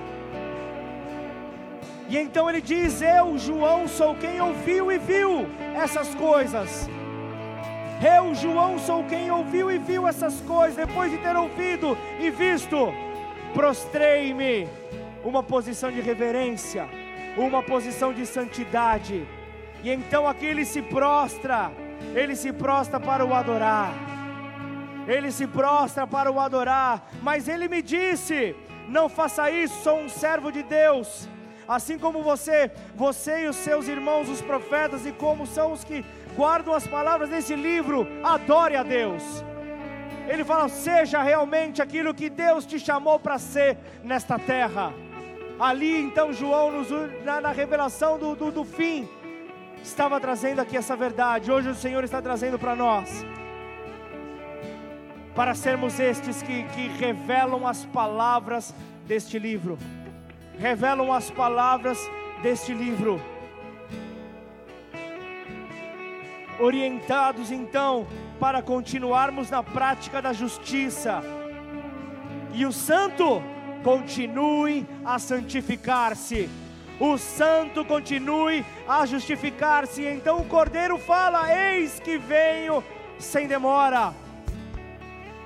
E 2.09 2.17
então 2.17 2.49
ele 2.49 2.61
diz: 2.61 3.01
Eu, 3.01 3.37
João, 3.37 3.87
sou 3.87 4.15
quem 4.15 4.41
ouviu 4.41 4.91
e 4.91 4.97
viu 4.97 5.47
essas 5.75 6.15
coisas. 6.15 6.89
Eu, 8.03 8.33
João, 8.33 8.79
sou 8.79 9.03
quem 9.03 9.29
ouviu 9.29 9.71
e 9.71 9.77
viu 9.77 10.07
essas 10.07 10.39
coisas. 10.41 10.75
Depois 10.75 11.11
de 11.11 11.17
ter 11.19 11.35
ouvido 11.35 11.97
e 12.19 12.29
visto, 12.29 12.93
prostrei-me. 13.53 14.67
Uma 15.23 15.43
posição 15.43 15.91
de 15.91 16.01
reverência 16.01 16.89
uma 17.37 17.63
posição 17.63 18.13
de 18.13 18.25
santidade. 18.25 19.25
E 19.83 19.89
então 19.89 20.27
aqui 20.27 20.45
ele 20.45 20.65
se 20.65 20.81
prostra, 20.81 21.71
ele 22.13 22.35
se 22.35 22.51
prostra 22.51 22.99
para 22.99 23.25
o 23.25 23.33
adorar. 23.33 23.93
Ele 25.07 25.31
se 25.31 25.47
prostra 25.47 26.05
para 26.05 26.31
o 26.31 26.39
adorar, 26.39 27.09
mas 27.21 27.47
ele 27.47 27.67
me 27.67 27.81
disse: 27.81 28.55
"Não 28.87 29.09
faça 29.09 29.49
isso, 29.49 29.81
sou 29.83 29.99
um 29.99 30.09
servo 30.09 30.51
de 30.51 30.61
Deus". 30.63 31.27
Assim 31.67 31.97
como 31.97 32.21
você, 32.21 32.69
você 32.95 33.45
e 33.45 33.47
os 33.47 33.55
seus 33.55 33.87
irmãos, 33.87 34.27
os 34.29 34.41
profetas, 34.41 35.05
e 35.05 35.11
como 35.11 35.47
são 35.47 35.71
os 35.71 35.83
que 35.83 36.03
guardam 36.35 36.73
as 36.73 36.87
palavras 36.87 37.29
desse 37.29 37.55
livro, 37.55 38.07
adore 38.23 38.75
a 38.75 38.83
Deus. 38.83 39.43
Ele 40.27 40.43
fala: 40.43 40.69
seja 40.69 41.21
realmente 41.21 41.81
aquilo 41.81 42.13
que 42.13 42.29
Deus 42.29 42.65
te 42.65 42.79
chamou 42.79 43.19
para 43.19 43.37
ser 43.37 43.77
nesta 44.03 44.37
terra. 44.39 44.93
Ali 45.59 46.01
então 46.01 46.33
João, 46.33 46.71
nos, 46.71 46.89
na, 47.23 47.41
na, 47.41 47.51
revelação 47.51 48.17
do, 48.17 48.35
do, 48.35 48.51
do 48.51 48.63
fim, 48.63 49.07
estava 49.83 50.19
trazendo 50.19 50.59
aqui 50.59 50.77
essa 50.77 50.95
verdade. 50.95 51.51
Hoje 51.51 51.69
o 51.69 51.75
Senhor 51.75 52.03
está 52.03 52.21
trazendo 52.21 52.57
para 52.57 52.75
nós. 52.75 53.25
Para 55.35 55.53
sermos 55.53 55.99
estes 55.99 56.41
que, 56.41 56.63
que 56.63 56.87
revelam 56.87 57.67
as 57.67 57.85
palavras 57.85 58.73
deste 59.05 59.37
livro. 59.37 59.77
Revelam 60.57 61.13
as 61.13 61.29
palavras 61.29 61.99
deste 62.41 62.73
livro. 62.73 63.21
Orientados 66.59 67.51
então 67.51 68.07
para 68.39 68.61
continuarmos 68.61 69.49
na 69.49 69.63
prática 69.63 70.21
da 70.21 70.33
justiça. 70.33 71.21
E 72.53 72.65
o 72.65 72.71
santo 72.71 73.41
continue 73.83 74.85
a 75.03 75.17
santificar-se. 75.19 76.49
O 76.99 77.17
santo 77.17 77.83
continue 77.83 78.63
a 78.87 79.05
justificar-se. 79.05 80.05
Então 80.05 80.39
o 80.39 80.45
cordeiro 80.45 80.97
fala: 80.97 81.51
Eis 81.51 81.99
que 81.99 82.17
venho 82.17 82.83
sem 83.17 83.47
demora. 83.47 84.13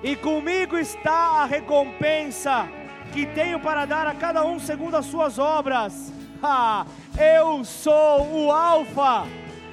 E 0.03 0.15
comigo 0.15 0.77
está 0.77 1.41
a 1.41 1.45
recompensa 1.45 2.67
que 3.13 3.25
tenho 3.25 3.59
para 3.59 3.85
dar 3.85 4.05
a 4.07 4.13
cada 4.13 4.45
um 4.45 4.59
segundo 4.59 4.95
as 4.95 5.05
suas 5.05 5.39
obras. 5.39 6.13
Ah, 6.47 6.85
eu 7.17 7.63
sou 7.63 8.21
o 8.31 8.51
Alfa, 8.51 9.25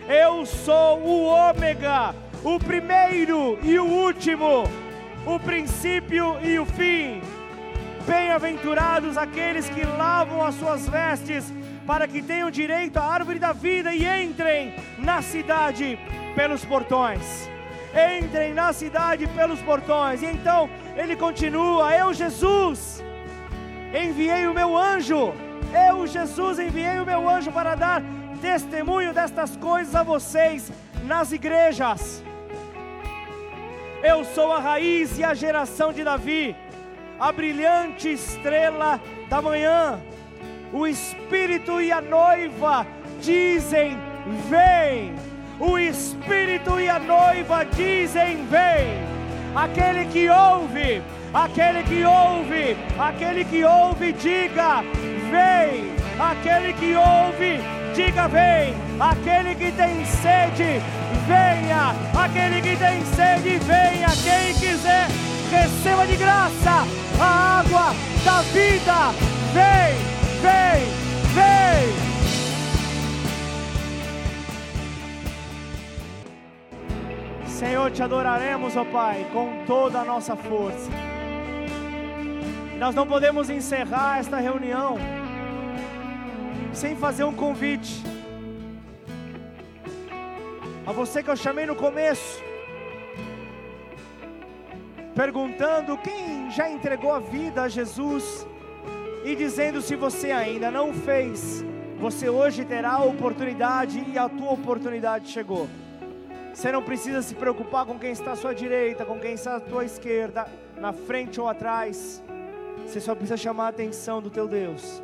eu 0.09 0.45
sou 0.45 0.99
o 1.01 1.25
Ômega, 1.25 2.15
o 2.43 2.59
primeiro 2.59 3.59
e 3.63 3.79
o 3.79 3.85
último, 3.85 4.65
o 5.27 5.39
princípio 5.39 6.39
e 6.43 6.59
o 6.59 6.67
fim. 6.67 7.21
Bem-aventurados 8.07 9.17
aqueles 9.17 9.69
que 9.69 9.85
lavam 9.85 10.45
as 10.45 10.57
suas 10.57 10.89
vestes, 10.89 11.53
para 11.87 12.09
que 12.09 12.23
tenham 12.23 12.51
direito 12.51 12.97
à 12.97 13.05
árvore 13.05 13.39
da 13.39 13.53
vida 13.53 13.95
e 13.95 14.05
entrem 14.25 14.75
na 14.99 15.23
cidade 15.23 15.99
pelos 16.35 16.65
portões. 16.65 17.49
Entrem 18.21 18.55
na 18.55 18.73
cidade 18.73 19.27
pelos 19.29 19.61
portões. 19.61 20.23
E 20.23 20.27
então 20.27 20.69
ele 20.97 21.15
continua: 21.15 21.95
Eu, 21.95 22.13
Jesus, 22.13 23.03
enviei 23.95 24.47
o 24.47 24.55
meu 24.55 24.77
anjo. 24.77 25.33
Eu, 25.89 26.07
Jesus, 26.07 26.59
enviei 26.59 26.99
o 27.01 27.07
meu 27.07 27.29
anjo 27.29 27.53
para 27.53 27.75
dar 27.75 28.03
testemunho 28.43 29.15
destas 29.15 29.57
coisas 29.57 29.95
a 29.95 30.03
vocês 30.03 30.71
nas 31.05 31.33
igrejas. 31.33 32.23
Eu 34.03 34.25
sou 34.25 34.53
a 34.53 34.59
raiz 34.59 35.19
e 35.19 35.25
a 35.25 35.33
geração 35.33 35.93
de 35.93 36.03
Davi 36.03 36.57
a 37.23 37.31
brilhante 37.31 38.13
estrela 38.13 39.01
da 39.29 39.41
manhã. 39.41 40.01
O 40.73 40.89
Espírito 40.89 41.81
e 41.81 41.93
a 41.93 42.01
noiva 42.01 42.85
dizem: 43.21 43.97
Vem. 44.51 45.15
O 45.61 45.79
Espírito 45.79 46.81
e 46.81 46.89
a 46.89 46.99
noiva 46.99 47.65
dizem: 47.65 48.45
Vem. 48.47 49.13
Aquele 49.55 50.07
que 50.07 50.29
ouve, 50.29 51.01
aquele 51.33 51.85
que 51.85 52.05
ouve, 52.05 52.77
aquele 52.99 53.45
que 53.45 53.63
ouve, 53.63 54.13
diga: 54.15 54.83
Vem. 55.31 55.93
Aquele 56.19 56.73
que 56.73 56.95
ouve, 56.97 57.61
diga: 57.93 58.29
Vem. 58.29 58.75
Aquele 58.99 59.55
que 59.55 59.73
tem 59.73 60.05
sede, 60.05 60.81
venha. 61.27 61.95
Aquele 62.15 62.61
que 62.63 62.77
tem 62.77 63.05
sede, 63.05 63.59
venha. 63.59 64.09
Quem 64.23 64.55
quiser 64.55 65.09
receba 65.51 66.07
de 66.07 66.17
graça 66.17 66.87
a 67.21 67.61
água 67.61 67.95
da 68.25 68.43
vida. 68.43 69.13
Vem, 69.53 69.95
vem, 70.41 70.87
vem. 71.35 72.13
Senhor, 77.47 77.91
te 77.91 78.03
adoraremos, 78.03 78.77
ó 78.77 78.85
Pai, 78.85 79.27
com 79.33 79.65
toda 79.67 80.01
a 80.01 80.05
nossa 80.05 80.35
força. 80.35 80.91
Nós 82.79 82.95
não 82.95 83.07
podemos 83.07 83.49
encerrar 83.49 84.19
esta 84.19 84.39
reunião 84.39 84.97
sem 86.73 86.97
fazer 86.97 87.25
um 87.25 87.35
convite. 87.35 88.03
A 90.87 90.93
você 90.93 91.23
que 91.23 91.31
eu 91.31 91.37
chamei 91.37 91.67
no 91.67 91.77
começo, 91.77 92.43
perguntando 95.15 95.97
quem 95.99 96.51
já 96.51 96.69
entregou 96.69 97.13
a 97.13 97.21
vida 97.21 97.63
a 97.63 97.69
Jesus 97.69 98.47
e 99.25 99.37
dizendo 99.37 99.81
se 99.81 99.95
você 99.95 100.33
ainda 100.33 100.71
não 100.71 100.93
fez, 100.93 101.65
você 101.99 102.29
hoje 102.29 102.65
terá 102.65 102.95
a 102.95 103.05
oportunidade 103.05 104.05
e 104.13 104.19
a 104.19 104.29
tua 104.29 104.53
oportunidade 104.53 105.29
chegou. 105.29 105.69
Você 106.53 106.73
não 106.73 106.83
precisa 106.83 107.23
se 107.23 107.35
preocupar 107.35 107.87
com 107.87 107.99
quem 107.99 108.11
está 108.11 108.33
à 108.33 108.37
sua 108.37 108.55
direita, 108.55 109.05
com 109.05 109.19
quem 109.19 109.35
está 109.35 109.57
à 109.57 109.61
tua 109.61 109.85
esquerda, 109.85 110.47
na 110.77 110.93
frente 110.93 111.41
ou 111.41 111.49
atrás. 111.49 112.23
Você 112.85 113.01
só 113.01 113.15
precisa 113.15 113.37
chamar 113.37 113.67
a 113.67 113.69
atenção 113.69 114.21
do 114.21 114.29
teu 114.29 114.49
Deus, 114.49 115.03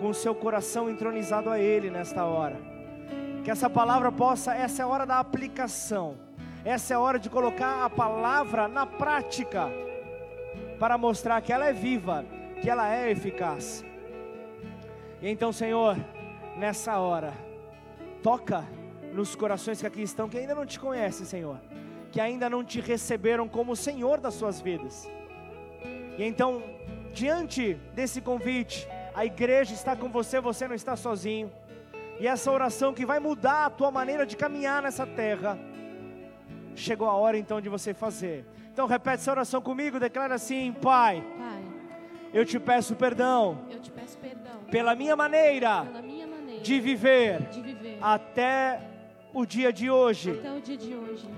com 0.00 0.08
o 0.08 0.14
seu 0.14 0.34
coração 0.34 0.90
entronizado 0.90 1.50
a 1.50 1.58
Ele 1.58 1.90
nesta 1.90 2.24
hora. 2.24 2.56
Que 3.44 3.50
essa 3.50 3.70
palavra 3.70 4.10
possa, 4.10 4.54
essa 4.54 4.82
é 4.82 4.84
a 4.84 4.88
hora 4.88 5.06
da 5.06 5.18
aplicação 5.20 6.16
essa 6.64 6.92
é 6.92 6.96
a 6.96 7.00
hora 7.00 7.18
de 7.18 7.30
colocar 7.30 7.84
a 7.84 7.88
palavra 7.88 8.68
na 8.68 8.84
prática, 8.84 9.70
para 10.78 10.98
mostrar 10.98 11.40
que 11.40 11.52
ela 11.52 11.66
é 11.66 11.72
viva, 11.72 12.24
que 12.60 12.68
ela 12.68 12.92
é 12.94 13.10
eficaz. 13.10 13.84
E 15.22 15.28
então, 15.28 15.52
Senhor, 15.52 15.96
nessa 16.56 16.98
hora, 16.98 17.32
toca 18.22 18.66
nos 19.14 19.34
corações 19.34 19.80
que 19.80 19.86
aqui 19.86 20.02
estão, 20.02 20.28
que 20.28 20.36
ainda 20.36 20.54
não 20.54 20.66
te 20.66 20.78
conhecem, 20.78 21.24
Senhor, 21.24 21.58
que 22.12 22.20
ainda 22.20 22.50
não 22.50 22.62
te 22.62 22.80
receberam 22.80 23.48
como 23.48 23.74
Senhor 23.74 24.20
das 24.20 24.34
suas 24.34 24.60
vidas. 24.60 25.10
E 26.18 26.22
então, 26.22 26.62
diante 27.12 27.74
desse 27.94 28.20
convite, 28.20 28.86
a 29.20 29.26
igreja 29.26 29.74
está 29.74 29.94
com 29.94 30.08
você, 30.08 30.40
você 30.40 30.66
não 30.66 30.74
está 30.74 30.96
sozinho. 30.96 31.52
E 32.18 32.26
essa 32.26 32.50
oração 32.50 32.94
que 32.94 33.04
vai 33.04 33.20
mudar 33.20 33.66
a 33.66 33.70
tua 33.70 33.90
maneira 33.90 34.24
de 34.24 34.34
caminhar 34.34 34.80
nessa 34.80 35.06
terra 35.06 35.58
chegou 36.74 37.06
a 37.06 37.12
hora 37.12 37.36
então 37.36 37.60
de 37.60 37.68
você 37.68 37.92
fazer. 37.92 38.46
Então 38.72 38.86
repete 38.86 39.16
essa 39.16 39.30
oração 39.30 39.60
comigo, 39.60 40.00
declara 40.00 40.36
assim: 40.36 40.72
Pai, 40.72 41.22
Pai 41.36 41.62
eu 42.32 42.46
te 42.46 42.58
peço 42.58 42.96
perdão, 42.96 43.58
eu 43.70 43.78
te 43.78 43.90
peço 43.90 44.16
perdão 44.16 44.64
pela 44.70 44.94
minha 44.94 45.14
maneira, 45.14 45.84
pela 45.84 46.00
minha 46.00 46.26
maneira 46.26 46.62
de, 46.62 46.80
viver, 46.80 47.42
de 47.50 47.60
viver 47.60 47.98
até 48.00 48.80
o 49.34 49.44
dia 49.44 49.70
de 49.70 49.90
hoje. 49.90 50.30
Até 50.30 50.50
o 50.50 50.62
dia 50.62 50.78
de 50.78 50.94
hoje. 50.94 51.28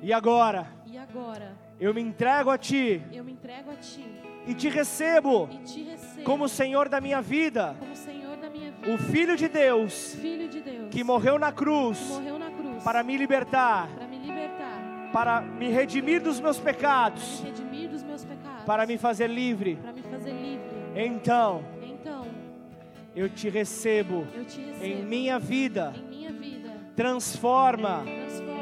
E 0.00 0.12
agora? 0.12 0.68
E 0.86 0.96
agora? 0.96 1.52
Eu 1.80 1.92
me 1.92 2.00
entrego 2.00 2.48
a 2.48 2.56
ti. 2.56 3.02
Eu 3.12 3.24
me 3.24 3.32
entrego 3.32 3.72
a 3.72 3.74
ti. 3.74 4.04
E 4.46 4.54
te 4.54 4.68
recebo. 4.68 5.48
E 5.50 5.58
te 5.58 5.82
recebo 5.82 6.09
como 6.24 6.48
Senhor 6.48 6.88
da 6.88 7.00
minha 7.00 7.20
vida. 7.20 7.76
Como 7.78 7.96
Senhor 7.96 8.36
da 8.36 8.50
minha 8.50 8.70
vida. 8.70 8.92
O 8.92 8.98
filho 8.98 9.36
de 9.36 9.48
Deus. 9.48 10.14
Filho 10.20 10.48
de 10.48 10.60
Deus. 10.60 10.88
Que 10.90 11.04
morreu 11.04 11.38
na 11.38 11.52
cruz. 11.52 11.98
Morreu 12.10 12.38
na 12.38 12.50
cruz. 12.50 12.82
Para 12.82 13.02
me 13.02 13.16
libertar. 13.16 13.88
Para 13.88 14.06
me 14.06 14.18
libertar. 14.18 15.10
Para 15.12 15.40
me 15.40 15.68
redimir 15.68 16.22
dos 16.22 16.40
meus 16.40 16.58
pecados. 16.58 17.40
Me 17.40 17.50
redimir 17.50 17.88
dos 17.90 18.02
meus 18.02 18.24
pecados. 18.24 18.64
Para 18.64 18.86
me 18.86 18.98
fazer 18.98 19.28
livre. 19.28 19.76
Para 19.76 19.92
me 19.92 20.02
fazer 20.02 20.32
livre. 20.32 20.70
Então. 20.94 21.64
Então 21.82 22.26
Eu 23.14 23.28
te 23.28 23.48
recebo 23.48 24.26
eu 24.34 24.44
te 24.44 24.60
recebo 24.60 24.84
em 24.84 25.04
minha 25.04 25.38
vida. 25.38 25.92
em 25.96 26.02
minha 26.16 26.32
vida. 26.32 26.70
Transforma 26.96 28.02
Transforma 28.04 28.60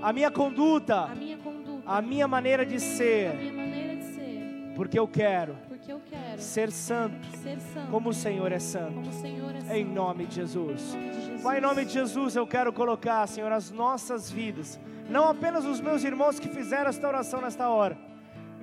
a 0.00 0.12
minha 0.12 0.30
conduta, 0.30 1.04
a 1.04 1.14
minha 1.14 1.36
conduta, 1.38 1.82
a 1.84 2.00
minha 2.00 2.28
maneira 2.28 2.64
de 2.64 2.78
ser, 2.78 3.34
minha 3.34 3.52
maneira 3.52 3.96
de 3.96 4.04
ser, 4.04 4.72
porque 4.76 4.98
eu 4.98 5.08
quero 5.08 5.56
porque 5.88 5.92
eu 5.92 6.00
quero 6.10 6.40
ser 6.40 6.70
santo 6.70 7.16
ser 7.42 7.58
santo 7.58 7.90
como 7.90 8.10
o 8.10 8.14
Senhor 8.14 8.52
é 8.52 8.58
santo. 8.58 8.94
como 8.94 9.08
o 9.08 9.12
Senhor 9.12 9.54
é 9.54 9.60
santo. 9.60 9.72
Em 9.72 9.84
nome 9.84 10.26
de 10.26 10.34
Jesus. 10.34 10.94
Em 10.94 10.98
nome 10.98 11.10
de 11.10 11.20
Jesus. 11.20 11.42
Pai, 11.42 11.58
em 11.58 11.60
nome 11.60 11.84
de 11.84 11.92
Jesus, 11.92 12.36
eu 12.36 12.46
quero 12.46 12.72
colocar, 12.72 13.26
Senhor, 13.26 13.50
as 13.50 13.70
nossas 13.70 14.30
vidas, 14.30 14.78
não 15.08 15.28
apenas 15.28 15.64
os 15.64 15.80
meus 15.80 16.04
irmãos 16.04 16.38
que 16.38 16.48
fizeram 16.48 16.90
esta 16.90 17.08
oração 17.08 17.40
nesta 17.40 17.68
hora, 17.68 17.96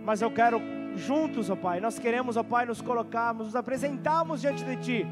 mas 0.04 0.22
eu 0.22 0.30
quero 0.30 0.62
juntos, 0.96 1.50
ó 1.50 1.56
Pai, 1.56 1.80
nós 1.80 1.98
queremos, 1.98 2.38
ó 2.38 2.44
Pai, 2.44 2.66
nos 2.66 2.82
colocarmos, 2.82 3.48
nos 3.48 3.56
apresentarmos 3.56 4.42
diante 4.42 4.64
de 4.64 4.76
Ti, 4.78 5.08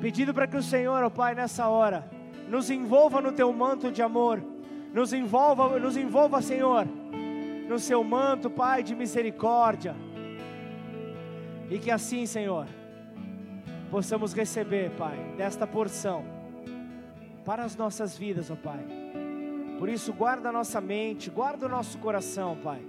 pedindo 0.00 0.32
para 0.32 0.46
que 0.46 0.56
o 0.56 0.62
Senhor, 0.62 1.02
ó 1.02 1.10
Pai, 1.10 1.34
nessa 1.34 1.68
hora, 1.68 2.08
nos 2.48 2.70
envolva 2.70 3.20
no 3.20 3.32
Teu 3.32 3.52
manto 3.52 3.90
de 3.90 4.00
amor, 4.00 4.42
nos 4.94 5.12
envolva, 5.12 5.78
nos 5.78 5.96
envolva, 5.96 6.40
Senhor, 6.40 6.86
no 7.68 7.78
Seu 7.78 8.02
manto, 8.02 8.48
Pai, 8.48 8.82
de 8.82 8.94
misericórdia, 8.94 9.94
e 11.70 11.78
que 11.78 11.90
assim, 11.90 12.26
Senhor, 12.26 12.66
possamos 13.90 14.32
receber, 14.32 14.90
Pai, 14.92 15.16
desta 15.36 15.66
porção 15.66 16.24
para 17.44 17.64
as 17.64 17.76
nossas 17.76 18.16
vidas, 18.18 18.50
ó 18.50 18.56
Pai. 18.56 18.84
Por 19.78 19.88
isso, 19.88 20.12
guarda 20.12 20.48
a 20.48 20.52
nossa 20.52 20.80
mente, 20.80 21.30
guarda 21.30 21.66
o 21.66 21.68
nosso 21.68 21.98
coração, 21.98 22.56
Pai. 22.62 22.80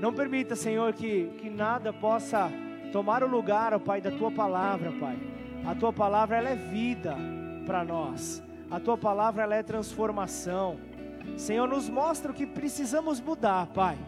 Não 0.00 0.12
permita, 0.12 0.54
Senhor, 0.54 0.92
que, 0.92 1.30
que 1.38 1.48
nada 1.48 1.92
possa 1.92 2.50
tomar 2.92 3.24
o 3.24 3.26
lugar, 3.26 3.72
ó 3.72 3.78
Pai, 3.78 4.00
da 4.00 4.10
Tua 4.10 4.30
palavra, 4.30 4.92
Pai. 4.92 5.18
A 5.66 5.74
Tua 5.74 5.92
palavra, 5.92 6.36
ela 6.36 6.50
é 6.50 6.56
vida 6.56 7.16
para 7.66 7.84
nós. 7.84 8.42
A 8.70 8.78
Tua 8.78 8.98
palavra, 8.98 9.42
ela 9.42 9.54
é 9.54 9.62
transformação. 9.62 10.78
Senhor, 11.36 11.66
nos 11.66 11.88
mostra 11.88 12.30
o 12.30 12.34
que 12.34 12.46
precisamos 12.46 13.20
mudar, 13.20 13.66
Pai. 13.68 13.98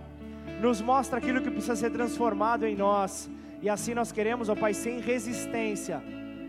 Nos 0.61 0.81
mostra 0.81 1.19
aquilo 1.19 1.41
que 1.41 1.51
precisa 1.51 1.75
ser 1.75 1.91
transformado 1.91 2.67
em 2.67 2.77
nós. 2.77 3.29
E 3.63 3.69
assim 3.69 3.95
nós 3.95 4.13
queremos, 4.13 4.49
ó 4.49 4.55
Pai, 4.55 4.75
sem 4.75 5.01
resistência, 5.01 6.03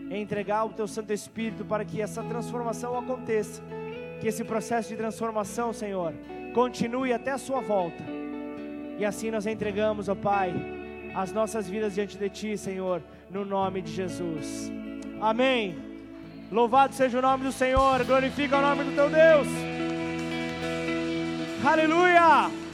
entregar 0.09 0.65
o 0.65 0.69
Teu 0.69 0.87
Santo 0.87 1.13
Espírito 1.13 1.65
para 1.65 1.85
que 1.85 2.01
essa 2.01 2.23
transformação 2.23 2.97
aconteça. 2.97 3.61
Que 4.19 4.27
esse 4.27 4.43
processo 4.43 4.89
de 4.89 4.95
transformação, 4.95 5.71
Senhor, 5.71 6.13
continue 6.53 7.13
até 7.13 7.31
a 7.31 7.37
Sua 7.37 7.61
volta. 7.61 8.03
E 8.97 9.05
assim 9.05 9.29
nós 9.29 9.45
entregamos, 9.45 10.09
ó 10.09 10.15
Pai, 10.15 10.53
as 11.13 11.31
nossas 11.31 11.69
vidas 11.69 11.95
diante 11.95 12.17
de 12.17 12.29
Ti, 12.29 12.57
Senhor, 12.57 13.01
no 13.29 13.45
nome 13.45 13.81
de 13.81 13.91
Jesus. 13.91 14.71
Amém. 15.21 15.77
Louvado 16.51 16.93
seja 16.93 17.19
o 17.19 17.21
nome 17.21 17.43
do 17.43 17.51
Senhor, 17.51 18.03
glorifica 18.05 18.57
o 18.57 18.61
nome 18.61 18.83
do 18.85 18.95
Teu 18.95 19.09
Deus. 19.09 19.47
Aleluia! 21.65 22.66